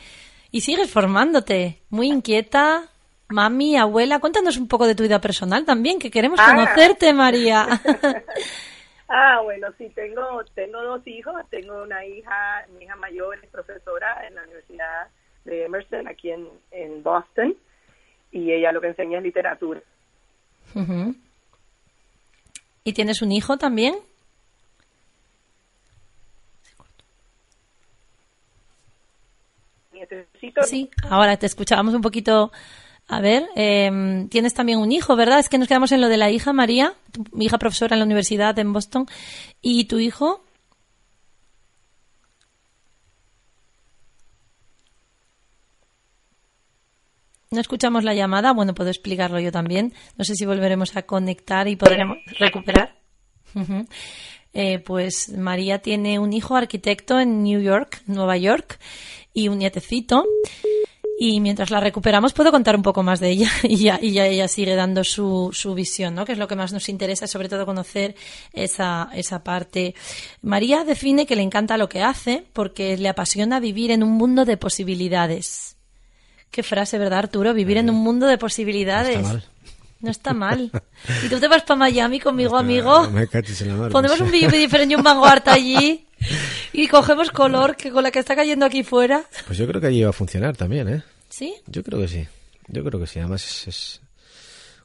Y 0.53 0.63
sigues 0.63 0.91
formándote, 0.91 1.79
muy 1.91 2.09
inquieta, 2.09 2.89
mami, 3.29 3.77
abuela. 3.77 4.19
Cuéntanos 4.19 4.57
un 4.57 4.67
poco 4.67 4.87
de 4.87 4.97
tu 4.97 5.05
vida 5.05 5.21
personal 5.21 5.65
también, 5.65 6.01
que 6.01 6.11
queremos 6.11 6.41
ah. 6.43 6.55
conocerte, 6.55 7.13
María. 7.13 7.69
ah, 9.09 9.41
bueno, 9.45 9.69
sí, 9.79 9.89
tengo, 9.95 10.43
tengo 10.55 10.83
dos 10.83 11.07
hijos. 11.07 11.35
Tengo 11.51 11.85
una 11.85 12.05
hija, 12.05 12.67
mi 12.77 12.85
hija 12.85 12.97
mayor 12.97 13.39
es 13.41 13.49
profesora 13.51 14.27
en 14.27 14.35
la 14.35 14.43
Universidad 14.43 15.07
de 15.45 15.67
Emerson, 15.67 16.09
aquí 16.09 16.33
en, 16.33 16.49
en 16.73 17.01
Boston 17.05 17.55
y 18.33 18.53
ella 18.53 18.73
lo 18.73 18.81
que 18.81 18.89
enseña 18.89 19.19
es 19.19 19.25
literatura. 19.25 19.81
¿Y 22.85 22.93
tienes 22.93 23.23
un 23.23 23.33
hijo 23.33 23.57
también? 23.57 23.95
Sí, 30.65 30.91
ahora 31.09 31.37
te 31.37 31.47
escuchábamos 31.47 31.95
un 31.95 32.03
poquito. 32.03 32.53
A 33.09 33.21
ver, 33.21 33.49
em, 33.57 34.29
tienes 34.29 34.55
también 34.55 34.79
un 34.79 34.93
hijo, 34.93 35.17
¿verdad? 35.17 35.41
Es 35.41 35.49
que 35.49 35.59
nos 35.59 35.67
quedamos 35.67 35.91
en 35.91 36.01
lo 36.01 36.09
de 36.09 36.17
la 36.17 36.31
hija 36.31 36.53
María, 36.53 36.95
mi 37.33 37.47
hija 37.47 37.59
profesora 37.59 37.95
en 37.97 37.99
la 37.99 38.05
universidad 38.05 38.57
en 38.59 38.73
Boston. 38.73 39.07
¿Y 39.61 39.87
tu 39.87 39.99
hijo? 39.99 40.45
No 47.51 47.61
escuchamos 47.61 48.05
la 48.05 48.15
llamada, 48.15 48.53
bueno, 48.53 48.75
puedo 48.75 48.91
explicarlo 48.91 49.41
yo 49.41 49.51
también. 49.51 49.93
No 50.17 50.25
sé 50.25 50.37
si 50.37 50.47
volveremos 50.47 50.97
a 50.97 51.03
conectar 51.03 51.67
y 51.67 51.75
podremos 51.75 52.19
recuperar. 52.39 52.97
Eh, 54.53 54.79
pues 54.79 55.31
María 55.31 55.81
tiene 55.81 56.21
un 56.21 56.33
hijo 56.33 56.55
arquitecto 56.55 57.19
en 57.19 57.43
New 57.43 57.61
York, 57.61 58.03
Nueva 58.07 58.37
York, 58.37 58.79
y 59.35 59.49
un 59.49 59.59
nietecito. 59.59 60.25
Y 61.19 61.41
mientras 61.41 61.71
la 61.71 61.81
recuperamos 61.81 62.33
puedo 62.33 62.53
contar 62.53 62.77
un 62.77 62.83
poco 62.83 63.03
más 63.03 63.19
de 63.19 63.31
ella 63.31 63.51
y 63.65 63.79
ya, 63.79 63.99
y 64.01 64.13
ya 64.13 64.27
ella 64.27 64.47
sigue 64.47 64.77
dando 64.77 65.03
su, 65.03 65.51
su 65.53 65.75
visión, 65.75 66.15
¿no? 66.15 66.25
Que 66.25 66.33
es 66.33 66.39
lo 66.39 66.47
que 66.47 66.55
más 66.55 66.73
nos 66.73 66.89
interesa, 66.89 67.27
sobre 67.27 67.49
todo 67.49 67.67
conocer 67.67 68.15
esa, 68.53 69.11
esa 69.13 69.43
parte. 69.43 69.97
María 70.41 70.85
define 70.85 71.27
que 71.27 71.35
le 71.35 71.43
encanta 71.43 71.77
lo 71.77 71.89
que 71.89 72.03
hace 72.03 72.45
porque 72.53 72.97
le 72.97 73.09
apasiona 73.09 73.59
vivir 73.59 73.91
en 73.91 74.05
un 74.05 74.13
mundo 74.13 74.45
de 74.45 74.57
posibilidades. 74.57 75.80
Qué 76.51 76.63
frase, 76.63 76.99
¿verdad, 76.99 77.21
Arturo? 77.21 77.55
Vivir 77.55 77.77
en 77.77 77.91
un 77.91 77.97
mundo 77.97 78.27
de 78.27 78.39
posibilidades. 78.39 79.21
No 79.21 79.23
está 79.23 79.33
mal. 79.33 79.45
No 80.01 80.11
está 80.11 80.35
mal. 80.35 80.71
Y 81.25 81.29
tú 81.29 81.39
te 81.39 81.49
vas 81.49 81.63
para 81.63 81.79
Miami 81.79 82.21
conmigo, 82.21 82.57
amigo. 82.57 83.09
Me 83.11 83.23
en 83.23 83.69
la 83.69 83.75
mar, 83.75 83.93
Ponemos 83.93 84.21
un 84.21 84.31
vídeo 84.31 84.51
diferente 84.51 84.95
y 84.95 84.97
un 84.97 85.03
vanguard 85.03 85.49
allí. 85.49 86.07
Y 86.73 86.87
cogemos 86.87 87.31
color 87.31 87.77
que 87.77 87.91
con 87.91 88.03
la 88.03 88.11
que 88.11 88.19
está 88.19 88.37
cayendo 88.37 88.67
aquí 88.67 88.85
fuera. 88.85 89.25
Pues 89.47 89.59
yo 89.59 89.67
creo 89.67 89.81
que 89.81 89.87
allí 89.87 90.03
va 90.03 90.11
a 90.11 90.13
funcionar 90.13 90.55
también, 90.55 90.87
¿eh? 90.87 91.03
¿Sí? 91.31 91.55
Yo 91.67 91.83
creo 91.83 91.99
que 91.99 92.09
sí. 92.09 92.29
Yo 92.69 92.85
creo 92.85 93.01
que 93.01 93.07
sí. 93.07 93.19
Además 93.19 93.67
es, 93.67 94.01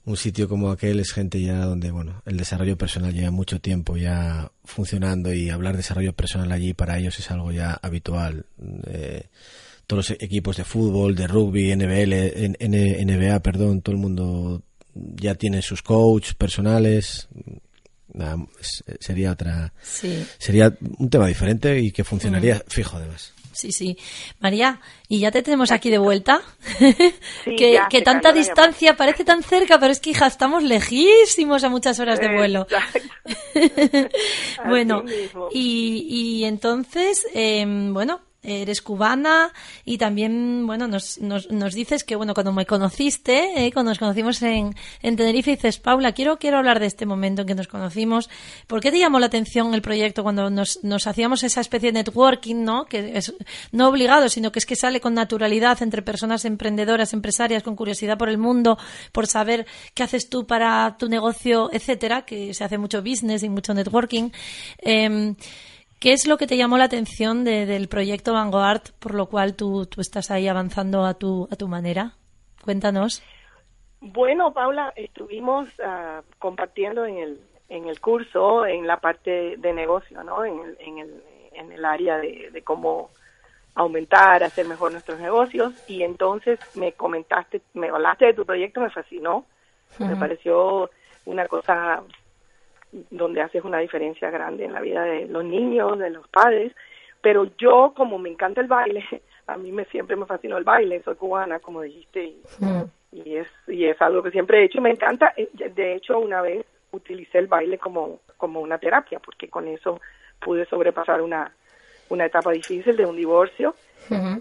un 0.05 0.17
sitio 0.17 0.47
como 0.47 0.71
aquel 0.71 0.99
es 0.99 1.11
gente 1.11 1.41
ya 1.41 1.65
donde, 1.65 1.91
bueno, 1.91 2.21
el 2.25 2.37
desarrollo 2.37 2.77
personal 2.77 3.13
lleva 3.13 3.31
mucho 3.31 3.59
tiempo 3.59 3.97
ya 3.97 4.51
funcionando 4.63 5.33
y 5.33 5.49
hablar 5.49 5.73
de 5.73 5.77
desarrollo 5.77 6.13
personal 6.13 6.51
allí 6.51 6.73
para 6.73 6.97
ellos 6.97 7.19
es 7.19 7.29
algo 7.31 7.51
ya 7.51 7.77
habitual. 7.81 8.45
Eh, 8.87 9.27
todos 9.87 10.09
los 10.09 10.21
equipos 10.21 10.57
de 10.57 10.63
fútbol, 10.63 11.15
de 11.15 11.27
rugby, 11.27 11.75
NBL, 11.75 12.55
NBA, 12.59 13.39
perdón, 13.41 13.81
todo 13.81 13.95
el 13.95 14.01
mundo 14.01 14.63
ya 14.93 15.35
tiene 15.35 15.61
sus 15.61 15.81
coaches 15.81 16.35
personales. 16.35 17.27
sería 18.99 19.31
otra. 19.31 19.73
Sería 20.37 20.75
un 20.97 21.09
tema 21.09 21.27
diferente 21.27 21.79
y 21.79 21.91
que 21.91 22.03
funcionaría 22.03 22.55
mm. 22.55 22.69
fijo, 22.69 22.97
además. 22.97 23.33
Sí, 23.55 23.71
sí. 23.71 23.97
María, 24.39 24.81
y 25.07 25.19
ya 25.19 25.31
te 25.31 25.41
tenemos 25.41 25.71
aquí 25.71 25.89
de 25.89 25.97
vuelta. 25.97 26.41
que, 27.45 28.01
tanta 28.03 28.33
distancia 28.33 28.97
parece 28.97 29.23
tan 29.23 29.43
cerca, 29.43 29.79
pero 29.79 29.93
es 29.93 30.01
que, 30.01 30.09
hija, 30.09 30.27
estamos 30.27 30.61
lejísimos 30.61 31.63
a 31.63 31.69
muchas 31.69 31.97
horas 32.01 32.19
de 32.19 32.35
vuelo. 32.35 32.67
bueno, 34.67 35.05
y, 35.53 36.05
y 36.09 36.43
entonces, 36.43 37.25
eh, 37.33 37.65
bueno, 37.65 38.19
eres 38.45 38.81
cubana 38.81 39.51
y 39.83 39.97
también, 39.97 40.65
bueno, 40.67 40.87
nos, 40.87 41.19
nos, 41.19 41.49
nos 41.51 41.73
dices 41.73 42.03
que, 42.03 42.15
bueno, 42.15 42.33
cuando 42.33 42.51
me 42.51 42.65
conociste, 42.65 43.65
eh, 43.65 43.71
cuando 43.71 43.91
nos 43.91 43.99
conocimos 43.99 44.41
en, 44.41 44.75
en 45.01 45.15
Tenerife, 45.15 45.51
dices, 45.51 45.79
Paula, 45.79 46.13
quiero, 46.13 46.37
quiero 46.37 46.57
hablar 46.57 46.79
de 46.79 46.85
este 46.85 47.05
momento 47.05 47.41
en 47.41 47.47
que 47.47 47.55
nos 47.55 47.67
conocimos. 47.67 48.29
¿Por 48.67 48.81
qué 48.81 48.91
te 48.91 48.99
llamó 48.99 49.19
la 49.19 49.27
atención 49.27 49.73
el 49.73 49.81
proyecto 49.81 50.23
cuando 50.23 50.49
nos, 50.49 50.83
nos 50.83 51.07
hacíamos 51.07 51.43
esa 51.43 51.61
especie 51.61 51.91
de 51.91 51.99
networking, 51.99 52.63
¿no? 52.63 52.85
Que 52.85 53.17
es 53.17 53.33
no 53.71 53.89
obligado, 53.89 54.29
sino 54.29 54.51
que 54.51 54.59
es 54.59 54.65
que 54.65 54.75
sale 54.75 55.01
con 55.01 55.13
naturalidad 55.13 55.81
entre 55.81 56.01
personas 56.01 56.45
emprendedoras, 56.45 57.13
empresarias, 57.13 57.63
con 57.63 57.75
curiosidad 57.75 58.17
por 58.17 58.29
el 58.29 58.37
mundo, 58.37 58.77
por 59.11 59.27
saber 59.27 59.65
qué 59.93 60.03
haces 60.03 60.29
tú 60.29 60.45
para 60.45 60.95
tu 60.97 61.09
negocio, 61.09 61.69
etcétera, 61.71 62.25
que 62.25 62.53
se 62.53 62.63
hace 62.63 62.77
mucho 62.77 63.01
business 63.01 63.43
y 63.43 63.49
mucho 63.49 63.73
networking. 63.73 64.29
Eh, 64.79 65.35
¿Qué 66.05 66.13
es 66.13 66.27
lo 66.27 66.37
que 66.37 66.45
te 66.45 66.55
llamó 66.55 66.77
la 66.77 66.83
atención 66.83 67.43
del 67.43 67.87
proyecto 67.87 68.31
Vanguard, 68.31 68.91
por 68.99 69.15
lo 69.15 69.25
cual 69.25 69.55
tú, 69.55 69.87
tú 69.87 70.01
estás 70.01 70.29
ahí 70.29 70.47
avanzando 70.47 71.03
a 71.03 71.15
tu, 71.15 71.47
a 71.49 71.55
tu 71.55 71.67
manera? 71.67 72.11
Cuéntanos. 72.63 73.23
Bueno, 74.01 74.53
Paula, 74.53 74.93
estuvimos 74.95 75.67
uh, 75.79 76.21
compartiendo 76.37 77.07
en 77.07 77.17
el, 77.17 77.41
en 77.69 77.87
el 77.87 77.99
curso, 77.99 78.67
en 78.67 78.85
la 78.85 78.97
parte 78.97 79.57
de 79.57 79.73
negocio, 79.73 80.23
¿no? 80.23 80.45
En 80.45 80.59
el, 80.59 80.77
en 80.79 80.99
el, 80.99 81.23
en 81.53 81.71
el 81.71 81.83
área 81.83 82.19
de, 82.19 82.51
de 82.51 82.61
cómo 82.61 83.09
aumentar, 83.73 84.43
hacer 84.43 84.67
mejor 84.67 84.91
nuestros 84.91 85.19
negocios. 85.19 85.73
Y 85.87 86.03
entonces 86.03 86.59
me 86.75 86.91
comentaste, 86.91 87.63
me 87.73 87.89
hablaste 87.89 88.27
de 88.27 88.33
tu 88.35 88.45
proyecto, 88.45 88.79
me 88.79 88.91
fascinó. 88.91 89.45
Me 89.97 90.15
pareció 90.15 90.91
una 91.25 91.47
cosa 91.47 92.03
donde 93.09 93.41
haces 93.41 93.63
una 93.63 93.79
diferencia 93.79 94.29
grande 94.29 94.65
en 94.65 94.73
la 94.73 94.81
vida 94.81 95.03
de 95.03 95.27
los 95.27 95.43
niños, 95.43 95.99
de 95.99 96.09
los 96.09 96.27
padres, 96.27 96.73
pero 97.21 97.49
yo 97.57 97.93
como 97.95 98.17
me 98.17 98.29
encanta 98.29 98.61
el 98.61 98.67
baile, 98.67 99.03
a 99.47 99.57
mí 99.57 99.71
me 99.71 99.85
siempre 99.85 100.15
me 100.15 100.25
fascinó 100.25 100.57
el 100.57 100.63
baile, 100.63 101.01
soy 101.03 101.15
cubana 101.15 101.59
como 101.59 101.81
dijiste 101.81 102.33
y, 103.11 103.35
es 103.35 103.47
y 103.67 103.85
es 103.85 104.01
algo 104.01 104.23
que 104.23 104.31
siempre 104.31 104.59
he 104.59 104.65
hecho 104.65 104.79
y 104.79 104.81
me 104.81 104.91
encanta, 104.91 105.33
eh, 105.35 105.49
de 105.53 105.95
hecho 105.95 106.19
una 106.19 106.41
vez 106.41 106.65
utilicé 106.91 107.39
el 107.39 107.47
baile 107.47 107.77
como 107.77 108.19
como 108.37 108.61
una 108.61 108.77
terapia 108.77 109.19
porque 109.19 109.49
con 109.49 109.67
eso 109.67 109.99
pude 110.39 110.65
sobrepasar 110.65 111.21
una 111.21 111.51
una 112.09 112.25
etapa 112.25 112.51
difícil 112.51 112.95
de 112.95 113.05
un 113.05 113.15
divorcio 113.15 113.75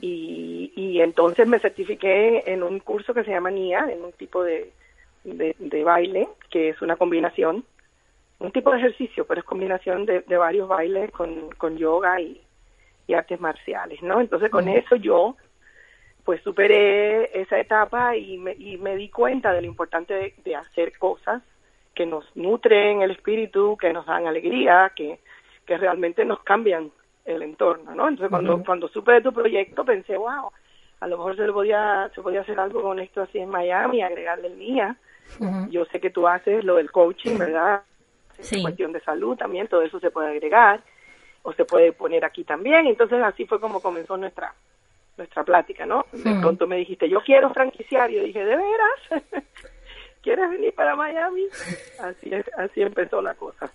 y, 0.02 0.72
y 0.76 1.00
entonces 1.00 1.48
me 1.48 1.58
certifiqué 1.58 2.44
en 2.46 2.62
un 2.62 2.80
curso 2.80 3.14
que 3.14 3.24
se 3.24 3.30
llama 3.30 3.50
NIA, 3.50 3.88
en 3.90 4.04
un 4.04 4.12
tipo 4.12 4.44
de, 4.44 4.70
de, 5.24 5.56
de 5.58 5.84
baile 5.84 6.28
que 6.50 6.68
es 6.68 6.82
una 6.82 6.96
combinación 6.96 7.64
un 8.44 8.52
tipo 8.52 8.70
de 8.70 8.78
ejercicio, 8.78 9.26
pero 9.26 9.40
es 9.40 9.46
combinación 9.46 10.06
de, 10.06 10.20
varios 10.36 10.68
bailes 10.68 11.10
con, 11.10 11.50
con 11.56 11.76
yoga 11.76 12.20
y, 12.20 12.40
artes 13.14 13.38
marciales, 13.38 14.02
¿no? 14.02 14.20
Entonces 14.20 14.50
con 14.50 14.66
eso 14.66 14.96
yo 14.96 15.36
pues 16.24 16.40
superé 16.42 17.38
esa 17.38 17.60
etapa 17.60 18.16
y 18.16 18.38
me, 18.38 18.54
y 18.54 18.78
me 18.78 18.96
di 18.96 19.10
cuenta 19.10 19.52
de 19.52 19.60
lo 19.60 19.66
importante 19.66 20.34
de, 20.42 20.56
hacer 20.56 20.96
cosas 20.98 21.42
que 21.94 22.06
nos 22.06 22.24
nutren 22.34 23.02
el 23.02 23.10
espíritu, 23.10 23.76
que 23.76 23.92
nos 23.92 24.06
dan 24.06 24.26
alegría, 24.26 24.90
que, 24.96 25.20
que 25.66 25.76
realmente 25.76 26.24
nos 26.24 26.42
cambian 26.42 26.90
el 27.26 27.42
entorno, 27.42 27.94
¿no? 27.94 28.08
Entonces 28.08 28.30
cuando, 28.30 28.64
cuando 28.64 28.88
supe 28.88 29.12
de 29.12 29.20
tu 29.20 29.32
proyecto 29.32 29.84
pensé, 29.84 30.16
wow, 30.16 30.50
a 31.00 31.06
lo 31.06 31.18
mejor 31.18 31.36
se, 31.36 31.52
podía, 31.52 32.10
se 32.14 32.22
podía 32.22 32.40
hacer 32.40 32.58
algo 32.58 32.82
con 32.82 32.98
esto 32.98 33.20
así 33.22 33.38
en 33.38 33.50
Miami, 33.50 34.02
agregarle 34.02 34.48
el 34.48 34.56
mía. 34.56 34.96
Yo 35.68 35.84
sé 35.86 36.00
que 36.00 36.10
tú 36.10 36.26
haces 36.26 36.64
lo 36.64 36.76
del 36.76 36.90
coaching, 36.90 37.36
¿verdad? 37.38 37.82
Sí. 38.40 38.62
cuestión 38.62 38.92
de 38.92 39.00
salud 39.00 39.36
también, 39.36 39.68
todo 39.68 39.82
eso 39.82 40.00
se 40.00 40.10
puede 40.10 40.28
agregar 40.30 40.82
o 41.42 41.52
se 41.52 41.64
puede 41.64 41.92
poner 41.92 42.24
aquí 42.24 42.44
también. 42.44 42.86
Entonces 42.86 43.22
así 43.22 43.46
fue 43.46 43.60
como 43.60 43.80
comenzó 43.80 44.16
nuestra 44.16 44.54
nuestra 45.16 45.44
plática, 45.44 45.86
¿no? 45.86 46.06
De 46.12 46.34
pronto 46.40 46.66
me 46.66 46.76
dijiste, 46.76 47.08
yo 47.08 47.20
quiero 47.20 47.50
franquiciar, 47.50 48.10
y 48.10 48.16
yo 48.16 48.22
dije, 48.24 48.44
¿de 48.44 48.56
veras? 48.56 49.44
¿Quieres 50.24 50.50
venir 50.50 50.74
para 50.74 50.96
Miami? 50.96 51.42
Así, 52.00 52.30
así 52.56 52.80
empezó 52.80 53.22
la 53.22 53.34
cosa. 53.34 53.70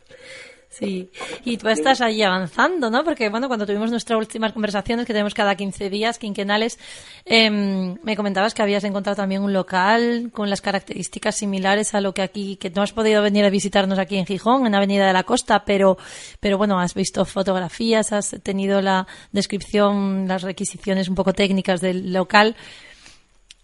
Sí, 0.70 1.10
y 1.45 1.58
tú 1.58 1.68
estás 1.68 2.00
ahí 2.00 2.22
avanzando, 2.22 2.91
¿no? 2.91 3.04
Porque, 3.04 3.28
bueno, 3.30 3.47
cuando 3.47 3.66
tuvimos 3.66 3.89
nuestras 3.89 4.20
últimas 4.20 4.54
conversaciones, 4.54 5.08
que 5.08 5.14
tenemos 5.14 5.34
cada 5.34 5.56
15 5.56 5.89
días, 5.89 6.20
quinquenales, 6.20 6.78
em, 7.26 7.97
me 8.04 8.16
comentabas 8.16 8.54
que 8.54 8.62
habías 8.62 8.84
encontrado 8.84 9.16
también 9.16 9.41
un 9.41 9.52
local 9.52 10.30
con 10.32 10.47
las 10.47 10.62
características 10.62 11.38
similares 11.38 11.95
a 11.95 12.02
lo 12.02 12.14
que 12.14 12.22
aquí, 12.22 12.56
que 12.58 12.70
no 12.70 12.84
has 12.84 12.93
podido 12.93 13.24
venir 13.24 13.45
a 13.45 13.50
visitarnos 13.50 13.97
aquí 13.97 14.18
en 14.18 14.28
Gijón, 14.28 14.68
en 14.68 14.76
Avenida 14.76 15.08
de 15.08 15.14
la 15.14 15.24
Costa, 15.24 15.66
pero, 15.66 15.97
pero 16.39 16.60
bueno, 16.60 16.80
has 16.80 16.93
visto 16.93 17.26
fotografías, 17.26 18.14
has 18.14 18.38
tenido 18.43 18.80
la 18.80 19.08
descripción, 19.32 20.28
las 20.28 20.43
requisiciones 20.43 21.10
un 21.10 21.16
poco 21.16 21.34
técnicas 21.34 21.82
del 21.82 22.14
local 22.14 22.56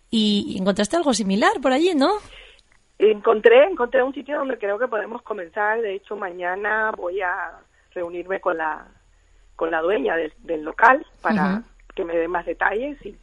y 0.10 0.58
encontraste 0.60 0.98
algo 0.98 1.14
similar 1.14 1.62
por 1.62 1.72
allí, 1.72 1.94
¿no? 1.94 2.18
Encontré, 2.98 3.66
encontré 3.66 4.02
un 4.04 4.14
sitio 4.14 4.38
donde 4.38 4.58
creo 4.58 4.80
que 4.80 4.88
podemos 4.88 5.22
comenzar. 5.22 5.82
De 5.82 5.96
hecho, 5.96 6.16
mañana 6.16 6.92
voy 6.96 7.22
a 7.22 7.52
reunirme 7.94 8.40
con 8.40 8.58
la 8.58 8.88
con 9.56 9.72
la 9.72 9.82
dueña 9.82 10.16
del, 10.16 10.64
local 10.64 11.06
para 11.22 11.64
que 11.96 12.04
me 12.04 12.16
dé 12.16 12.28
más 12.28 12.46
detalles 12.46 12.98
y, 13.06 13.16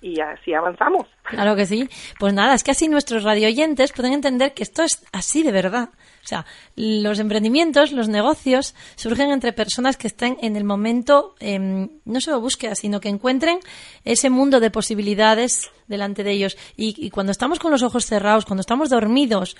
y 0.00 0.20
así 0.20 0.54
avanzamos. 0.54 1.06
Claro 1.24 1.56
que 1.56 1.66
sí. 1.66 1.88
Pues 2.18 2.32
nada, 2.32 2.54
es 2.54 2.62
que 2.62 2.70
así 2.70 2.88
nuestros 2.88 3.24
radioyentes 3.24 3.92
pueden 3.92 4.12
entender 4.12 4.54
que 4.54 4.62
esto 4.62 4.82
es 4.82 5.04
así 5.12 5.42
de 5.42 5.52
verdad. 5.52 5.88
O 6.24 6.26
sea, 6.26 6.46
los 6.76 7.18
emprendimientos, 7.18 7.90
los 7.90 8.08
negocios 8.08 8.74
surgen 8.94 9.30
entre 9.30 9.52
personas 9.52 9.96
que 9.96 10.06
estén 10.06 10.36
en 10.40 10.56
el 10.56 10.62
momento, 10.62 11.34
em, 11.40 11.88
no 12.04 12.20
solo 12.20 12.40
búsqueda, 12.40 12.76
sino 12.76 13.00
que 13.00 13.08
encuentren 13.08 13.58
ese 14.04 14.30
mundo 14.30 14.60
de 14.60 14.70
posibilidades 14.70 15.70
delante 15.88 16.22
de 16.22 16.30
ellos. 16.30 16.56
Y, 16.76 17.10
cuando 17.10 17.32
estamos 17.32 17.58
con 17.58 17.72
los 17.72 17.82
ojos 17.82 18.06
cerrados, 18.06 18.44
cuando 18.44 18.60
estamos 18.60 18.88
dormidos 18.88 19.56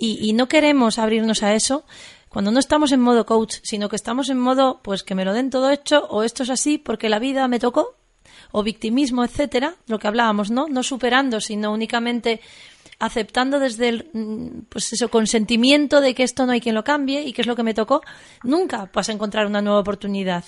y, 0.00 0.32
no 0.32 0.48
queremos 0.48 0.98
abrirnos 0.98 1.42
a 1.42 1.54
eso, 1.54 1.84
cuando 2.30 2.50
no 2.52 2.58
estamos 2.58 2.92
en 2.92 3.00
modo 3.00 3.26
coach, 3.26 3.56
sino 3.62 3.88
que 3.88 3.96
estamos 3.96 4.30
en 4.30 4.38
modo, 4.38 4.80
pues 4.82 5.02
que 5.02 5.14
me 5.14 5.24
lo 5.24 5.34
den 5.34 5.50
todo 5.50 5.70
hecho, 5.70 6.06
o 6.08 6.22
esto 6.22 6.42
es 6.42 6.50
así 6.50 6.78
porque 6.78 7.08
la 7.08 7.18
vida 7.18 7.48
me 7.48 7.58
tocó, 7.58 7.96
o 8.50 8.62
victimismo, 8.62 9.24
etcétera, 9.24 9.74
lo 9.88 9.98
que 9.98 10.08
hablábamos, 10.08 10.50
¿no? 10.50 10.68
No 10.68 10.82
superando, 10.82 11.40
sino 11.40 11.72
únicamente 11.72 12.40
aceptando 12.98 13.58
desde 13.58 13.88
el 13.88 14.10
mm, 14.12 14.62
pues 14.68 14.92
eso 14.92 15.08
consentimiento 15.08 16.00
de 16.00 16.14
que 16.14 16.24
esto 16.24 16.46
no 16.46 16.52
hay 16.52 16.60
quien 16.60 16.74
lo 16.74 16.84
cambie 16.84 17.22
y 17.22 17.32
que 17.32 17.42
es 17.42 17.46
lo 17.46 17.56
que 17.56 17.62
me 17.62 17.74
tocó, 17.74 18.02
nunca 18.42 18.90
vas 18.92 19.08
a 19.08 19.12
encontrar 19.12 19.46
una 19.46 19.62
nueva 19.62 19.80
oportunidad. 19.80 20.44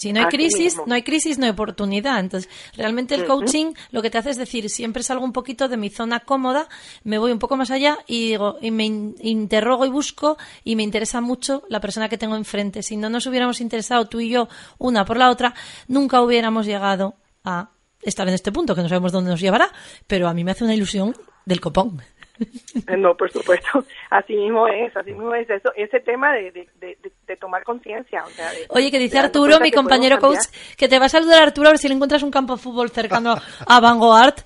Si 0.00 0.14
no 0.14 0.20
hay 0.20 0.26
crisis, 0.28 0.78
no 0.86 0.94
hay 0.94 1.02
crisis, 1.02 1.36
no 1.36 1.44
hay 1.44 1.50
oportunidad. 1.50 2.20
Entonces, 2.20 2.50
realmente 2.74 3.14
el 3.14 3.26
coaching 3.26 3.74
lo 3.90 4.00
que 4.00 4.08
te 4.08 4.16
hace 4.16 4.30
es 4.30 4.38
decir, 4.38 4.70
siempre 4.70 5.02
salgo 5.02 5.26
un 5.26 5.34
poquito 5.34 5.68
de 5.68 5.76
mi 5.76 5.90
zona 5.90 6.20
cómoda, 6.20 6.70
me 7.04 7.18
voy 7.18 7.32
un 7.32 7.38
poco 7.38 7.58
más 7.58 7.70
allá 7.70 7.98
y 8.06 8.30
digo, 8.30 8.56
y 8.62 8.70
me 8.70 8.86
interrogo 8.86 9.84
y 9.84 9.90
busco 9.90 10.38
y 10.64 10.74
me 10.74 10.84
interesa 10.84 11.20
mucho 11.20 11.64
la 11.68 11.82
persona 11.82 12.08
que 12.08 12.16
tengo 12.16 12.34
enfrente. 12.34 12.82
Si 12.82 12.96
no 12.96 13.10
nos 13.10 13.26
hubiéramos 13.26 13.60
interesado 13.60 14.06
tú 14.06 14.20
y 14.20 14.30
yo 14.30 14.48
una 14.78 15.04
por 15.04 15.18
la 15.18 15.28
otra, 15.28 15.52
nunca 15.86 16.22
hubiéramos 16.22 16.64
llegado 16.64 17.16
a 17.44 17.72
estar 18.02 18.26
en 18.28 18.34
este 18.34 18.52
punto, 18.52 18.74
que 18.74 18.82
no 18.82 18.88
sabemos 18.88 19.12
dónde 19.12 19.30
nos 19.30 19.40
llevará, 19.40 19.70
pero 20.06 20.28
a 20.28 20.34
mí 20.34 20.44
me 20.44 20.52
hace 20.52 20.64
una 20.64 20.74
ilusión 20.74 21.14
del 21.44 21.60
copón. 21.60 22.02
No, 22.96 23.14
por 23.14 23.30
supuesto, 23.30 23.84
así 24.08 24.34
mismo 24.34 24.66
es, 24.66 24.96
así 24.96 25.12
mismo 25.12 25.34
es 25.34 25.48
eso, 25.50 25.70
ese 25.76 26.00
tema 26.00 26.32
de, 26.32 26.50
de, 26.80 27.36
tomar 27.36 27.62
conciencia. 27.64 28.24
Oye, 28.68 28.90
que 28.90 28.98
dice 28.98 29.18
Arturo, 29.18 29.60
mi 29.60 29.70
compañero 29.70 30.18
coach, 30.18 30.46
que 30.76 30.88
te 30.88 30.98
va 30.98 31.04
a 31.04 31.08
saludar 31.10 31.42
Arturo 31.42 31.68
a 31.68 31.72
ver 31.72 31.78
si 31.78 31.88
le 31.88 31.94
encuentras 31.94 32.22
un 32.22 32.30
campo 32.30 32.56
de 32.56 32.62
fútbol 32.62 32.90
cercano 32.90 33.36
a 33.66 33.80
Vanguard. 33.80 34.36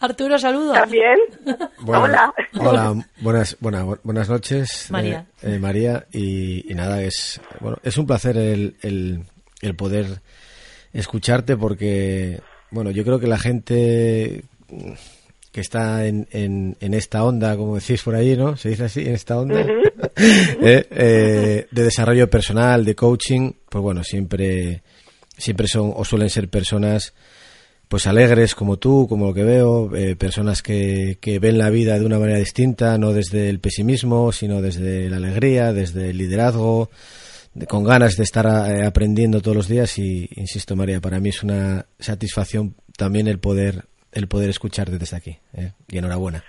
Arturo, 0.00 0.38
saludos. 0.38 0.74
También. 0.74 1.16
hola. 1.86 2.34
Hola, 2.58 2.94
buenas, 3.20 3.56
buenas, 3.60 3.84
buenas 4.02 4.28
noches, 4.28 4.90
eh, 4.90 4.92
María. 4.92 5.26
Eh, 5.42 5.58
María, 5.58 6.06
y, 6.12 6.74
nada, 6.74 7.02
es, 7.02 7.40
bueno, 7.60 7.78
es 7.82 7.96
un 7.96 8.06
placer 8.06 8.36
el, 8.36 8.76
el, 8.82 9.22
el 9.62 9.76
poder 9.76 10.06
escucharte 10.92 11.56
porque 11.56 12.40
bueno, 12.74 12.90
yo 12.90 13.04
creo 13.04 13.20
que 13.20 13.28
la 13.28 13.38
gente 13.38 14.44
que 15.52 15.60
está 15.60 16.06
en, 16.06 16.26
en, 16.32 16.94
esta 16.94 17.22
onda, 17.22 17.56
como 17.56 17.76
decís 17.76 18.02
por 18.02 18.16
ahí, 18.16 18.36
¿no? 18.36 18.56
Se 18.56 18.70
dice 18.70 18.84
así, 18.84 19.02
en 19.02 19.14
esta 19.14 19.38
onda 19.38 19.60
eh, 20.16 20.86
eh, 20.90 21.66
de 21.70 21.82
desarrollo 21.84 22.28
personal, 22.28 22.84
de 22.84 22.96
coaching, 22.96 23.52
pues 23.68 23.80
bueno, 23.80 24.02
siempre, 24.02 24.82
siempre 25.38 25.68
son 25.68 25.92
o 25.94 26.04
suelen 26.04 26.28
ser 26.28 26.48
personas 26.48 27.14
pues 27.86 28.08
alegres 28.08 28.56
como 28.56 28.78
tú, 28.78 29.06
como 29.08 29.26
lo 29.26 29.34
que 29.34 29.44
veo, 29.44 29.94
eh, 29.94 30.16
personas 30.16 30.60
que, 30.60 31.18
que 31.20 31.38
ven 31.38 31.58
la 31.58 31.70
vida 31.70 31.96
de 31.96 32.04
una 32.04 32.18
manera 32.18 32.40
distinta, 32.40 32.98
no 32.98 33.12
desde 33.12 33.48
el 33.48 33.60
pesimismo, 33.60 34.32
sino 34.32 34.60
desde 34.60 35.08
la 35.08 35.18
alegría, 35.18 35.72
desde 35.72 36.10
el 36.10 36.18
liderazgo, 36.18 36.90
con 37.68 37.84
ganas 37.84 38.16
de 38.16 38.24
estar 38.24 38.46
eh, 38.46 38.84
aprendiendo 38.84 39.40
todos 39.40 39.56
los 39.56 39.68
días 39.68 39.98
y 39.98 40.28
insisto 40.36 40.74
María 40.76 41.00
para 41.00 41.20
mí 41.20 41.28
es 41.28 41.42
una 41.42 41.86
satisfacción 41.98 42.74
también 42.96 43.28
el 43.28 43.38
poder 43.38 43.84
el 44.10 44.28
poder 44.28 44.48
escucharte 44.48 44.96
desde 44.96 45.16
aquí 45.16 45.36
¿eh? 45.54 45.72
y 45.88 45.98
enhorabuena. 45.98 46.44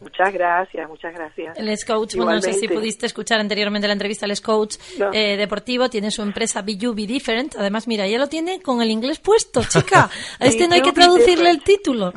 Muchas 0.00 0.32
gracias 0.32 0.88
muchas 0.88 1.14
gracias. 1.14 1.58
El 1.58 1.76
coach 1.86 2.16
bueno, 2.16 2.34
no 2.34 2.40
sé 2.40 2.54
si 2.54 2.68
pudiste 2.68 3.06
escuchar 3.06 3.38
anteriormente 3.38 3.86
la 3.86 3.92
entrevista 3.92 4.24
el 4.24 4.40
coach 4.40 4.76
eh, 5.12 5.36
deportivo 5.36 5.90
tiene 5.90 6.10
su 6.10 6.22
empresa 6.22 6.62
Be 6.62 6.76
You 6.76 6.94
Be 6.94 7.06
Different. 7.06 7.56
Además 7.56 7.86
mira 7.86 8.06
ya 8.06 8.18
lo 8.18 8.28
tiene 8.28 8.62
con 8.62 8.80
el 8.80 8.90
inglés 8.90 9.20
puesto 9.20 9.62
chica. 9.62 10.08
A 10.40 10.46
este 10.46 10.68
no 10.68 10.74
hay 10.74 10.82
que 10.82 10.92
traducirle 10.92 11.50
el 11.50 11.62
título. 11.62 12.12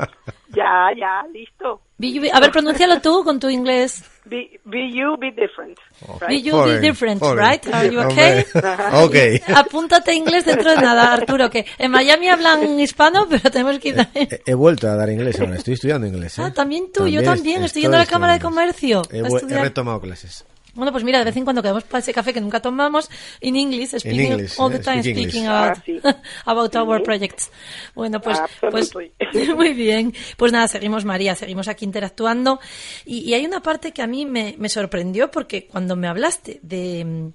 Ya 0.50 0.92
ya 0.98 1.24
listo 1.34 1.82
a 2.00 2.40
ver 2.40 2.52
pronúncialo 2.52 3.02
tú 3.02 3.24
con 3.24 3.40
tu 3.40 3.50
inglés 3.50 4.04
Be, 4.26 4.48
you 4.90 5.18
be 5.20 5.32
different. 5.32 5.78
Right? 6.22 6.30
Be 6.30 6.42
you 6.42 6.64
be 6.64 6.80
different, 6.80 7.22
right? 7.22 7.68
Are 7.68 7.92
you 7.92 8.00
okay? 8.00 8.46
okay. 9.06 9.42
Apúntate 9.54 10.14
inglés 10.14 10.46
dentro 10.46 10.72
de 10.72 10.78
nada, 10.78 11.14
Arturo, 11.14 11.50
que 11.50 11.66
en 11.78 11.92
Miami 11.92 12.30
hablan 12.30 12.80
hispano, 12.80 13.28
pero 13.30 13.52
tenemos 13.52 13.80
que 13.80 13.90
ir 13.90 14.08
he, 14.14 14.42
he, 14.46 14.54
vuelto 14.54 14.88
a 14.88 14.96
dar 14.96 15.10
inglés 15.10 15.40
ahora, 15.42 15.56
estoy 15.56 15.74
estudiando 15.74 16.08
inglés. 16.08 16.40
¿eh? 16.40 16.44
Ah, 16.46 16.54
también 16.54 16.90
tú, 16.94 17.06
yo 17.08 17.22
también, 17.22 17.64
estoy 17.64 17.82
yendo 17.82 17.98
a 17.98 18.02
la 18.02 18.06
Cámara 18.06 18.34
de 18.34 18.40
Comercio. 18.40 19.02
He, 19.12 19.20
he 19.20 19.62
retomado 19.62 20.00
clases. 20.00 20.46
Bueno, 20.74 20.92
pues 20.92 21.04
mira, 21.04 21.20
de 21.20 21.26
vez 21.26 21.38
en 21.38 21.44
cuando 21.44 21.62
quedamos 21.62 21.84
para 21.84 22.00
ese 22.00 22.14
café 22.14 22.34
que 22.34 22.42
nunca 22.42 22.60
tomamos 22.60 23.10
en 23.42 23.56
inglés, 23.56 23.96
speaking 23.98 24.48
all 24.58 24.72
the 24.72 24.80
time 24.80 25.04
speaking 25.04 25.46
about, 25.46 25.78
ah, 26.04 26.22
about 26.46 26.76
our 26.76 27.04
projects. 27.04 27.52
Bueno, 27.94 28.20
pues, 28.20 28.40
pues 28.60 28.92
muy 29.56 29.74
bien. 29.74 30.14
Pues 30.36 30.52
nada, 30.52 30.68
seguimos 30.68 31.06
María, 31.06 31.36
seguimos 31.36 31.68
aquí 31.68 31.86
interactuando. 31.86 32.60
Y, 33.06 33.20
y 33.20 33.34
hay 33.36 33.46
una 33.46 33.62
parte 33.62 33.92
que 33.92 34.02
a 34.02 34.08
mí 34.08 34.26
me, 34.26 34.56
me 34.58 34.70
sorprendió 34.70 35.30
porque 35.30 35.68
cuando 35.68 35.96
me 35.96 36.08
hablaste 36.08 36.60
de 36.64 37.32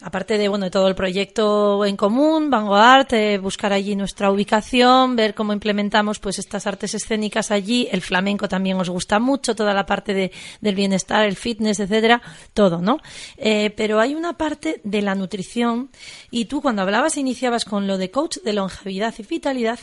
aparte 0.00 0.38
de 0.38 0.48
bueno 0.48 0.66
de 0.66 0.70
todo 0.70 0.86
el 0.88 0.94
proyecto 0.94 1.84
en 1.84 1.96
común, 1.96 2.50
Vanguard, 2.50 3.12
eh, 3.14 3.38
buscar 3.38 3.72
allí 3.72 3.96
nuestra 3.96 4.30
ubicación, 4.30 5.16
ver 5.16 5.34
cómo 5.34 5.52
implementamos 5.52 6.20
pues 6.20 6.38
estas 6.38 6.66
artes 6.66 6.94
escénicas 6.94 7.50
allí, 7.50 7.88
el 7.90 8.00
flamenco 8.00 8.48
también 8.48 8.78
os 8.78 8.88
gusta 8.88 9.18
mucho, 9.18 9.56
toda 9.56 9.74
la 9.74 9.86
parte 9.86 10.14
de, 10.14 10.30
del 10.60 10.74
bienestar, 10.74 11.24
el 11.24 11.36
fitness, 11.36 11.80
etcétera, 11.80 12.22
todo, 12.54 12.80
¿no? 12.80 12.98
Eh, 13.36 13.70
pero 13.76 13.98
hay 13.98 14.14
una 14.14 14.34
parte 14.34 14.80
de 14.84 15.02
la 15.02 15.14
nutrición 15.14 15.90
y 16.30 16.44
tú 16.44 16.62
cuando 16.62 16.82
hablabas 16.82 17.16
e 17.16 17.20
iniciabas 17.20 17.64
con 17.64 17.86
lo 17.86 17.98
de 17.98 18.10
coach 18.10 18.38
de 18.38 18.52
longevidad 18.52 19.14
y 19.18 19.22
vitalidad, 19.24 19.80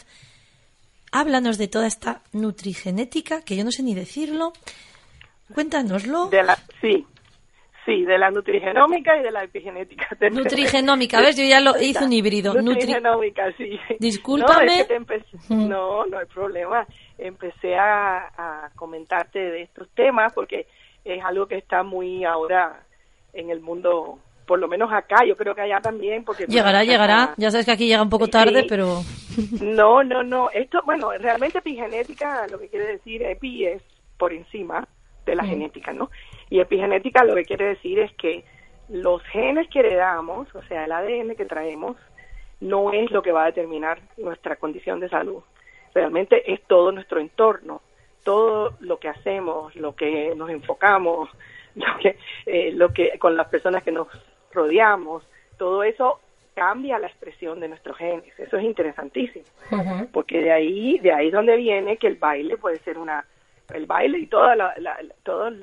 háblanos 1.12 1.58
de 1.58 1.68
toda 1.68 1.88
esta 1.88 2.22
nutrigenética 2.32 3.42
que 3.42 3.56
yo 3.56 3.64
no 3.66 3.72
sé 3.72 3.84
ni 3.84 3.94
decirlo. 3.94 4.54
Cuéntanoslo. 5.54 6.28
De 6.28 6.42
la, 6.42 6.58
sí, 6.82 7.06
Sí, 7.86 8.04
de 8.04 8.18
la 8.18 8.32
nutrigenómica 8.32 9.16
y 9.16 9.22
de 9.22 9.32
la 9.32 9.44
epigenética. 9.44 10.08
Nutrigenómica, 10.32 11.22
¿ves? 11.22 11.38
Yo 11.38 11.44
ya 11.44 11.60
lo 11.60 11.80
hice 11.80 12.04
un 12.04 12.12
híbrido. 12.12 12.54
Nutrigenómica, 12.56 13.52
sí. 13.58 13.80
Discúlpame. 14.00 14.88
No, 15.50 16.06
no, 16.08 16.18
hay 16.18 16.26
problema. 16.26 16.88
Empecé 17.18 17.76
a, 17.76 18.72
comentarte 18.76 19.40
de 19.40 19.62
estos 19.62 19.88
temas 19.90 20.34
porque 20.34 20.66
es 21.04 21.24
algo 21.24 21.46
que 21.46 21.58
está 21.58 21.84
muy 21.84 22.26
ahora 22.26 22.82
en 23.34 23.52
el 23.52 23.62
mundo 23.62 24.20
por 24.48 24.60
lo 24.60 24.68
menos 24.68 24.92
acá, 24.94 25.26
yo 25.28 25.36
creo 25.36 25.56
que 25.56 25.62
allá 25.62 25.80
también. 25.82 26.24
porque 26.24 26.46
Llegará, 26.46 26.84
llegará. 26.84 27.34
Ya 27.38 27.50
sabes 27.50 27.66
que 27.66 27.72
aquí 27.72 27.88
llega 27.88 28.04
un 28.04 28.10
poco 28.10 28.28
tarde, 28.28 28.66
pero... 28.68 29.02
No, 29.62 30.04
no, 30.04 30.24
no. 30.24 30.50
Esto, 30.52 30.82
bueno, 30.86 31.12
realmente 31.18 31.58
epigenética 31.58 32.48
lo 32.48 32.58
que 32.58 32.70
quiere 32.70 32.86
decir 32.86 33.22
epi 33.24 33.66
es 33.66 33.82
por 34.18 34.32
encima 34.32 34.88
de 35.26 35.36
la 35.36 35.44
mm. 35.44 35.48
genética, 35.48 35.92
¿no? 35.94 36.10
Y 36.50 36.60
epigenética 36.60 37.24
lo 37.24 37.36
que 37.36 37.46
quiere 37.46 37.66
decir 37.66 38.00
es 38.00 38.12
que 38.14 38.44
los 38.90 39.24
genes 39.24 39.68
que 39.70 39.80
heredamos, 39.80 40.54
o 40.54 40.62
sea, 40.64 40.86
el 40.86 40.92
ADN 40.92 41.36
que 41.36 41.46
traemos, 41.46 41.98
no 42.60 42.94
es 42.94 43.12
lo 43.12 43.22
que 43.22 43.32
va 43.32 43.44
a 43.44 43.48
determinar 43.48 44.00
nuestra 44.18 44.56
condición 44.56 45.00
de 45.00 45.10
salud. 45.10 45.44
Realmente 45.94 46.52
es 46.54 46.62
todo 46.64 46.92
nuestro 46.92 47.20
entorno, 47.20 47.82
todo 48.24 48.76
lo 48.80 49.00
que 49.00 49.10
hacemos, 49.10 49.76
lo 49.76 49.96
que 49.96 50.34
nos 50.36 50.50
enfocamos, 50.50 51.30
lo 51.76 51.98
que, 52.02 52.18
eh, 52.46 52.72
lo 52.74 52.94
que 52.94 53.18
con 53.20 53.36
las 53.36 53.48
personas 53.48 53.84
que 53.84 53.92
nos 53.92 54.08
rodeamos, 54.52 55.24
todo 55.58 55.84
eso 55.84 56.20
cambia 56.54 57.00
la 57.00 57.08
expresión 57.08 57.60
de 57.60 57.68
nuestros 57.68 57.98
genes. 57.98 58.38
Eso 58.40 58.58
es 58.58 58.64
interesantísimo, 58.64 59.46
porque 60.14 60.42
de 60.42 60.52
ahí, 60.52 61.00
de 61.00 61.12
ahí 61.12 61.28
es 61.28 61.34
donde 61.34 61.58
viene 61.58 61.98
que 61.98 62.08
el 62.08 62.16
baile 62.16 62.58
puede 62.58 62.80
ser 62.80 62.98
una 62.98 63.26
el 63.74 63.88
baile 63.88 64.20
y 64.20 64.28
toda 64.28 64.56
la, 64.56 64.74
todas 65.24 65.54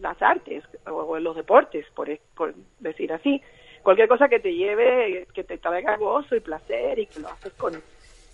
las 0.00 0.20
artes 0.22 0.64
o, 0.86 1.18
los 1.18 1.36
deportes, 1.36 1.86
por, 1.94 2.08
por 2.34 2.54
decir 2.80 3.12
así. 3.12 3.42
Cualquier 3.82 4.08
cosa 4.08 4.28
que 4.28 4.40
te 4.40 4.54
lleve, 4.54 5.26
que 5.32 5.44
te 5.44 5.58
traiga 5.58 5.96
gozo 5.96 6.36
y 6.36 6.40
placer 6.40 6.98
y 6.98 7.06
que 7.06 7.20
lo 7.20 7.28
haces 7.28 7.52
con, 7.54 7.72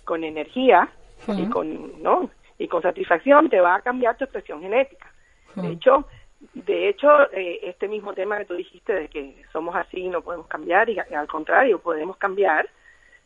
con 0.03 0.23
energía 0.23 0.89
y 1.27 1.47
con, 1.49 2.01
¿no? 2.01 2.29
Y 2.57 2.67
con 2.67 2.81
satisfacción 2.81 3.49
te 3.49 3.59
va 3.59 3.75
a 3.75 3.81
cambiar 3.81 4.17
tu 4.17 4.23
expresión 4.23 4.61
genética. 4.61 5.11
De 5.55 5.69
hecho, 5.69 6.05
de 6.53 6.89
hecho, 6.89 7.31
eh, 7.31 7.59
este 7.63 7.87
mismo 7.87 8.13
tema 8.13 8.37
que 8.37 8.45
tú 8.45 8.55
dijiste 8.55 8.93
de 8.93 9.07
que 9.07 9.43
somos 9.51 9.75
así 9.75 10.01
y 10.01 10.09
no 10.09 10.21
podemos 10.21 10.47
cambiar, 10.47 10.89
y, 10.89 10.99
al 10.99 11.27
contrario, 11.27 11.79
podemos 11.79 12.17
cambiar. 12.17 12.69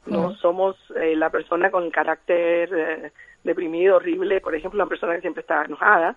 No 0.06 0.34
somos 0.36 0.76
eh, 0.96 1.16
la 1.16 1.30
persona 1.30 1.70
con 1.70 1.92
carácter 1.92 2.70
eh, 2.74 3.12
deprimido, 3.44 3.98
horrible, 3.98 4.42
por 4.42 4.56
ejemplo, 4.56 4.82
una 4.82 4.90
persona 4.90 5.16
que 5.16 5.22
siempre 5.22 5.42
está 5.42 5.64
enojada, 5.64 6.16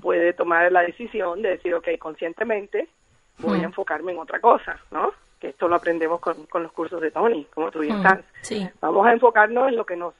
puede 0.00 0.32
tomar 0.32 0.70
la 0.72 0.82
decisión 0.82 1.42
de 1.42 1.50
decir, 1.50 1.74
ok, 1.74 1.88
conscientemente 1.98 2.88
voy 3.38 3.60
a 3.60 3.64
enfocarme 3.64 4.12
en 4.12 4.18
otra 4.18 4.40
cosa, 4.40 4.78
¿no? 4.90 5.12
Que 5.40 5.48
esto 5.48 5.68
lo 5.68 5.76
aprendemos 5.76 6.20
con, 6.20 6.46
con 6.46 6.62
los 6.62 6.72
cursos 6.72 7.00
de 7.00 7.10
Tony, 7.10 7.46
como 7.54 7.70
tú 7.70 7.80
bien 7.80 8.02
sabes. 8.02 8.24
Vamos 8.80 9.06
a 9.06 9.12
enfocarnos 9.12 9.68
en 9.68 9.76
lo 9.76 9.86
que 9.86 9.96
nos 9.96 10.14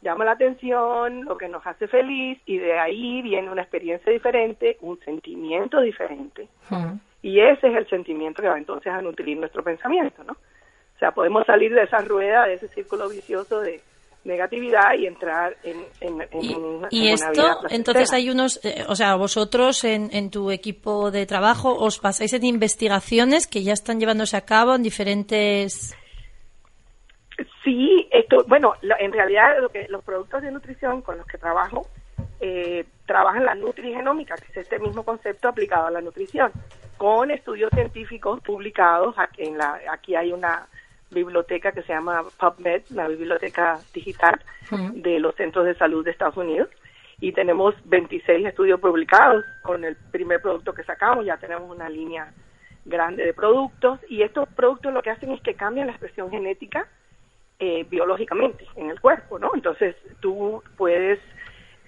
llama 0.00 0.24
la 0.24 0.32
atención, 0.32 1.24
lo 1.24 1.36
que 1.36 1.48
nos 1.48 1.64
hace 1.66 1.86
feliz 1.86 2.40
y 2.46 2.58
de 2.58 2.78
ahí 2.78 3.22
viene 3.22 3.50
una 3.50 3.62
experiencia 3.62 4.12
diferente, 4.12 4.76
un 4.80 4.98
sentimiento 5.00 5.80
diferente. 5.80 6.48
Y 7.22 7.38
ese 7.38 7.68
es 7.68 7.76
el 7.76 7.88
sentimiento 7.88 8.42
que 8.42 8.48
va 8.48 8.58
entonces 8.58 8.92
a 8.92 9.00
nutrir 9.00 9.38
nuestro 9.38 9.62
pensamiento, 9.62 10.24
¿no? 10.24 10.32
O 10.32 10.98
sea, 10.98 11.12
podemos 11.12 11.44
salir 11.46 11.72
de 11.74 11.82
esa 11.82 11.98
rueda, 11.98 12.46
de 12.46 12.54
ese 12.54 12.68
círculo 12.68 13.08
vicioso 13.08 13.60
de 13.60 13.80
negatividad 14.24 14.94
y 14.98 15.06
entrar 15.06 15.56
en, 15.64 15.84
en, 16.00 16.28
y, 16.40 16.56
y 16.90 17.08
esto 17.08 17.58
entonces 17.70 18.12
hay 18.12 18.30
unos 18.30 18.64
eh, 18.64 18.84
o 18.88 18.94
sea 18.94 19.16
vosotros 19.16 19.82
en, 19.82 20.10
en 20.12 20.30
tu 20.30 20.50
equipo 20.50 21.10
de 21.10 21.26
trabajo 21.26 21.74
os 21.74 21.98
pasáis 21.98 22.32
en 22.32 22.44
investigaciones 22.44 23.48
que 23.48 23.64
ya 23.64 23.72
están 23.72 23.98
llevándose 23.98 24.36
a 24.36 24.42
cabo 24.42 24.76
en 24.76 24.82
diferentes 24.84 25.96
Sí, 27.64 28.08
esto, 28.10 28.44
bueno, 28.48 28.74
en 28.98 29.12
realidad 29.12 29.60
lo 29.60 29.68
que, 29.68 29.86
los 29.88 30.02
productos 30.02 30.42
de 30.42 30.50
nutrición 30.50 31.00
con 31.00 31.16
los 31.16 31.26
que 31.26 31.38
trabajo 31.38 31.86
eh, 32.40 32.84
trabajan 33.06 33.44
la 33.44 33.54
nutrigenómica, 33.54 34.34
que 34.34 34.50
es 34.50 34.56
este 34.56 34.78
mismo 34.80 35.04
concepto 35.04 35.48
aplicado 35.48 35.86
a 35.86 35.90
la 35.90 36.00
nutrición, 36.00 36.50
con 36.96 37.30
estudios 37.30 37.70
científicos 37.72 38.40
publicados. 38.40 39.14
Aquí, 39.16 39.44
en 39.44 39.58
la, 39.58 39.80
aquí 39.92 40.16
hay 40.16 40.32
una 40.32 40.66
biblioteca 41.12 41.72
que 41.72 41.82
se 41.82 41.92
llama 41.92 42.22
PubMed, 42.38 42.82
la 42.90 43.08
biblioteca 43.08 43.78
digital 43.92 44.40
de 44.92 45.18
los 45.18 45.34
centros 45.36 45.66
de 45.66 45.74
salud 45.74 46.04
de 46.04 46.10
Estados 46.10 46.36
Unidos, 46.36 46.68
y 47.20 47.32
tenemos 47.32 47.74
26 47.84 48.46
estudios 48.46 48.80
publicados 48.80 49.44
con 49.62 49.84
el 49.84 49.96
primer 50.10 50.40
producto 50.40 50.74
que 50.74 50.82
sacamos, 50.82 51.24
ya 51.24 51.36
tenemos 51.36 51.70
una 51.70 51.88
línea 51.88 52.32
grande 52.84 53.24
de 53.24 53.34
productos, 53.34 54.00
y 54.08 54.22
estos 54.22 54.48
productos 54.48 54.92
lo 54.92 55.02
que 55.02 55.10
hacen 55.10 55.30
es 55.32 55.40
que 55.40 55.54
cambian 55.54 55.86
la 55.86 55.92
expresión 55.92 56.30
genética 56.30 56.88
eh, 57.58 57.86
biológicamente 57.88 58.66
en 58.74 58.90
el 58.90 59.00
cuerpo, 59.00 59.38
¿no? 59.38 59.52
Entonces 59.54 59.94
tú 60.20 60.62
puedes 60.76 61.20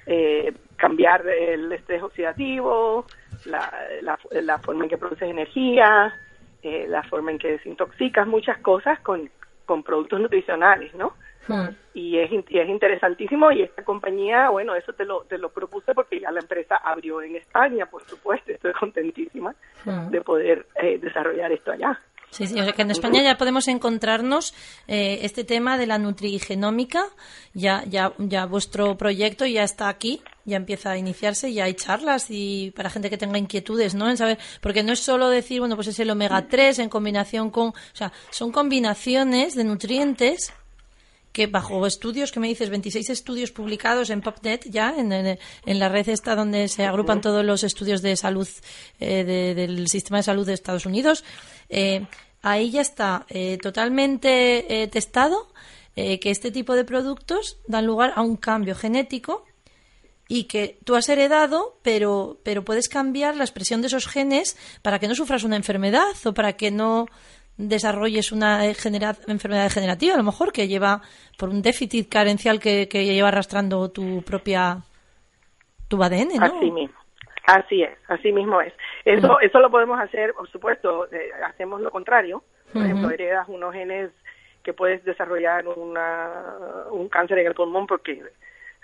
eh, 0.06 0.52
cambiar 0.76 1.26
el 1.26 1.72
estrés 1.72 2.02
oxidativo, 2.02 3.06
la, 3.46 3.72
la, 4.30 4.58
forma 4.58 4.84
en 4.84 4.90
que 4.90 4.98
produces 4.98 5.28
energía, 5.28 6.14
eh, 6.64 6.86
la 6.88 7.02
forma 7.04 7.30
en 7.30 7.38
que 7.38 7.52
desintoxicas, 7.52 8.26
muchas 8.26 8.58
cosas 8.58 8.98
con, 9.00 9.30
con 9.66 9.82
productos 9.82 10.20
nutricionales, 10.20 10.94
¿no? 10.94 11.14
Hmm. 11.46 11.68
Y, 11.92 12.18
es, 12.18 12.30
y 12.32 12.58
es 12.58 12.68
interesantísimo 12.68 13.52
y 13.52 13.62
esta 13.62 13.84
compañía, 13.84 14.48
bueno, 14.48 14.74
eso 14.74 14.94
te 14.94 15.04
lo, 15.04 15.24
te 15.24 15.36
lo 15.36 15.50
propuse 15.50 15.94
porque 15.94 16.18
ya 16.18 16.30
la 16.30 16.40
empresa 16.40 16.76
abrió 16.76 17.20
en 17.20 17.36
España, 17.36 17.86
por 17.86 18.02
supuesto, 18.04 18.50
estoy 18.50 18.72
contentísima 18.72 19.54
hmm. 19.84 20.08
de 20.08 20.20
poder 20.22 20.66
desarrollar 21.00 21.52
esto 21.52 21.72
allá. 21.72 22.00
Sí, 22.34 22.48
sí, 22.48 22.58
o 22.58 22.64
sea 22.64 22.72
que 22.72 22.82
en 22.82 22.90
España 22.90 23.22
ya 23.22 23.38
podemos 23.38 23.68
encontrarnos 23.68 24.54
eh, 24.88 25.20
este 25.22 25.44
tema 25.44 25.78
de 25.78 25.86
la 25.86 25.98
nutrigenómica, 25.98 27.06
ya, 27.52 27.84
ya, 27.88 28.12
ya 28.18 28.46
vuestro 28.46 28.96
proyecto 28.98 29.46
ya 29.46 29.62
está 29.62 29.88
aquí, 29.88 30.20
ya 30.44 30.56
empieza 30.56 30.90
a 30.90 30.98
iniciarse, 30.98 31.52
ya 31.52 31.64
hay 31.64 31.74
charlas 31.74 32.26
y 32.30 32.72
para 32.74 32.90
gente 32.90 33.08
que 33.08 33.18
tenga 33.18 33.38
inquietudes, 33.38 33.94
¿no? 33.94 34.10
En 34.10 34.16
saber, 34.16 34.40
porque 34.60 34.82
no 34.82 34.92
es 34.92 34.98
solo 34.98 35.28
decir, 35.28 35.60
bueno, 35.60 35.76
pues 35.76 35.86
es 35.86 36.00
el 36.00 36.10
omega 36.10 36.48
3 36.48 36.80
en 36.80 36.88
combinación 36.88 37.50
con, 37.50 37.68
o 37.68 37.74
sea, 37.92 38.12
son 38.30 38.50
combinaciones 38.50 39.54
de 39.54 39.62
nutrientes 39.62 40.52
que 41.34 41.48
bajo 41.48 41.84
estudios, 41.84 42.30
que 42.30 42.38
me 42.38 42.46
dices, 42.46 42.70
26 42.70 43.10
estudios 43.10 43.50
publicados 43.50 44.08
en 44.10 44.20
PopNet 44.20 44.70
ya, 44.70 44.94
en, 44.96 45.12
en, 45.12 45.78
la 45.80 45.88
red 45.88 46.08
esta 46.08 46.36
donde 46.36 46.68
se 46.68 46.84
agrupan 46.84 47.20
todos 47.20 47.44
los 47.44 47.64
estudios 47.64 48.02
de 48.02 48.16
salud 48.16 48.48
eh, 49.00 49.24
del 49.56 49.88
sistema 49.88 50.18
de 50.18 50.22
salud 50.22 50.46
de 50.46 50.52
Estados 50.52 50.86
Unidos, 50.86 51.24
eh, 51.68 52.06
ahí 52.44 52.70
ya 52.70 52.82
está 52.82 53.24
eh, 53.30 53.58
totalmente 53.60 54.82
eh, 54.82 54.86
testado 54.88 55.48
eh, 55.96 56.20
que 56.20 56.30
este 56.30 56.50
tipo 56.50 56.74
de 56.74 56.84
productos 56.84 57.58
dan 57.66 57.86
lugar 57.86 58.12
a 58.14 58.22
un 58.22 58.36
cambio 58.36 58.74
genético 58.74 59.44
y 60.28 60.44
que 60.44 60.78
tú 60.84 60.94
has 60.94 61.08
heredado, 61.08 61.78
pero, 61.82 62.38
pero 62.42 62.64
puedes 62.64 62.88
cambiar 62.88 63.36
la 63.36 63.44
expresión 63.44 63.80
de 63.80 63.88
esos 63.88 64.06
genes 64.06 64.56
para 64.82 64.98
que 64.98 65.08
no 65.08 65.14
sufras 65.14 65.44
una 65.44 65.56
enfermedad 65.56 66.14
o 66.24 66.32
para 66.32 66.54
que 66.54 66.70
no 66.70 67.06
desarrolles 67.56 68.32
una 68.32 68.66
enfermedad 68.66 69.64
degenerativa, 69.64 70.14
a 70.14 70.18
lo 70.18 70.24
mejor 70.24 70.52
que 70.52 70.68
lleva 70.68 71.02
por 71.38 71.48
un 71.48 71.62
déficit 71.62 72.08
carencial 72.08 72.58
que, 72.58 72.86
lleva 72.86 73.28
arrastrando 73.28 73.90
tu 73.90 74.22
propia 74.22 74.82
tu 75.88 76.02
ADN, 76.02 76.36
¿no? 76.40 76.46
Así. 76.46 76.90
Así 77.46 77.82
es, 77.82 77.96
así 78.08 78.32
mismo 78.32 78.60
es. 78.60 78.72
Eso, 79.04 79.38
eso 79.40 79.58
lo 79.60 79.70
podemos 79.70 80.00
hacer, 80.00 80.32
por 80.32 80.48
supuesto, 80.50 81.06
eh, 81.12 81.30
hacemos 81.44 81.80
lo 81.80 81.90
contrario. 81.90 82.42
Por 82.72 82.82
ejemplo, 82.82 83.10
heredas 83.10 83.48
unos 83.48 83.72
genes 83.74 84.10
que 84.62 84.72
puedes 84.72 85.04
desarrollar 85.04 85.68
una, 85.68 86.86
un 86.90 87.08
cáncer 87.08 87.38
en 87.38 87.46
el 87.46 87.54
pulmón 87.54 87.86
porque 87.86 88.22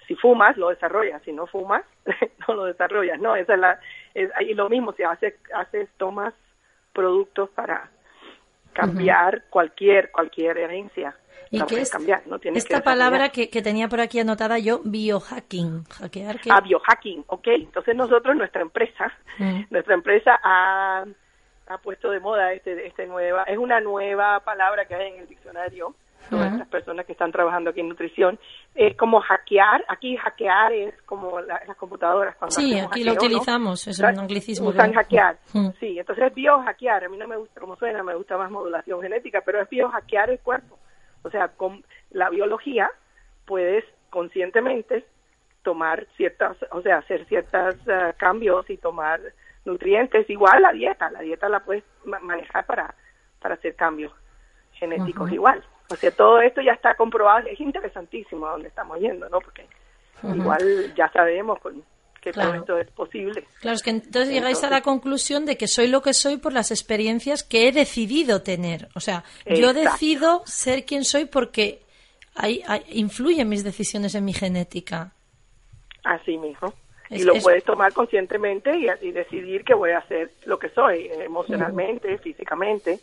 si 0.06 0.14
fumas 0.14 0.56
lo 0.56 0.68
desarrollas, 0.68 1.22
si 1.22 1.32
no 1.32 1.46
fumas 1.46 1.84
no 2.48 2.54
lo 2.54 2.64
desarrollas, 2.66 3.18
¿no? 3.18 3.34
Esa 3.34 3.54
es 3.54 3.60
la, 3.60 3.80
es, 4.14 4.30
y 4.40 4.54
lo 4.54 4.68
mismo 4.68 4.92
si 4.92 5.02
haces, 5.02 5.34
haces 5.54 5.88
tomas 5.96 6.34
productos 6.92 7.48
para 7.50 7.88
cambiar 8.74 9.44
cualquier 9.50 10.10
cualquier 10.12 10.58
herencia 10.58 11.16
¿Y 11.50 11.60
qué 11.66 11.80
es 11.80 11.90
cambiar, 11.90 12.22
no 12.26 12.38
esta 12.54 12.80
palabra 12.80 13.30
que, 13.30 13.50
que, 13.50 13.60
tenía 13.60 13.88
por 13.88 14.00
aquí 14.00 14.20
anotada 14.20 14.58
yo, 14.58 14.80
biohacking? 14.84 15.84
Hackear, 15.84 16.40
Ah, 16.48 16.60
biohacking, 16.60 17.24
ok. 17.26 17.48
Entonces 17.48 17.96
nosotros, 17.96 18.36
nuestra 18.36 18.62
empresa, 18.62 19.12
mm. 19.38 19.62
nuestra 19.70 19.94
empresa 19.94 20.38
ha, 20.42 21.04
ha 21.66 21.78
puesto 21.78 22.10
de 22.10 22.20
moda 22.20 22.52
este, 22.52 22.86
este 22.86 23.06
nueva, 23.06 23.42
es 23.44 23.58
una 23.58 23.80
nueva 23.80 24.40
palabra 24.40 24.84
que 24.86 24.94
hay 24.94 25.12
en 25.12 25.20
el 25.22 25.28
diccionario 25.28 25.94
todas 26.28 26.58
las 26.58 26.68
personas 26.68 27.06
que 27.06 27.12
están 27.12 27.32
trabajando 27.32 27.70
aquí 27.70 27.80
en 27.80 27.88
nutrición, 27.88 28.38
es 28.74 28.96
como 28.96 29.20
hackear, 29.20 29.84
aquí 29.88 30.16
hackear 30.16 30.72
es 30.72 30.94
como 31.02 31.40
las 31.40 31.76
computadoras. 31.76 32.36
Cuando 32.36 32.54
sí, 32.54 32.78
aquí 32.78 33.04
lo 33.04 33.12
utilizamos, 33.12 33.86
es 33.88 33.98
un 33.98 34.18
anglicismo. 34.18 34.68
Usan 34.68 34.92
hackear, 34.92 35.38
sí, 35.80 35.98
entonces 35.98 36.34
biohackear, 36.34 37.04
a 37.04 37.08
mí 37.08 37.16
no 37.16 37.26
me 37.26 37.36
gusta 37.36 37.60
cómo 37.60 37.76
suena, 37.76 38.02
me 38.02 38.14
gusta 38.14 38.36
más 38.36 38.50
modulación 38.50 39.02
genética, 39.02 39.42
pero 39.44 39.60
es 39.60 39.68
biohackear 39.68 40.30
el 40.30 40.38
cuerpo. 40.40 40.78
O 41.22 41.30
sea, 41.30 41.48
con 41.48 41.84
la 42.10 42.30
biología 42.30 42.90
puedes 43.44 43.84
conscientemente 44.10 45.04
tomar 45.62 46.06
ciertas, 46.16 46.56
o 46.70 46.82
sea, 46.82 46.98
hacer 46.98 47.26
ciertos 47.26 47.76
eh, 47.86 48.14
cambios 48.16 48.68
y 48.70 48.76
tomar 48.76 49.20
nutrientes, 49.64 50.28
igual 50.30 50.62
la 50.62 50.72
dieta, 50.72 51.10
la 51.10 51.20
dieta 51.20 51.48
la 51.48 51.60
puedes 51.60 51.84
manejar 52.04 52.64
para, 52.64 52.94
para 53.40 53.54
hacer 53.54 53.74
cambios 53.76 54.12
genéticos 54.72 55.30
igual. 55.32 55.62
O 55.90 55.96
sea, 55.96 56.10
todo 56.10 56.40
esto 56.40 56.60
ya 56.60 56.72
está 56.72 56.94
comprobado, 56.94 57.46
es 57.48 57.60
interesantísimo 57.60 58.46
a 58.46 58.52
dónde 58.52 58.68
estamos 58.68 58.98
yendo, 58.98 59.28
¿no? 59.28 59.40
Porque 59.40 59.66
igual 60.22 60.94
ya 60.94 61.10
sabemos 61.12 61.58
con, 61.60 61.82
que 62.20 62.32
todo 62.32 62.54
esto 62.54 62.78
es 62.78 62.90
posible. 62.90 63.44
Claro, 63.60 63.76
es 63.76 63.82
que 63.82 63.90
entonces, 63.90 64.32
llegáis 64.32 64.62
a 64.62 64.70
la 64.70 64.82
conclusión 64.82 65.46
de 65.46 65.56
que 65.56 65.66
soy 65.66 65.88
lo 65.88 66.02
que 66.02 66.14
soy 66.14 66.36
por 66.36 66.52
las 66.52 66.70
experiencias 66.70 67.42
que 67.42 67.68
he 67.68 67.72
decidido 67.72 68.42
tener. 68.42 68.88
O 68.94 69.00
sea, 69.00 69.24
yo 69.46 69.72
decido 69.72 70.42
ser 70.46 70.84
quien 70.84 71.04
soy 71.04 71.24
porque 71.24 71.82
hay, 72.34 72.62
influyen 72.88 73.48
mis 73.48 73.64
decisiones 73.64 74.14
en 74.14 74.24
mi 74.24 74.32
genética. 74.32 75.12
Así 76.04 76.36
mismo. 76.38 76.72
y 77.10 77.24
lo 77.24 77.34
puedes 77.34 77.64
tomar 77.64 77.92
conscientemente 77.92 78.70
y, 78.76 79.10
decidir 79.10 79.64
que 79.64 79.74
voy 79.74 79.90
a 79.90 79.98
hacer 79.98 80.30
lo 80.44 80.58
que 80.58 80.68
soy, 80.70 81.10
emocionalmente, 81.12 82.18
físicamente 82.18 83.00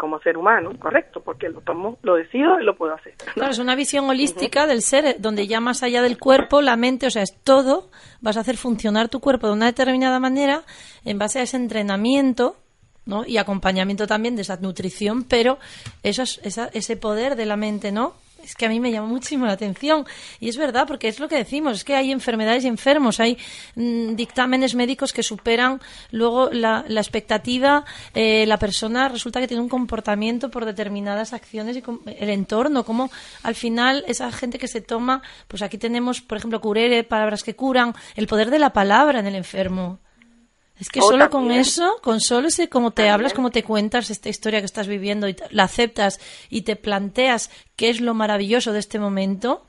como 0.00 0.18
ser 0.20 0.38
humano, 0.38 0.70
correcto, 0.78 1.20
porque 1.22 1.50
lo 1.50 1.60
tomo, 1.60 1.98
lo 2.02 2.14
decido 2.14 2.58
y 2.58 2.64
lo 2.64 2.74
puedo 2.74 2.94
hacer. 2.94 3.14
Claro, 3.34 3.50
es 3.50 3.58
una 3.58 3.76
visión 3.76 4.08
holística 4.08 4.66
del 4.66 4.80
ser, 4.80 5.20
donde 5.20 5.46
ya 5.46 5.60
más 5.60 5.82
allá 5.82 6.00
del 6.00 6.18
cuerpo, 6.18 6.62
la 6.62 6.76
mente, 6.76 7.06
o 7.06 7.10
sea, 7.10 7.22
es 7.22 7.38
todo, 7.44 7.90
vas 8.22 8.38
a 8.38 8.40
hacer 8.40 8.56
funcionar 8.56 9.10
tu 9.10 9.20
cuerpo 9.20 9.46
de 9.48 9.52
una 9.52 9.66
determinada 9.66 10.18
manera 10.18 10.62
en 11.04 11.18
base 11.18 11.38
a 11.38 11.42
ese 11.42 11.58
entrenamiento, 11.58 12.56
¿no? 13.04 13.26
Y 13.26 13.36
acompañamiento 13.36 14.06
también 14.06 14.36
de 14.36 14.42
esa 14.42 14.56
nutrición, 14.56 15.24
pero 15.24 15.58
eso 16.02 16.22
es, 16.22 16.40
ese 16.72 16.96
poder 16.96 17.36
de 17.36 17.44
la 17.44 17.56
mente, 17.56 17.92
¿no? 17.92 18.14
Es 18.42 18.54
que 18.54 18.66
a 18.66 18.68
mí 18.68 18.80
me 18.80 18.90
llama 18.90 19.08
muchísimo 19.08 19.46
la 19.46 19.52
atención. 19.52 20.06
Y 20.38 20.48
es 20.48 20.56
verdad, 20.56 20.86
porque 20.86 21.08
es 21.08 21.20
lo 21.20 21.28
que 21.28 21.36
decimos, 21.36 21.78
es 21.78 21.84
que 21.84 21.94
hay 21.94 22.12
enfermedades 22.12 22.64
y 22.64 22.68
enfermos, 22.68 23.20
hay 23.20 23.38
mm, 23.74 24.14
dictámenes 24.14 24.74
médicos 24.74 25.12
que 25.12 25.22
superan 25.22 25.80
luego 26.10 26.50
la, 26.50 26.84
expectativa. 26.88 27.84
Eh, 28.14 28.46
la 28.46 28.58
persona 28.58 29.08
resulta 29.08 29.40
que 29.40 29.48
tiene 29.48 29.62
un 29.62 29.68
comportamiento 29.68 30.50
por 30.50 30.64
determinadas 30.64 31.32
acciones 31.32 31.76
y 31.76 31.82
el 32.06 32.30
entorno, 32.30 32.84
como 32.84 33.10
al 33.42 33.54
final 33.54 34.04
esa 34.06 34.30
gente 34.32 34.58
que 34.58 34.68
se 34.68 34.80
toma, 34.80 35.22
pues 35.48 35.62
aquí 35.62 35.78
tenemos, 35.78 36.20
por 36.20 36.38
ejemplo, 36.38 36.60
curere, 36.60 37.04
palabras 37.04 37.42
que 37.42 37.56
curan, 37.56 37.94
el 38.16 38.26
poder 38.26 38.50
de 38.50 38.58
la 38.58 38.72
palabra 38.72 39.20
en 39.20 39.26
el 39.26 39.34
enfermo. 39.34 39.98
Es 40.80 40.88
que 40.88 41.00
solo 41.00 41.28
con 41.28 41.50
eso, 41.50 41.98
con 42.02 42.20
solo 42.20 42.48
ese 42.48 42.70
cómo 42.70 42.92
te 42.92 43.10
hablas, 43.10 43.34
cómo 43.34 43.50
te 43.50 43.62
cuentas 43.62 44.10
esta 44.10 44.30
historia 44.30 44.60
que 44.60 44.66
estás 44.66 44.86
viviendo 44.86 45.28
y 45.28 45.36
la 45.50 45.64
aceptas 45.64 46.20
y 46.48 46.62
te 46.62 46.74
planteas 46.74 47.50
qué 47.76 47.90
es 47.90 48.00
lo 48.00 48.14
maravilloso 48.14 48.72
de 48.72 48.78
este 48.78 48.98
momento, 48.98 49.66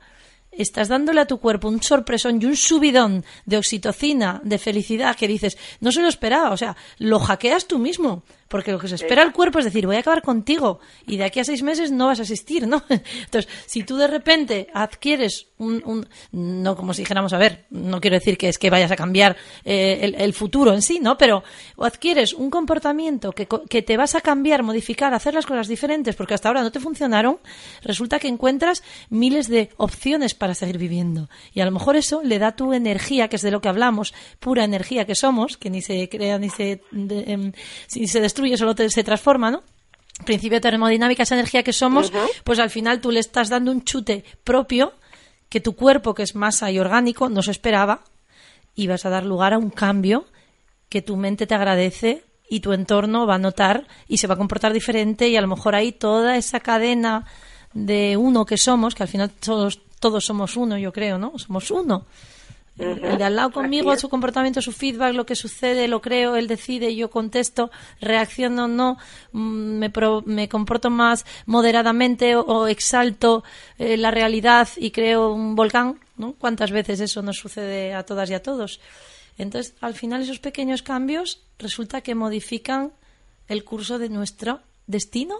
estás 0.52 0.88
dándole 0.88 1.20
a 1.20 1.26
tu 1.26 1.38
cuerpo 1.38 1.68
un 1.68 1.82
sorpresón 1.82 2.40
y 2.40 2.46
un 2.46 2.56
subidón 2.56 3.24
de 3.44 3.58
oxitocina, 3.58 4.40
de 4.42 4.58
felicidad, 4.58 5.16
que 5.16 5.28
dices, 5.28 5.58
no 5.80 5.92
se 5.92 6.02
lo 6.02 6.08
esperaba, 6.08 6.50
o 6.50 6.56
sea, 6.56 6.76
lo 6.98 7.18
hackeas 7.18 7.66
tú 7.66 7.78
mismo. 7.78 8.22
Porque 8.52 8.70
lo 8.70 8.78
que 8.78 8.86
se 8.86 8.96
espera 8.96 9.22
el 9.22 9.32
cuerpo 9.32 9.60
es 9.60 9.64
decir, 9.64 9.86
voy 9.86 9.96
a 9.96 10.00
acabar 10.00 10.20
contigo 10.20 10.78
y 11.06 11.16
de 11.16 11.24
aquí 11.24 11.40
a 11.40 11.44
seis 11.44 11.62
meses 11.62 11.90
no 11.90 12.08
vas 12.08 12.18
a 12.18 12.24
asistir, 12.24 12.68
¿no? 12.68 12.84
Entonces, 13.24 13.48
si 13.64 13.82
tú 13.82 13.96
de 13.96 14.06
repente 14.06 14.68
adquieres 14.74 15.46
un, 15.56 16.06
no 16.32 16.76
como 16.76 16.92
si 16.92 17.00
dijéramos, 17.00 17.32
a 17.32 17.38
ver, 17.38 17.64
no 17.70 17.98
quiero 17.98 18.18
decir 18.18 18.36
que 18.36 18.50
es 18.50 18.58
que 18.58 18.68
vayas 18.68 18.90
a 18.90 18.96
cambiar 18.96 19.38
eh, 19.64 20.12
el, 20.18 20.34
futuro 20.34 20.74
en 20.74 20.82
sí, 20.82 21.00
¿no? 21.00 21.16
Pero 21.16 21.44
o 21.76 21.86
adquieres 21.86 22.34
un 22.34 22.50
comportamiento 22.50 23.32
que, 23.32 23.48
que 23.70 23.80
te 23.80 23.96
vas 23.96 24.14
a 24.16 24.20
cambiar, 24.20 24.62
modificar, 24.62 25.14
hacer 25.14 25.32
las 25.32 25.46
cosas 25.46 25.66
diferentes 25.66 26.14
porque 26.14 26.34
hasta 26.34 26.48
ahora 26.48 26.62
no 26.62 26.70
te 26.70 26.78
funcionaron, 26.78 27.38
resulta 27.82 28.18
que 28.18 28.28
encuentras 28.28 28.82
miles 29.08 29.48
de 29.48 29.70
opciones 29.78 30.34
para 30.34 30.54
seguir 30.54 30.76
viviendo. 30.76 31.30
Y 31.54 31.60
a 31.60 31.64
lo 31.64 31.70
mejor 31.70 31.96
eso 31.96 32.22
le 32.22 32.38
da 32.38 32.52
tu 32.52 32.74
energía, 32.74 33.28
que 33.28 33.36
es 33.36 33.42
de 33.42 33.50
lo 33.50 33.62
que 33.62 33.70
hablamos, 33.70 34.12
pura 34.40 34.64
energía 34.64 35.06
que 35.06 35.14
somos, 35.14 35.56
que 35.56 35.70
ni 35.70 35.80
se 35.80 36.10
crea 36.10 36.38
ni 36.38 36.50
se, 36.50 36.82
em, 36.92 37.52
se 37.86 38.20
destruye 38.20 38.41
y 38.46 38.56
solo 38.56 38.74
se 38.76 39.04
transforma, 39.04 39.50
¿no? 39.50 39.62
Principio 40.24 40.56
de 40.56 40.60
termodinámica, 40.60 41.22
esa 41.22 41.34
energía 41.34 41.62
que 41.62 41.72
somos, 41.72 42.12
pues 42.44 42.58
al 42.58 42.70
final 42.70 43.00
tú 43.00 43.10
le 43.10 43.20
estás 43.20 43.48
dando 43.48 43.70
un 43.70 43.82
chute 43.84 44.24
propio 44.44 44.92
que 45.48 45.60
tu 45.60 45.74
cuerpo, 45.74 46.14
que 46.14 46.22
es 46.22 46.34
masa 46.34 46.70
y 46.70 46.78
orgánico, 46.78 47.28
no 47.28 47.42
se 47.42 47.50
esperaba, 47.50 48.02
y 48.74 48.86
vas 48.86 49.04
a 49.04 49.10
dar 49.10 49.24
lugar 49.24 49.52
a 49.52 49.58
un 49.58 49.70
cambio 49.70 50.26
que 50.88 51.02
tu 51.02 51.16
mente 51.16 51.46
te 51.46 51.54
agradece 51.54 52.24
y 52.48 52.60
tu 52.60 52.72
entorno 52.72 53.26
va 53.26 53.36
a 53.36 53.38
notar 53.38 53.86
y 54.08 54.18
se 54.18 54.26
va 54.26 54.34
a 54.34 54.38
comportar 54.38 54.72
diferente 54.72 55.28
y 55.28 55.36
a 55.36 55.40
lo 55.40 55.48
mejor 55.48 55.74
ahí 55.74 55.92
toda 55.92 56.36
esa 56.36 56.60
cadena 56.60 57.26
de 57.72 58.16
uno 58.16 58.44
que 58.44 58.58
somos, 58.58 58.94
que 58.94 59.02
al 59.02 59.08
final 59.08 59.30
todos, 59.30 59.80
todos 59.98 60.24
somos 60.24 60.56
uno, 60.56 60.76
yo 60.76 60.92
creo, 60.92 61.18
¿no? 61.18 61.38
Somos 61.38 61.70
uno. 61.70 62.06
El 62.78 63.18
de 63.18 63.24
al 63.24 63.36
lado 63.36 63.50
conmigo, 63.52 63.94
su 63.96 64.08
comportamiento, 64.08 64.62
su 64.62 64.72
feedback, 64.72 65.14
lo 65.14 65.26
que 65.26 65.36
sucede, 65.36 65.88
lo 65.88 66.00
creo, 66.00 66.36
él 66.36 66.48
decide, 66.48 66.94
yo 66.96 67.10
contesto, 67.10 67.70
reacciono, 68.00 68.66
no, 68.66 68.96
mm, 69.32 69.78
me, 69.78 69.92
me 70.24 70.48
comporto 70.48 70.88
más 70.88 71.26
moderadamente 71.44 72.34
o, 72.34 72.66
exalto 72.66 73.44
eh, 73.78 73.98
la 73.98 74.10
realidad 74.10 74.68
y 74.76 74.90
creo 74.90 75.34
un 75.34 75.54
volcán, 75.54 76.00
¿no? 76.16 76.32
¿Cuántas 76.32 76.70
veces 76.70 77.00
eso 77.00 77.20
nos 77.20 77.36
sucede 77.36 77.92
a 77.92 78.04
todas 78.04 78.30
y 78.30 78.34
a 78.34 78.42
todos? 78.42 78.80
Entonces, 79.36 79.76
al 79.80 79.94
final, 79.94 80.22
esos 80.22 80.38
pequeños 80.38 80.82
cambios 80.82 81.44
resulta 81.58 82.00
que 82.00 82.14
modifican 82.14 82.92
el 83.48 83.64
curso 83.64 83.98
de 83.98 84.08
nuestro 84.08 84.60
destino. 84.86 85.36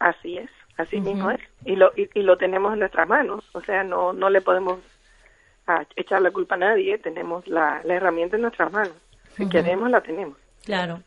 Así 0.00 0.38
es. 0.38 0.50
Así 0.76 1.00
mismo 1.00 1.30
es. 1.30 1.40
Y 1.64 1.76
lo, 1.76 1.92
y, 1.96 2.08
lo 2.22 2.36
tenemos 2.36 2.72
en 2.72 2.80
nuestras 2.80 3.08
manos. 3.08 3.44
O 3.52 3.60
sea, 3.60 3.84
no, 3.84 4.12
no 4.12 4.30
le 4.30 4.40
podemos 4.40 4.78
ah, 5.66 5.84
echar 5.96 6.22
la 6.22 6.30
culpa 6.30 6.54
a 6.54 6.58
nadie. 6.58 6.98
Tenemos 6.98 7.46
la, 7.46 7.80
la 7.84 7.94
herramienta 7.94 8.36
en 8.36 8.42
nuestras 8.42 8.72
manos. 8.72 8.94
Si 9.36 9.48
queremos, 9.48 9.90
la 9.90 10.00
tenemos. 10.00 10.36
Claro. 10.64 11.02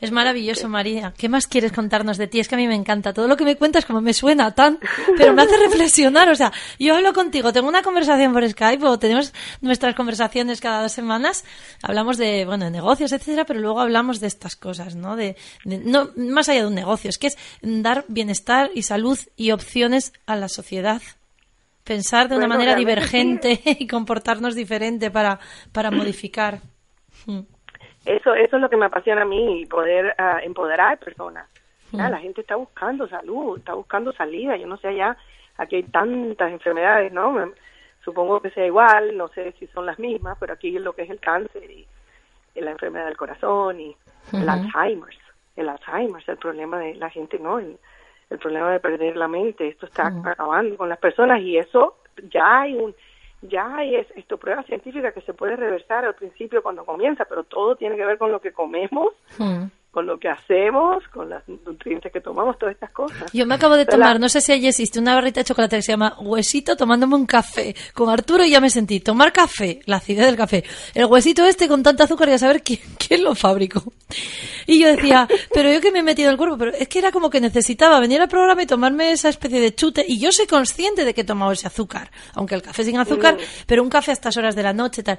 Es 0.00 0.12
maravilloso, 0.12 0.68
María. 0.68 1.14
¿Qué 1.16 1.28
más 1.28 1.46
quieres 1.46 1.72
contarnos 1.72 2.18
de 2.18 2.26
ti? 2.26 2.38
Es 2.38 2.48
que 2.48 2.54
a 2.54 2.58
mí 2.58 2.68
me 2.68 2.74
encanta. 2.74 3.14
Todo 3.14 3.28
lo 3.28 3.36
que 3.36 3.44
me 3.44 3.56
cuentas 3.56 3.86
como 3.86 4.00
me 4.00 4.12
suena 4.12 4.54
tan, 4.54 4.78
pero 5.16 5.32
me 5.32 5.42
hace 5.42 5.56
reflexionar. 5.56 6.28
O 6.28 6.34
sea, 6.34 6.52
yo 6.78 6.94
hablo 6.94 7.12
contigo, 7.14 7.52
tengo 7.52 7.68
una 7.68 7.82
conversación 7.82 8.32
por 8.32 8.46
Skype 8.48 8.84
o 8.84 8.98
tenemos 8.98 9.32
nuestras 9.62 9.94
conversaciones 9.94 10.60
cada 10.60 10.82
dos 10.82 10.92
semanas. 10.92 11.44
Hablamos 11.82 12.18
de, 12.18 12.44
bueno, 12.44 12.66
de 12.66 12.70
negocios, 12.70 13.12
etcétera, 13.12 13.46
pero 13.46 13.60
luego 13.60 13.80
hablamos 13.80 14.20
de 14.20 14.26
estas 14.26 14.54
cosas, 14.54 14.96
¿no? 14.96 15.16
De, 15.16 15.36
no, 15.64 16.10
más 16.16 16.48
allá 16.48 16.60
de 16.60 16.66
un 16.66 16.74
negocio, 16.74 17.08
es 17.08 17.18
que 17.18 17.28
es 17.28 17.38
dar 17.62 18.04
bienestar 18.08 18.70
y 18.74 18.82
salud 18.82 19.18
y 19.36 19.52
opciones 19.52 20.12
a 20.26 20.36
la 20.36 20.48
sociedad 20.48 21.00
pensar 21.84 22.28
de 22.28 22.36
una 22.36 22.48
manera 22.48 22.74
divergente 22.74 23.60
y 23.78 23.86
comportarnos 23.86 24.56
diferente 24.56 25.10
para, 25.10 25.38
para 25.72 25.90
modificar. 25.90 26.60
Mm. 28.06 28.10
Eso, 28.10 28.34
eso 28.34 28.56
es 28.56 28.62
lo 28.62 28.70
que 28.70 28.76
me 28.76 28.86
apasiona 28.86 29.22
a 29.22 29.26
mí, 29.26 29.66
poder 29.66 30.14
uh, 30.18 30.44
empoderar 30.44 30.98
personas. 30.98 31.48
La 31.92 32.18
gente 32.18 32.42
está 32.42 32.56
buscando 32.56 33.08
salud, 33.08 33.58
está 33.58 33.72
buscando 33.72 34.12
salida. 34.12 34.56
Yo 34.56 34.66
no 34.66 34.76
sé 34.76 34.88
allá, 34.88 35.16
aquí 35.56 35.76
hay 35.76 35.82
tantas 35.84 36.52
enfermedades, 36.52 37.12
¿no? 37.12 37.52
Supongo 38.04 38.40
que 38.40 38.50
sea 38.50 38.66
igual, 38.66 39.16
no 39.16 39.28
sé 39.28 39.52
si 39.58 39.66
son 39.68 39.86
las 39.86 39.98
mismas, 39.98 40.36
pero 40.38 40.52
aquí 40.52 40.78
lo 40.78 40.92
que 40.92 41.02
es 41.02 41.10
el 41.10 41.20
cáncer 41.20 41.70
y, 41.70 41.86
la 42.54 42.70
enfermedad 42.70 43.04
del 43.04 43.18
corazón 43.18 43.80
y 43.80 43.94
el 44.32 44.48
Alzheimer, 44.48 45.14
el 45.56 45.68
Alzheimer, 45.68 46.22
el 46.26 46.36
problema 46.38 46.78
de 46.78 46.94
la 46.94 47.10
gente, 47.10 47.38
¿no? 47.38 47.58
El, 47.58 47.78
problema 48.40 48.72
de 48.72 48.80
perder 48.80 49.16
la 49.16 49.28
mente, 49.28 49.68
esto 49.68 49.86
está 49.86 50.06
acabando 50.06 50.76
con 50.76 50.88
las 50.88 50.98
personas 50.98 51.40
y 51.42 51.58
eso 51.58 51.98
ya 52.30 52.62
hay 52.62 52.74
un 52.74 52.94
ya 53.42 53.76
hay 53.76 53.96
esto 53.96 54.38
prueba 54.38 54.62
científica 54.64 55.12
que 55.12 55.20
se 55.22 55.34
puede 55.34 55.56
reversar 55.56 56.04
al 56.04 56.14
principio 56.14 56.62
cuando 56.62 56.84
comienza, 56.84 57.24
pero 57.24 57.44
todo 57.44 57.76
tiene 57.76 57.96
que 57.96 58.04
ver 58.04 58.18
con 58.18 58.32
lo 58.32 58.40
que 58.40 58.52
comemos, 58.52 59.12
hmm. 59.38 59.64
Con 59.96 60.04
lo 60.04 60.18
que 60.18 60.28
hacemos, 60.28 61.02
con 61.08 61.30
los 61.30 61.42
nutrientes 61.48 62.12
que 62.12 62.20
tomamos, 62.20 62.58
todas 62.58 62.74
estas 62.74 62.90
cosas. 62.90 63.32
Yo 63.32 63.46
me 63.46 63.54
acabo 63.54 63.76
de 63.76 63.86
tomar, 63.86 64.20
no 64.20 64.28
sé 64.28 64.42
si 64.42 64.52
allí 64.52 64.68
existe 64.68 65.00
una 65.00 65.14
barrita 65.14 65.40
de 65.40 65.44
chocolate 65.44 65.76
que 65.76 65.82
se 65.82 65.92
llama 65.92 66.18
huesito 66.20 66.76
tomándome 66.76 67.14
un 67.14 67.24
café 67.24 67.74
con 67.94 68.10
Arturo 68.10 68.44
y 68.44 68.50
ya 68.50 68.60
me 68.60 68.68
sentí 68.68 69.00
tomar 69.00 69.32
café, 69.32 69.80
la 69.86 69.96
acidez 69.96 70.26
del 70.26 70.36
café, 70.36 70.64
el 70.92 71.06
huesito 71.06 71.46
este 71.46 71.66
con 71.66 71.82
tanta 71.82 72.04
azúcar 72.04 72.28
y 72.28 72.32
a 72.32 72.38
saber 72.38 72.62
quién, 72.62 72.80
quién 72.98 73.24
lo 73.24 73.34
fabricó. 73.34 73.84
Y 74.66 74.80
yo 74.80 74.88
decía, 74.88 75.26
pero 75.54 75.72
yo 75.72 75.80
que 75.80 75.90
me 75.90 76.00
he 76.00 76.02
metido 76.02 76.28
en 76.28 76.32
el 76.32 76.36
cuerpo, 76.36 76.58
pero 76.58 76.72
es 76.72 76.88
que 76.88 76.98
era 76.98 77.10
como 77.10 77.30
que 77.30 77.40
necesitaba 77.40 77.98
venir 77.98 78.20
al 78.20 78.28
programa 78.28 78.64
y 78.64 78.66
tomarme 78.66 79.12
esa 79.12 79.30
especie 79.30 79.60
de 79.60 79.74
chute. 79.74 80.04
Y 80.06 80.18
yo 80.18 80.30
soy 80.30 80.46
consciente 80.46 81.06
de 81.06 81.14
que 81.14 81.22
he 81.22 81.24
tomado 81.24 81.52
ese 81.52 81.68
azúcar, 81.68 82.10
aunque 82.34 82.54
el 82.54 82.60
café 82.60 82.84
sin 82.84 82.98
azúcar, 82.98 83.36
mm. 83.36 83.64
pero 83.66 83.82
un 83.82 83.88
café 83.88 84.10
a 84.10 84.12
estas 84.12 84.36
horas 84.36 84.54
de 84.54 84.62
la 84.62 84.74
noche, 84.74 85.02
tal. 85.02 85.18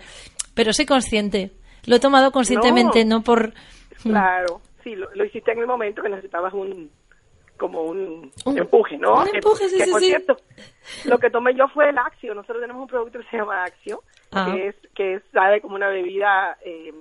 Pero 0.53 0.71
soy 0.71 0.85
consciente. 0.85 1.53
Lo 1.87 1.95
he 1.95 1.99
tomado 1.99 2.31
conscientemente, 2.31 3.03
no, 3.05 3.23
por. 3.23 3.55
Claro, 4.03 4.61
sí, 4.87 4.95
lo, 4.95 5.25
hiciste 5.25 5.51
en 5.51 5.59
el 5.59 5.67
momento 5.67 6.01
que 6.01 6.09
necesitabas 6.09 6.53
un 6.53 6.89
como 7.57 7.83
un, 7.83 8.31
empuje, 8.45 8.97
¿no? 8.99 9.15
Un 9.15 9.35
empuje, 9.35 9.67
sí, 9.67 9.79
sí, 9.79 9.91
por 9.91 9.99
cierto, 9.99 10.37
lo 11.05 11.17
que 11.17 11.31
tomé 11.31 11.55
yo 11.55 11.67
fue 11.69 11.89
el 11.89 11.97
Axio. 11.97 12.35
Nosotros 12.35 12.61
tenemos 12.61 12.83
un 12.83 12.87
producto 12.87 13.17
que 13.17 13.25
se 13.25 13.37
llama 13.37 13.63
Axio, 13.63 14.03
ah. 14.31 14.51
que 14.51 14.67
es 14.67 14.75
que 14.93 15.21
sabe 15.33 15.59
como 15.59 15.75
una 15.75 15.89
bebida 15.89 16.55
eh, 16.63 16.93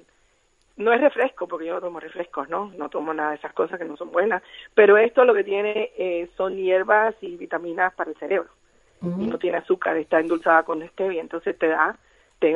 no 0.77 0.93
es 0.95 1.01
refresco, 1.01 1.47
porque 1.47 1.67
yo 1.67 1.75
no 1.75 1.81
tomo 1.81 2.01
refrescos, 2.01 2.49
¿no? 2.49 2.73
No 2.77 2.89
tomo 2.89 3.13
nada 3.13 3.31
de 3.31 3.37
esas 3.37 3.53
cosas 3.53 3.79
que 3.79 3.85
no 3.85 3.99
son 3.99 4.11
buenas. 4.11 4.43
Pero 4.75 4.97
esto 4.97 5.25
lo 5.25 5.35
que 5.35 5.45
tiene 5.45 5.93
eh, 5.99 6.31
son 6.37 6.57
hierbas 6.57 7.15
y 7.21 7.37
vitaminas 7.37 7.95
para 7.95 8.11
el 8.11 8.17
cerebro. 8.17 8.49
Y 9.03 9.27
no 9.27 9.39
tiene 9.39 9.59
azúcar, 9.59 9.97
está 9.99 10.19
endulzada 10.19 10.63
con 10.65 10.87
stevia, 10.89 11.21
entonces 11.21 11.57
te 11.59 11.69
da 11.69 11.97
te, 12.39 12.55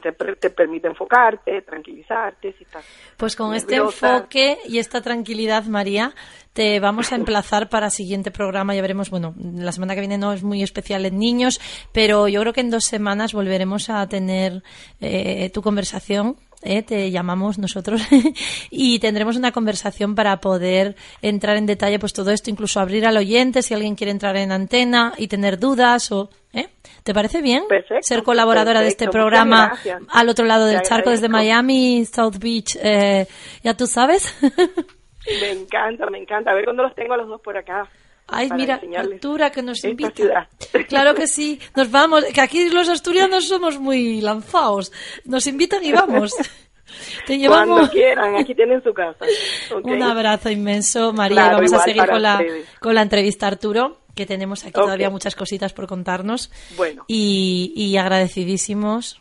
te, 0.00 0.12
te, 0.12 0.50
permite 0.50 0.88
enfocarte, 0.88 1.62
tranquilizarte. 1.62 2.52
Si 2.52 2.64
estás 2.64 2.84
pues 3.16 3.34
con 3.34 3.54
este 3.54 3.76
enfoque 3.76 4.58
y 4.66 4.78
esta 4.78 5.00
tranquilidad, 5.00 5.64
María, 5.64 6.14
te 6.52 6.78
vamos 6.80 7.12
a 7.12 7.16
emplazar 7.16 7.68
para 7.68 7.86
el 7.86 7.92
siguiente 7.92 8.30
programa. 8.30 8.74
Ya 8.74 8.82
veremos, 8.82 9.10
bueno, 9.10 9.34
la 9.36 9.72
semana 9.72 9.94
que 9.94 10.00
viene 10.00 10.18
no 10.18 10.32
es 10.32 10.42
muy 10.42 10.62
especial 10.62 11.04
en 11.06 11.18
niños, 11.18 11.60
pero 11.92 12.28
yo 12.28 12.40
creo 12.40 12.52
que 12.52 12.60
en 12.60 12.70
dos 12.70 12.84
semanas 12.84 13.32
volveremos 13.32 13.90
a 13.90 14.06
tener 14.08 14.62
eh, 15.00 15.50
tu 15.52 15.62
conversación 15.62 16.36
¿eh? 16.66 16.82
te 16.82 17.10
llamamos 17.10 17.58
nosotros 17.58 18.02
y 18.70 18.98
tendremos 18.98 19.36
una 19.36 19.52
conversación 19.52 20.14
para 20.14 20.40
poder 20.40 20.96
entrar 21.22 21.56
en 21.56 21.66
detalle 21.66 21.98
pues 21.98 22.12
todo 22.12 22.30
esto, 22.30 22.50
incluso 22.50 22.80
abrir 22.80 23.06
al 23.06 23.16
oyente 23.16 23.62
si 23.62 23.74
alguien 23.74 23.94
quiere 23.94 24.10
entrar 24.10 24.36
en 24.36 24.52
antena 24.52 25.12
y 25.16 25.28
tener 25.28 25.58
dudas 25.58 26.10
o 26.12 26.30
¿eh? 26.52 26.68
¿Te 27.02 27.14
parece 27.14 27.40
bien 27.40 27.64
ser 28.00 28.22
colaboradora 28.22 28.80
de 28.80 28.88
este 28.88 29.08
programa 29.08 29.72
al 30.08 30.28
otro 30.28 30.44
lado 30.44 30.66
del 30.66 30.82
charco 30.82 31.10
desde 31.10 31.28
Miami, 31.28 32.04
South 32.04 32.38
Beach? 32.40 32.76
Eh, 32.82 33.26
ya 33.62 33.74
tú 33.74 33.86
sabes. 33.86 34.34
me 35.40 35.50
encanta, 35.52 36.06
me 36.10 36.18
encanta. 36.18 36.50
A 36.50 36.54
ver 36.54 36.64
cuándo 36.64 36.82
los 36.82 36.94
tengo 36.94 37.14
a 37.14 37.16
los 37.18 37.28
dos 37.28 37.40
por 37.40 37.56
acá. 37.56 37.88
Ay, 38.28 38.50
mira, 38.56 38.80
Artura, 38.96 39.50
que 39.50 39.62
nos 39.62 39.84
invita. 39.84 40.48
Claro 40.88 41.14
que 41.14 41.26
sí, 41.26 41.60
nos 41.74 41.90
vamos. 41.90 42.24
Que 42.24 42.40
aquí 42.40 42.68
los 42.70 42.88
asturianos 42.88 43.46
somos 43.46 43.78
muy 43.78 44.20
lanzados. 44.20 44.92
Nos 45.24 45.46
invitan 45.46 45.84
y 45.84 45.92
vamos. 45.92 46.32
Te 47.26 47.38
llevamos... 47.38 47.78
Cuando 47.78 47.92
quieran, 47.92 48.36
aquí 48.36 48.54
tienen 48.54 48.82
su 48.82 48.92
casa. 48.94 49.24
Un 49.82 50.02
abrazo 50.02 50.50
inmenso, 50.50 51.12
María. 51.12 51.52
Vamos 51.52 51.72
a 51.72 51.80
seguir 51.80 52.06
con 52.06 52.22
la, 52.22 52.42
con 52.80 52.94
la 52.94 53.02
entrevista, 53.02 53.46
Arturo, 53.46 53.98
que 54.14 54.26
tenemos 54.26 54.64
aquí 54.64 54.72
todavía 54.72 55.10
muchas 55.10 55.34
cositas 55.34 55.72
por 55.72 55.86
contarnos. 55.86 56.50
Bueno. 56.76 57.04
Y, 57.08 57.72
y 57.76 57.96
agradecidísimos. 57.96 59.20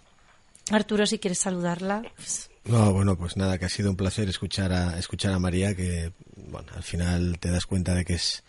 Arturo, 0.72 1.06
si 1.06 1.20
quieres 1.20 1.39
saludarla. 1.39 2.03
Pues, 2.16 2.49
no, 2.66 2.91
bueno, 2.93 3.16
pues 3.16 3.38
nada, 3.38 3.60
que 3.60 3.66
ha 3.66 3.70
sido 3.70 3.91
un 3.91 3.95
placer 3.95 4.28
escuchar 4.28 4.74
a, 4.74 4.97
escuchar 4.97 5.34
a 5.34 5.39
María, 5.39 5.76
que 5.76 6.12
bueno, 6.36 6.68
al 6.76 6.84
final 6.84 7.38
te 7.39 7.51
das 7.51 7.68
cuenta 7.68 7.93
de 7.93 8.06
que 8.06 8.14
es, 8.14 8.43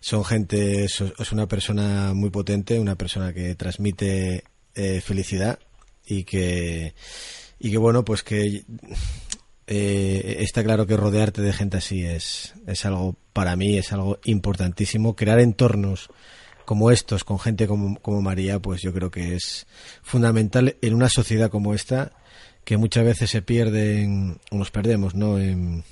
son 0.00 0.24
gente, 0.24 0.84
es, 0.84 1.00
una 1.30 1.46
persona 1.46 2.14
muy 2.14 2.30
potente, 2.30 2.80
una 2.80 2.96
persona 2.96 3.32
que 3.32 3.54
transmite 3.54 4.44
eh, 4.74 5.00
felicidad 5.00 5.58
y 6.06 6.24
que, 6.24 6.94
y 7.58 7.70
que 7.70 7.78
bueno, 7.78 8.04
pues 8.04 8.22
que 8.22 8.64
eh, 9.66 10.36
está 10.40 10.64
claro 10.64 10.86
que 10.86 10.96
rodearte 10.96 11.42
de 11.42 11.52
gente 11.52 11.76
así 11.76 12.04
es, 12.04 12.54
es 12.66 12.84
algo, 12.86 13.16
para 13.32 13.56
mí, 13.56 13.76
es 13.76 13.92
algo 13.92 14.18
importantísimo. 14.24 15.14
Crear 15.14 15.38
entornos 15.38 16.08
como 16.64 16.90
estos, 16.90 17.22
con 17.22 17.38
gente 17.38 17.66
como, 17.66 18.00
como 18.00 18.22
María, 18.22 18.58
pues 18.58 18.80
yo 18.80 18.92
creo 18.94 19.10
que 19.10 19.34
es 19.34 19.66
fundamental 20.02 20.76
en 20.80 20.94
una 20.94 21.08
sociedad 21.08 21.50
como 21.50 21.74
esta 21.74 22.12
que 22.64 22.76
muchas 22.78 23.04
veces 23.04 23.30
se 23.30 23.42
pierden, 23.42 24.40
o 24.50 24.56
nos 24.56 24.70
perdemos, 24.70 25.14
¿no? 25.14 25.38
En, 25.38 25.84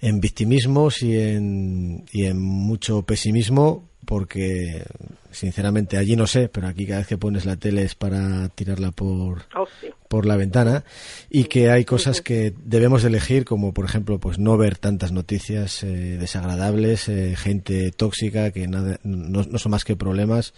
en 0.00 0.20
victimismos 0.20 1.02
y 1.02 1.18
en, 1.18 2.04
y 2.12 2.24
en 2.24 2.38
mucho 2.38 3.02
pesimismo, 3.02 3.88
porque 4.04 4.84
sinceramente 5.30 5.98
allí 5.98 6.16
no 6.16 6.26
sé, 6.26 6.48
pero 6.48 6.68
aquí 6.68 6.86
cada 6.86 7.00
vez 7.00 7.08
que 7.08 7.18
pones 7.18 7.44
la 7.44 7.56
tele 7.56 7.82
es 7.82 7.94
para 7.94 8.48
tirarla 8.50 8.92
por, 8.92 9.42
oh, 9.54 9.66
por 10.08 10.24
la 10.24 10.36
ventana 10.36 10.84
y 11.28 11.44
que 11.44 11.70
hay 11.70 11.84
cosas 11.84 12.22
que 12.22 12.54
debemos 12.64 13.04
elegir, 13.04 13.44
como 13.44 13.74
por 13.74 13.84
ejemplo 13.84 14.18
pues 14.18 14.38
no 14.38 14.56
ver 14.56 14.78
tantas 14.78 15.12
noticias 15.12 15.82
eh, 15.82 16.16
desagradables, 16.18 17.08
eh, 17.08 17.34
gente 17.36 17.90
tóxica 17.90 18.50
que 18.52 18.68
nada, 18.68 18.98
no, 19.02 19.42
no 19.42 19.58
son 19.58 19.70
más 19.70 19.84
que 19.84 19.96
problemas 19.96 20.54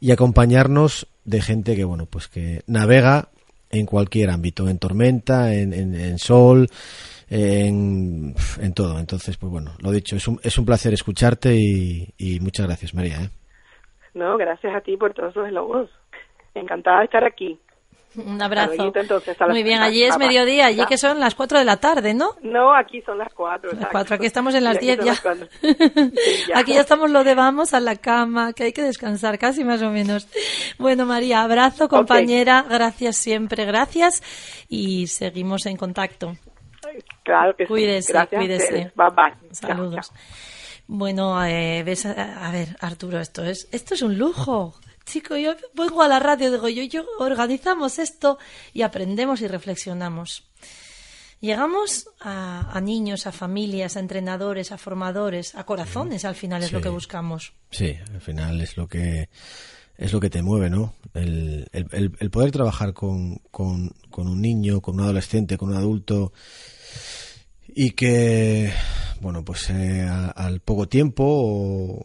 y 0.00 0.12
acompañarnos 0.12 1.08
de 1.24 1.42
gente 1.42 1.76
que 1.76 1.84
bueno 1.84 2.06
pues 2.06 2.28
que 2.28 2.62
navega 2.66 3.28
en 3.72 3.86
cualquier 3.86 4.30
ámbito, 4.30 4.68
en 4.68 4.78
tormenta, 4.78 5.54
en, 5.54 5.72
en, 5.72 6.18
sol, 6.18 6.68
en, 7.32 8.34
en, 8.60 8.74
todo. 8.74 8.98
Entonces, 8.98 9.38
pues 9.38 9.50
bueno, 9.50 9.72
lo 9.82 9.90
dicho, 9.90 10.16
es 10.16 10.28
un, 10.28 10.38
es 10.42 10.58
un 10.58 10.66
placer 10.66 10.92
escucharte 10.92 11.54
y, 11.54 12.12
y 12.18 12.40
muchas 12.40 12.66
gracias, 12.66 12.94
María. 12.94 13.22
¿eh? 13.22 13.30
No, 14.12 14.36
gracias 14.36 14.74
a 14.74 14.80
ti 14.82 14.98
por 14.98 15.14
todos 15.14 15.34
los 15.34 15.50
logos. 15.50 15.90
Encantada 16.54 16.98
de 16.98 17.04
estar 17.06 17.24
aquí. 17.24 17.58
Un 18.14 18.42
abrazo. 18.42 18.92
Muy 19.48 19.62
bien, 19.62 19.80
allí 19.80 20.02
es 20.02 20.18
mediodía, 20.18 20.66
allí 20.66 20.84
que 20.84 20.98
son 20.98 21.18
las 21.18 21.34
4 21.34 21.60
de 21.60 21.64
la 21.64 21.78
tarde, 21.78 22.12
¿no? 22.12 22.32
No, 22.42 22.74
aquí 22.74 23.00
son 23.00 23.16
las 23.16 23.32
4. 23.32 23.70
Las 23.72 23.88
4, 23.88 24.16
aquí 24.16 24.26
estamos 24.26 24.54
en 24.54 24.64
las 24.64 24.78
10 24.78 24.98
ya. 25.02 25.14
Aquí 26.54 26.74
ya 26.74 26.82
estamos 26.82 27.10
lo 27.10 27.24
de 27.24 27.34
vamos 27.34 27.72
a 27.72 27.80
la 27.80 27.96
cama, 27.96 28.52
que 28.52 28.64
hay 28.64 28.72
que 28.74 28.82
descansar, 28.82 29.38
casi 29.38 29.64
más 29.64 29.80
o 29.80 29.88
menos. 29.88 30.28
Bueno, 30.78 31.06
María, 31.06 31.40
abrazo, 31.40 31.88
compañera, 31.88 32.66
gracias 32.68 33.16
siempre, 33.16 33.64
gracias 33.64 34.22
y 34.68 35.06
seguimos 35.06 35.64
en 35.64 35.78
contacto. 35.78 36.34
Claro 37.22 37.56
que 37.56 37.66
cuídese, 37.66 38.08
sí. 38.08 38.12
Gracias 38.12 38.38
cuídese. 38.40 38.92
Bye 38.94 39.08
bye. 39.14 39.54
Saludos. 39.54 40.12
Bueno, 40.86 41.44
eh, 41.44 41.82
ves, 41.84 42.06
a, 42.06 42.48
a 42.48 42.50
ver, 42.52 42.76
Arturo, 42.80 43.20
esto 43.20 43.44
es, 43.44 43.68
esto 43.72 43.94
es 43.94 44.02
un 44.02 44.18
lujo 44.18 44.74
chico, 45.04 45.36
yo 45.36 45.54
vengo 45.74 46.02
a 46.02 46.08
la 46.08 46.18
radio, 46.18 46.50
digo 46.50 46.68
yo, 46.68 46.82
yo 46.84 47.04
organizamos 47.18 47.98
esto 47.98 48.38
y 48.72 48.82
aprendemos 48.82 49.40
y 49.40 49.48
reflexionamos. 49.48 50.48
Llegamos 51.40 52.08
a, 52.20 52.80
niños, 52.80 53.26
a 53.26 53.32
familias, 53.32 53.96
a 53.96 54.00
entrenadores, 54.00 54.70
a 54.70 54.78
formadores, 54.78 55.56
a 55.56 55.64
corazones, 55.64 56.24
al 56.24 56.36
final 56.36 56.62
es 56.62 56.70
lo 56.70 56.80
que 56.80 56.88
buscamos. 56.88 57.52
Sí, 57.70 57.96
al 58.14 58.20
final 58.20 58.60
es 58.60 58.76
lo 58.76 58.86
que 58.86 59.28
es 59.96 60.12
lo 60.12 60.20
que 60.20 60.30
te 60.30 60.42
mueve, 60.42 60.70
¿no? 60.70 60.94
El, 61.14 61.68
el, 61.72 62.30
poder 62.30 62.50
trabajar 62.50 62.92
con, 62.92 63.36
con, 63.50 63.90
con, 64.10 64.28
un 64.28 64.40
niño, 64.40 64.80
con 64.80 64.96
un 64.96 65.02
adolescente, 65.02 65.58
con 65.58 65.70
un 65.70 65.76
adulto 65.76 66.32
y 67.68 67.90
que, 67.90 68.72
bueno, 69.20 69.44
pues 69.44 69.70
eh, 69.70 70.02
al 70.02 70.60
poco 70.60 70.88
tiempo 70.88 71.24
o, 71.24 72.02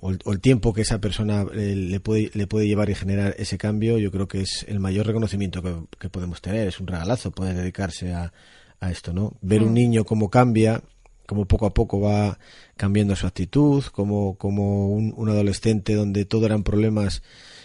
o 0.00 0.32
el, 0.32 0.40
tiempo 0.40 0.74
que 0.74 0.82
esa 0.82 1.00
persona 1.00 1.46
eh, 1.54 1.74
le, 1.74 2.00
puede, 2.00 2.30
le 2.34 2.46
puede 2.46 2.66
llevar 2.66 2.90
y 2.90 2.94
generar 2.94 3.34
ese 3.38 3.56
cambio, 3.56 3.98
yo 3.98 4.10
creo 4.10 4.28
que 4.28 4.42
es 4.42 4.64
el 4.68 4.78
mayor 4.78 5.06
reconocimiento 5.06 5.62
que, 5.98 6.10
podemos 6.10 6.42
tener. 6.42 6.68
Es 6.68 6.78
un 6.78 6.86
regalazo 6.86 7.30
poder 7.30 7.56
dedicarse 7.56 8.12
a, 8.12 8.32
a 8.80 8.90
esto, 8.90 9.14
¿no? 9.14 9.32
Ver 9.40 9.62
un 9.62 9.70
mm. 9.70 9.74
niño 9.74 10.04
cómo 10.04 10.28
cambia, 10.28 10.82
cómo 11.26 11.46
poco 11.46 11.66
a 11.66 11.74
poco 11.74 12.00
va 12.00 12.38
cambiando 12.76 13.16
su 13.16 13.26
actitud, 13.26 13.84
como, 13.84 14.36
como 14.36 14.88
un, 14.88 15.28
adolescente 15.28 15.94
donde 15.94 16.24
todo 16.24 16.46
eran 16.46 16.62
problemas, 16.62 17.22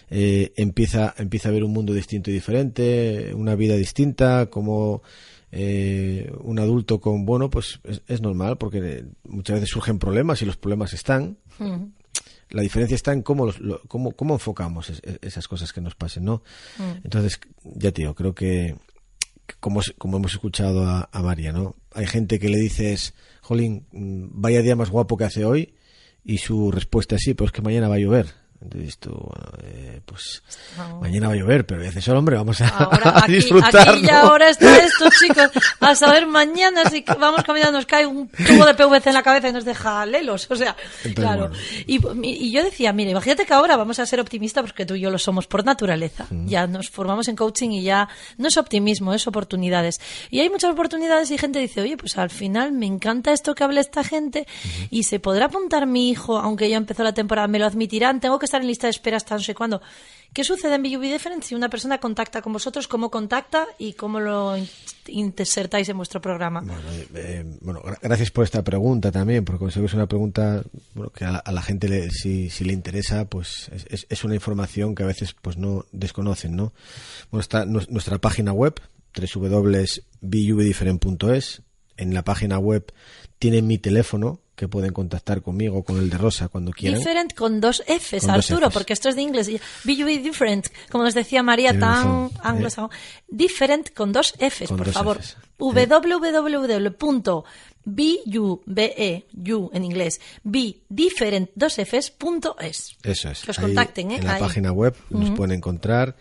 eh, 0.10 0.54
empieza, 0.56 1.14
empieza 1.18 1.50
a 1.50 1.52
ver 1.52 1.64
un 1.64 1.74
mundo 1.74 1.94
distinto 1.94 2.30
y 2.30 2.34
diferente, 2.34 3.34
una 3.36 3.56
vida 3.56 3.76
distinta, 3.76 4.48
como 4.48 5.02
eh, 5.52 6.32
un 6.42 6.60
adulto 6.60 7.00
con, 7.00 7.26
bueno, 7.26 7.50
pues 7.50 7.80
es, 8.08 8.22
normal 8.22 8.58
porque 8.58 9.06
muchas 9.24 9.56
veces 9.56 9.70
surgen 9.70 10.00
problemas 10.00 10.42
y 10.42 10.46
los 10.46 10.58
problemas 10.58 10.94
están. 10.94 11.38
Mm 11.58 12.00
la 12.50 12.62
diferencia 12.62 12.96
está 12.96 13.14
en 13.14 13.22
cómo, 13.22 13.52
cómo, 13.88 14.12
cómo 14.12 14.34
enfocamos 14.34 14.92
esas 15.22 15.48
cosas 15.48 15.72
que 15.72 15.82
nos 15.82 15.96
pasen, 15.96 16.26
¿no? 16.26 16.42
Mm. 16.78 17.02
Entonces, 17.04 17.40
ya 17.64 17.92
tío, 17.92 18.16
creo 18.16 18.34
que 18.34 18.76
como, 19.60 19.82
como 19.98 20.18
hemos 20.18 20.34
escuchado 20.34 20.88
a, 20.88 21.10
a, 21.12 21.22
María, 21.22 21.52
¿no? 21.52 21.76
Hay 21.94 22.08
gente 22.08 22.40
que 22.40 22.50
le 22.50 22.58
dices, 22.58 23.14
Jolín, 23.50 23.88
mm, 23.92 24.28
vaya 24.40 24.62
día 24.62 24.76
más 24.76 24.92
guapo 24.92 25.18
que 25.18 25.24
hace 25.24 25.44
hoy, 25.44 25.74
y 26.24 26.38
su 26.38 26.70
respuesta 26.70 27.16
es 27.16 27.24
sí, 27.24 27.34
pero 27.34 27.48
es 27.48 27.52
que 27.52 27.64
mañana 27.64 27.88
va 27.88 27.96
a 27.96 28.00
llover. 28.00 28.28
Entonces 28.62 28.98
tú, 28.98 29.12
bueno, 29.12 29.52
eh, 29.64 30.02
pues 30.06 30.44
mañana 31.00 31.28
va 31.28 31.34
a 31.34 31.38
llover, 31.38 31.66
pero 31.66 31.82
dices, 31.82 32.04
solo 32.04 32.20
hombre, 32.20 32.36
vamos 32.36 32.60
a, 32.60 32.68
ahora, 32.68 33.14
aquí, 33.24 33.34
disfrutar. 33.34 33.90
Aquí 33.90 34.06
y 34.06 34.10
ahora 34.10 34.50
está 34.50 34.78
esto, 34.80 35.06
chicos. 35.18 35.50
A 35.80 35.96
saber 35.96 36.28
mañana 36.28 36.84
si 36.90 37.06
vamos 37.20 37.44
caminando 37.44 37.78
nos 37.78 37.86
cae 37.86 38.06
un 38.06 38.28
tubo 38.28 38.66
de 38.66 38.74
PVC 38.74 39.08
en 39.08 39.14
la 39.14 39.24
cabeza 39.24 39.48
y 39.48 39.54
nos 39.54 39.64
deja 39.64 40.06
lelos. 40.06 40.48
O 40.50 40.56
sea, 40.58 40.76
claro. 41.16 41.52
Y, 41.88 42.02
y, 42.24 42.52
yo 42.52 42.62
decía, 42.64 42.92
mire, 42.92 43.12
imagínate 43.12 43.46
que 43.46 43.54
ahora 43.54 43.78
vamos 43.78 43.98
a 44.00 44.06
ser 44.06 44.20
optimistas 44.20 44.64
porque 44.64 44.86
tú 44.86 44.96
y 44.96 45.02
yo 45.02 45.10
lo 45.10 45.20
somos 45.20 45.48
por 45.48 45.64
naturaleza. 45.64 46.28
Ya 46.30 46.68
nos 46.68 46.90
formamos 46.90 47.30
en 47.30 47.38
coaching 47.38 47.70
y 47.70 47.84
ya 47.84 48.10
no 48.38 48.50
es 48.50 48.58
optimismo, 48.58 49.14
es 49.14 49.26
oportunidades. 49.26 50.02
Y 50.30 50.42
hay 50.42 50.50
muchas 50.50 50.72
oportunidades 50.72 51.32
y 51.32 51.38
gente 51.38 51.60
dice, 51.60 51.80
oye, 51.80 51.96
pues 51.96 52.18
al 52.18 52.30
final 52.30 52.74
me 52.74 52.88
encanta 52.88 53.32
esto 53.32 53.56
que 53.56 53.64
hable 53.64 53.80
esta 53.80 54.04
gente 54.04 54.48
y 54.90 55.04
se 55.04 55.22
podrá 55.22 55.46
apuntar 55.46 55.88
mi 55.88 56.10
hijo, 56.10 56.38
aunque 56.38 56.70
ya 56.70 56.76
empezó 56.76 57.04
la 57.04 57.14
temporada, 57.14 57.48
me 57.48 57.60
lo 57.60 57.66
admitirán, 57.66 58.20
tengo 58.20 58.38
que 58.38 58.49
estar 58.50 58.62
en 58.62 58.68
lista 58.68 58.88
de 58.88 58.92
espera 58.92 59.18
hasta 59.18 59.36
no 59.36 59.42
sé 59.42 59.54
cuándo. 59.54 59.82
¿Qué 60.34 60.44
sucede 60.44 60.76
en 60.76 60.84
BUB 60.84 61.02
Different 61.02 61.44
si 61.44 61.56
una 61.56 61.70
persona 61.70 62.00
contacta 62.00 62.42
con 62.42 62.54
vosotros? 62.54 62.88
¿Cómo 62.88 63.10
contacta 63.10 63.66
y 63.80 63.94
cómo 63.94 64.20
lo 64.20 64.56
insertáis 65.08 65.90
en 65.90 65.98
vuestro 65.98 66.22
programa? 66.22 66.62
Bueno, 66.62 66.80
eh, 67.16 67.44
gracias 68.02 68.30
por 68.30 68.44
esta 68.44 68.64
pregunta 68.64 69.12
también, 69.12 69.44
porque 69.44 69.66
es 69.66 69.94
una 69.94 70.08
pregunta 70.08 70.62
que 71.16 71.26
a 71.26 71.52
la, 71.52 71.62
gente 71.64 71.90
le, 71.90 72.12
si, 72.12 72.52
si, 72.52 72.64
le 72.64 72.74
interesa, 72.74 73.26
pues 73.26 73.72
es, 73.90 74.06
es, 74.08 74.24
una 74.24 74.36
información 74.36 74.94
que 74.94 75.02
a 75.04 75.08
veces 75.08 75.36
pues 75.42 75.58
no 75.58 75.86
desconocen, 75.92 76.56
¿no? 76.56 76.74
Bueno, 77.32 77.42
está 77.42 77.66
nuestra 77.66 78.20
página 78.20 78.54
web 78.54 78.80
www.bubdifferent.es. 79.16 81.64
En 82.00 82.14
la 82.14 82.24
página 82.24 82.60
web 82.60 82.94
tienen 83.40 83.68
mi 83.68 83.78
teléfono 83.78 84.40
que 84.56 84.70
pueden 84.70 84.92
contactar 84.92 85.42
conmigo, 85.42 85.84
con 85.84 86.00
el 86.00 86.10
de 86.10 86.18
Rosa, 86.18 86.48
cuando 86.48 86.72
quieran. 86.72 87.00
Different 87.00 87.34
con 87.34 87.62
dos 87.62 87.82
Fs, 87.88 88.28
Arturo, 88.28 88.70
porque 88.70 88.94
esto 88.94 89.10
es 89.10 89.16
de 89.16 89.22
inglés. 89.22 89.50
Be 89.84 89.96
you 89.96 90.06
different, 90.06 90.68
como 90.90 91.04
nos 91.06 91.14
decía 91.14 91.44
María, 91.44 91.78
tan 91.80 92.26
eh. 92.26 92.30
anglosajón. 92.42 92.90
Different 93.30 93.94
con 93.94 94.12
dos 94.12 94.34
Fs, 94.38 94.70
por 94.70 94.92
favor. 94.92 95.20
www.bu, 95.58 97.44
B, 97.86 98.20
you 98.26 99.70
en 99.74 99.84
inglés, 99.86 100.20
be 100.44 100.82
different, 100.90 101.50
dos 101.56 101.76
Fs, 101.78 102.12
punto 102.12 102.58
es. 102.60 102.98
Eso 103.04 103.30
es. 103.30 103.44
Que 103.44 103.52
os 103.52 103.60
contacten, 103.60 104.12
¿eh? 104.12 104.18
En 104.18 104.26
la 104.26 104.40
página 104.40 104.72
web 104.72 104.96
nos 105.10 105.32
pueden 105.32 105.58
encontrar. 105.58 106.16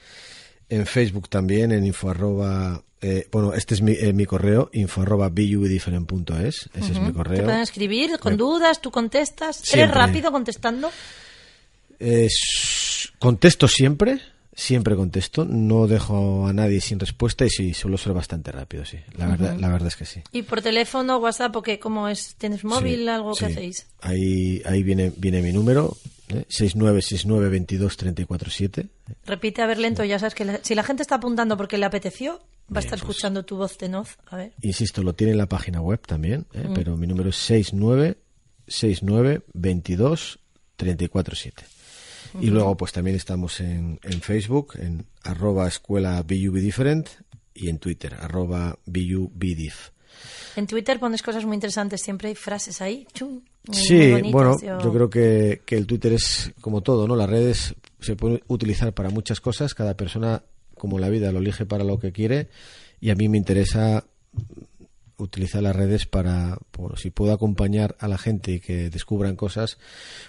En 0.69 0.87
Facebook 0.87 1.29
también, 1.29 1.73
en 1.73 1.85
info 1.87 2.11
arroba 2.11 2.85
eh, 3.01 3.29
bueno, 3.31 3.55
este 3.55 3.75
es 3.75 3.83
mi, 3.83 3.93
eh, 3.93 4.13
mi 4.13 4.27
correo, 4.27 4.71
info 4.73 5.03
arroba 5.03 5.31
ese 5.35 6.93
es 6.93 7.01
mi 7.01 7.13
correo. 7.13 7.39
Te 7.39 7.45
pueden 7.45 7.61
escribir 7.61 8.19
con 8.19 8.37
dudas, 8.37 8.81
tú 8.81 8.91
contestas. 8.91 9.73
¿Eres 9.73 9.91
rápido 9.91 10.33
contestando? 10.33 10.91
contesto 13.19 13.67
siempre, 13.67 14.21
siempre 14.59 14.97
contesto, 14.97 15.45
no 15.45 15.87
dejo 15.87 16.47
a 16.47 16.53
nadie 16.53 16.81
sin 16.81 16.99
respuesta 16.99 17.45
y 17.45 17.51
sí, 17.51 17.75
suelo 17.75 17.97
ser 17.97 18.13
bastante 18.13 18.51
rápido, 18.51 18.85
sí. 18.85 18.99
La, 19.17 19.29
verdad, 19.29 19.57
la 19.57 19.69
verdad 19.69 19.87
es 19.89 19.97
que 19.97 20.05
sí. 20.05 20.21
¿Y 20.33 20.43
por 20.43 20.63
teléfono, 20.63 21.19
WhatsApp 21.19 21.55
o 21.55 21.63
qué? 21.63 21.79
¿Cómo 21.79 22.09
es? 22.09 22.35
¿Tienes 22.37 22.65
móvil, 22.65 23.09
algo 23.09 23.35
que 23.35 23.47
hacéis? 23.47 23.87
Ahí, 24.01 24.61
ahí 24.65 24.83
viene, 24.83 25.13
viene 25.17 25.43
mi 25.43 25.53
número, 25.53 25.97
¿eh? 26.29 26.45
6969223447. 26.49 28.89
Repite 29.27 29.63
a 29.63 29.67
ver 29.67 29.79
lento, 29.79 30.03
ya 30.05 30.19
sabes 30.19 30.35
que 30.35 30.59
si 30.63 30.75
la 30.75 30.83
gente 30.83 31.03
está 31.03 31.15
apuntando 31.17 31.57
porque 31.57 31.79
le 31.79 31.87
apeteció, 31.87 32.41
Va 32.73 32.79
a 32.79 32.81
estar 32.81 32.99
pues 32.99 33.11
escuchando 33.11 33.45
tu 33.45 33.57
voz 33.57 33.79
de 33.79 33.89
noz. 33.89 34.19
A 34.27 34.37
ver. 34.37 34.53
Insisto, 34.61 35.03
lo 35.03 35.15
tiene 35.15 35.33
en 35.33 35.39
la 35.39 35.49
página 35.49 35.81
web 35.81 36.01
también, 36.07 36.47
¿eh? 36.53 36.69
pero 36.75 36.97
mi 36.97 37.07
número 37.07 37.31
es 37.31 37.37
69 37.37 38.19
69 38.67 39.43
22 39.55 40.39
347. 40.77 41.65
Y 42.41 42.51
luego, 42.51 42.77
pues 42.77 42.93
también 42.93 43.17
estamos 43.17 43.61
en, 43.61 43.99
en 44.03 44.21
Facebook, 44.21 44.75
en 44.79 45.07
arroba 45.23 45.67
escuela 45.67 46.23
different 46.23 47.09
y 47.55 47.69
en 47.69 47.79
Twitter, 47.79 48.15
arroba 48.15 48.79
BUBDIF. 48.85 49.91
En 50.57 50.67
Twitter 50.67 50.99
pones 50.99 51.23
cosas 51.23 51.45
muy 51.45 51.55
interesantes, 51.55 52.03
siempre 52.03 52.29
hay 52.29 52.35
frases 52.35 52.81
ahí. 52.81 53.07
sí, 53.71 54.13
bueno, 54.31 54.57
yo... 54.61 54.93
creo 54.93 55.11
que, 55.11 55.63
que, 55.65 55.77
el 55.77 55.87
Twitter 55.87 56.13
es 56.13 56.53
como 56.61 56.83
todo, 56.83 57.07
¿no? 57.07 57.17
Las 57.17 57.31
redes 57.31 57.75
se 58.01 58.17
pueden 58.17 58.43
utilizar 58.49 58.93
para 58.93 59.11
muchas 59.11 59.41
cosas, 59.41 59.75
cada 59.75 59.97
persona, 59.97 60.43
como 60.79 60.99
la 60.99 61.09
vida, 61.09 61.33
lo 61.33 61.41
elige 61.41 61.67
para 61.67 61.85
lo 61.85 61.99
que 61.99 62.13
quiere 62.13 62.49
y 63.01 63.11
a 63.11 63.15
mí 63.15 63.29
me 63.29 63.39
interesa 63.39 64.05
utilizar 65.19 65.63
las 65.63 65.75
redes 65.75 66.07
para, 66.07 66.59
si 66.97 67.11
puedo 67.11 67.33
acompañar 67.33 67.97
a 67.99 68.09
la 68.09 68.19
gente 68.19 68.53
y 68.53 68.61
que 68.61 68.89
descubran 68.89 69.37
cosas, 69.37 69.79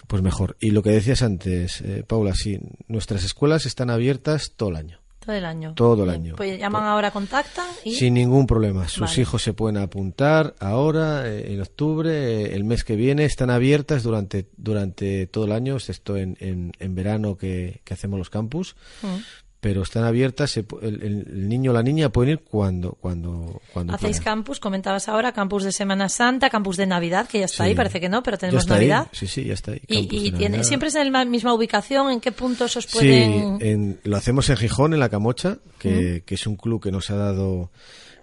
pues 0.07 0.21
mejor. 0.21 0.57
Y 0.59 0.71
lo 0.71 0.81
que 0.81 0.89
decías 0.89 1.21
antes, 1.21 1.81
eh, 1.81 2.03
Paula, 2.05 2.33
sí, 2.33 2.59
nuestras 2.87 3.23
escuelas 3.23 3.65
están 3.65 3.89
abiertas 3.89 4.53
todo 4.55 4.69
el 4.69 4.75
año. 4.75 4.99
Todo 5.19 5.35
el 5.35 5.45
año. 5.45 5.73
Todo 5.75 6.03
el 6.05 6.09
año. 6.09 6.35
Pues 6.37 6.57
llaman 6.57 6.85
ahora, 6.85 7.11
contactan 7.11 7.67
y... 7.83 7.93
Sin 7.93 8.15
ningún 8.15 8.47
problema. 8.47 8.87
Sus 8.87 9.17
hijos 9.19 9.43
se 9.43 9.53
pueden 9.53 9.77
apuntar 9.77 10.55
ahora, 10.59 11.27
eh, 11.27 11.53
en 11.53 11.61
octubre, 11.61 12.11
eh, 12.11 12.55
el 12.55 12.63
mes 12.63 12.83
que 12.83 12.95
viene. 12.95 13.25
Están 13.25 13.51
abiertas 13.51 14.01
durante, 14.01 14.49
durante 14.57 15.27
todo 15.27 15.45
el 15.45 15.51
año, 15.51 15.75
excepto 15.75 16.17
en, 16.17 16.35
en, 16.39 16.71
en 16.79 16.95
verano 16.95 17.37
que, 17.37 17.81
que, 17.83 17.93
hacemos 17.93 18.17
los 18.17 18.29
campus. 18.31 18.75
Mm 19.03 19.17
pero 19.59 19.81
están 19.81 20.05
abiertas, 20.05 20.55
el, 20.57 21.49
niño 21.49 21.71
o 21.71 21.73
la 21.73 21.83
niña 21.83 22.09
pueden 22.09 22.33
ir 22.33 22.39
cuando 22.39 22.93
cuando 22.93 23.61
cuando 23.73 23.93
Hacéis 23.93 24.21
campus, 24.21 24.59
comentabas 24.59 25.09
ahora, 25.09 25.33
campus 25.33 25.63
de 25.63 25.71
Semana 25.71 26.07
Santa, 26.07 26.49
campus 26.49 26.77
de 26.77 26.87
Navidad, 26.87 27.27
que 27.27 27.39
ya 27.39 27.45
está 27.45 27.65
ahí, 27.65 27.75
parece 27.75 27.99
que 27.99 28.07
no, 28.07 28.23
pero 28.23 28.37
tenemos 28.37 28.67
Navidad. 28.67 29.07
Sí, 29.11 29.27
sí, 29.27 29.43
ya 29.43 29.53
está 29.53 29.73
ahí. 29.73 29.81
¿Y, 29.87 30.31
tiene, 30.31 30.63
siempre 30.63 30.89
es 30.89 30.95
en 30.95 31.11
la 31.11 31.25
misma 31.25 31.53
ubicación? 31.53 32.11
¿En 32.11 32.21
qué 32.21 32.31
puntos 32.31 32.77
os 32.77 32.87
pueden...? 32.87 33.59
Sí, 33.59 33.97
lo 34.03 34.15
hacemos 34.15 34.49
en 34.49 34.57
Gijón, 34.57 34.93
en 34.93 34.99
La 34.99 35.09
Camocha, 35.09 35.57
que, 35.77 36.23
que 36.25 36.35
es 36.35 36.47
un 36.47 36.55
club 36.55 36.81
que 36.81 36.91
nos 36.91 37.09
ha 37.09 37.15
dado 37.15 37.71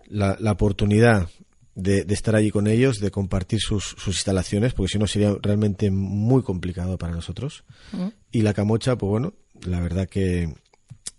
la, 0.08 0.36
la 0.40 0.52
oportunidad 0.52 1.28
de, 1.74 2.04
de, 2.04 2.14
estar 2.14 2.34
allí 2.34 2.50
con 2.50 2.66
ellos, 2.66 2.98
de 2.98 3.10
compartir 3.10 3.60
sus, 3.60 3.84
sus 3.98 4.16
instalaciones, 4.16 4.72
porque 4.72 4.92
si 4.92 4.98
no 4.98 5.06
sería 5.06 5.36
realmente 5.42 5.90
muy 5.90 6.42
complicado 6.42 6.96
para 6.96 7.12
nosotros. 7.12 7.64
Y 8.32 8.42
La 8.42 8.54
Camocha, 8.54 8.96
pues 8.96 9.10
bueno, 9.10 9.34
la 9.64 9.80
verdad 9.80 10.08
que 10.08 10.54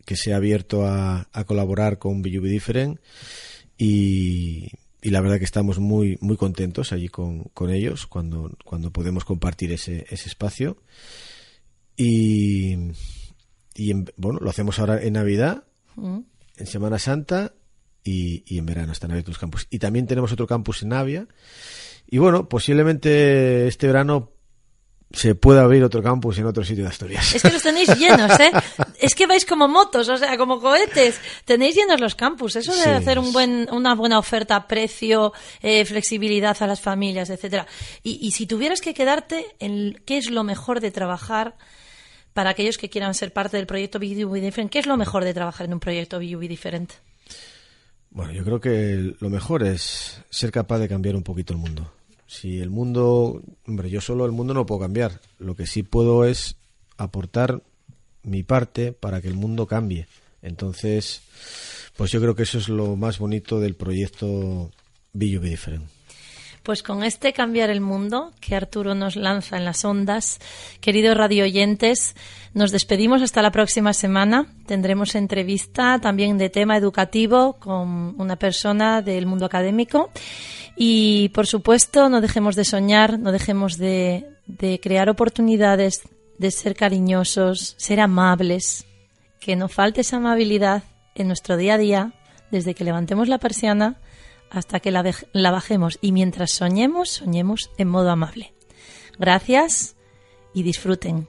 que 0.08 0.16
se 0.16 0.32
ha 0.32 0.38
abierto 0.38 0.88
a, 0.88 1.28
colaborar 1.46 2.00
con 2.00 2.22
BUB 2.22 2.44
Different 2.44 2.98
y, 3.78 4.72
la 5.02 5.20
verdad 5.20 5.38
que 5.38 5.44
estamos 5.44 5.80
muy 5.80 6.18
muy 6.22 6.38
contentos 6.38 6.92
allí 6.92 7.10
con, 7.10 7.44
con 7.54 7.70
ellos 7.70 8.08
cuando, 8.08 8.58
cuando 8.64 8.92
podemos 8.92 9.26
compartir 9.26 9.72
ese, 9.72 10.06
ese 10.10 10.30
espacio. 10.30 10.78
Y, 11.98 12.76
y 13.76 13.94
bueno 14.16 14.40
lo 14.40 14.50
hacemos 14.50 14.80
ahora 14.80 15.02
en 15.02 15.14
Navidad 15.14 15.66
mm. 15.96 16.20
en 16.58 16.68
Semana 16.68 17.00
Santa 17.00 17.54
y, 18.04 18.44
y, 18.46 18.60
en 18.60 18.66
verano 18.66 18.94
están 18.94 19.12
abiertos 19.12 19.34
los 19.34 19.40
campus. 19.40 19.68
Y 19.70 19.80
también 19.80 20.08
tenemos 20.08 20.32
otro 20.32 20.48
campus 20.48 20.84
en 20.84 20.90
Navia. 20.90 21.28
Y 22.08 22.18
bueno 22.18 22.48
posiblemente 22.48 23.68
este 23.68 23.88
verano 23.88 24.37
se 25.12 25.36
puede 25.36 25.62
abrir 25.62 25.84
otro 25.84 26.04
campus 26.04 26.38
en 26.38 26.46
otro 26.46 26.64
sitio 26.66 26.84
de 26.84 26.90
Asturias. 26.90 27.34
Es 27.34 27.42
que 27.42 27.50
los 27.50 27.64
tenéis 27.64 27.98
llenos, 27.98 28.40
¿eh? 28.40 28.52
Es 29.00 29.16
que 29.16 29.26
vais 29.26 29.46
como 29.46 29.68
motos, 29.68 30.10
o 30.10 30.18
sea, 30.18 30.38
como 30.38 30.60
cohetes. 30.60 31.20
Tenéis 31.46 31.76
llenos 31.76 32.02
los 32.02 32.16
campus. 32.16 32.56
Eso 32.56 32.76
de 32.76 32.90
hacer 32.92 33.20
un 33.20 33.32
buen, 33.32 33.70
una 33.72 33.96
buena 33.96 34.20
oferta, 34.20 34.68
precio, 34.68 35.34
eh, 35.62 35.86
flexibilidad 35.86 36.58
a 36.60 36.68
las 36.68 36.82
familias, 36.82 37.30
etcétera. 37.30 37.68
Y, 38.04 38.20
y, 38.22 38.32
si 38.32 38.48
tuvieras 38.48 38.82
que 38.82 38.94
quedarte, 38.94 39.46
en 39.60 40.02
¿qué 40.06 40.18
es 40.18 40.30
lo 40.30 40.44
mejor 40.44 40.82
de 40.82 40.92
trabajar 40.92 41.56
para 42.34 42.50
aquellos 42.50 42.78
que 42.78 42.90
quieran 42.90 43.14
ser 43.14 43.32
parte 43.32 43.58
del 43.58 43.66
proyecto 43.66 44.00
BUB 44.00 44.42
Different? 44.42 44.72
¿Qué 44.72 44.80
es 44.80 44.88
lo 44.88 44.98
mejor 44.98 45.24
de 45.24 45.34
trabajar 45.34 45.68
en 45.68 45.74
un 45.74 45.80
proyecto 45.80 46.20
BUB 46.20 46.48
Different? 46.48 46.94
Bueno, 48.10 48.34
yo 48.34 48.44
creo 48.44 48.60
que 48.60 49.16
lo 49.20 49.30
mejor 49.30 49.64
es 49.64 50.22
ser 50.30 50.52
capaz 50.52 50.80
de 50.80 50.90
cambiar 50.90 51.16
un 51.16 51.24
poquito 51.24 51.54
el 51.54 51.60
mundo 51.60 51.94
si 52.28 52.60
el 52.60 52.70
mundo, 52.70 53.42
hombre, 53.66 53.90
yo 53.90 54.02
solo 54.02 54.26
el 54.26 54.32
mundo 54.32 54.54
no 54.54 54.66
puedo 54.66 54.82
cambiar. 54.82 55.22
Lo 55.40 55.56
que 55.56 55.66
sí 55.66 55.82
puedo 55.84 56.26
es 56.26 56.58
aportar 56.98 57.64
mi 58.24 58.44
parte 58.44 58.92
para 58.92 59.22
que 59.22 59.30
el 59.30 59.36
mundo 59.36 59.66
cambie. 59.66 60.08
Entonces, 60.42 61.22
pues 61.96 62.12
yo 62.12 62.20
creo 62.20 62.36
que 62.36 62.44
eso 62.44 62.58
es 62.58 62.70
lo 62.70 62.96
más 62.96 63.18
bonito 63.18 63.60
del 63.60 63.76
proyecto 63.76 64.72
Be 65.14 65.38
Be 65.40 65.50
Different. 65.50 65.97
Pues 66.68 66.84
con 66.84 67.02
este 67.06 67.32
cambiar 67.32 67.70
el 67.70 67.80
mundo 67.80 68.34
que 68.42 68.54
Arturo 68.54 68.94
nos 68.94 69.16
lanza 69.16 69.56
en 69.56 69.64
las 69.64 69.86
ondas, 69.86 70.38
queridos 70.82 71.16
radio 71.16 71.46
oyentes, 71.46 72.14
nos 72.54 72.74
despedimos 72.74 73.22
hasta 73.22 73.42
la 73.42 73.52
próxima 73.52 73.94
semana. 73.94 74.48
Tendremos 74.66 75.16
entrevista 75.16 75.98
también 76.02 76.38
de 76.38 76.50
tema 76.50 76.76
educativo 76.76 77.54
con 77.54 78.20
una 78.20 78.36
persona 78.36 79.02
del 79.02 79.28
mundo 79.28 79.46
académico 79.46 80.10
y, 80.76 81.30
por 81.30 81.48
supuesto, 81.48 82.10
no 82.10 82.20
dejemos 82.20 82.58
de 82.58 82.66
soñar, 82.66 83.18
no 83.18 83.32
dejemos 83.32 83.78
de, 83.78 84.28
de 84.46 84.82
crear 84.82 85.10
oportunidades, 85.10 86.02
de 86.38 86.52
ser 86.52 86.76
cariñosos, 86.76 87.76
ser 87.78 88.02
amables, 88.02 88.86
que 89.40 89.56
no 89.56 89.70
falte 89.70 90.02
esa 90.02 90.18
amabilidad 90.18 90.84
en 91.16 91.28
nuestro 91.28 91.56
día 91.56 91.76
a 91.76 91.78
día, 91.78 92.12
desde 92.52 92.74
que 92.74 92.84
levantemos 92.84 93.30
la 93.30 93.38
persiana 93.38 93.96
hasta 94.50 94.80
que 94.80 94.92
la, 94.92 95.04
la, 95.34 95.52
bajemos. 95.52 95.98
Y 96.02 96.12
mientras 96.12 96.52
soñemos, 96.52 97.10
soñemos 97.10 97.72
en 97.78 97.88
modo 97.90 98.10
amable. 98.10 98.54
Gracias 99.18 99.96
y 100.54 100.64
disfruten. 100.64 101.28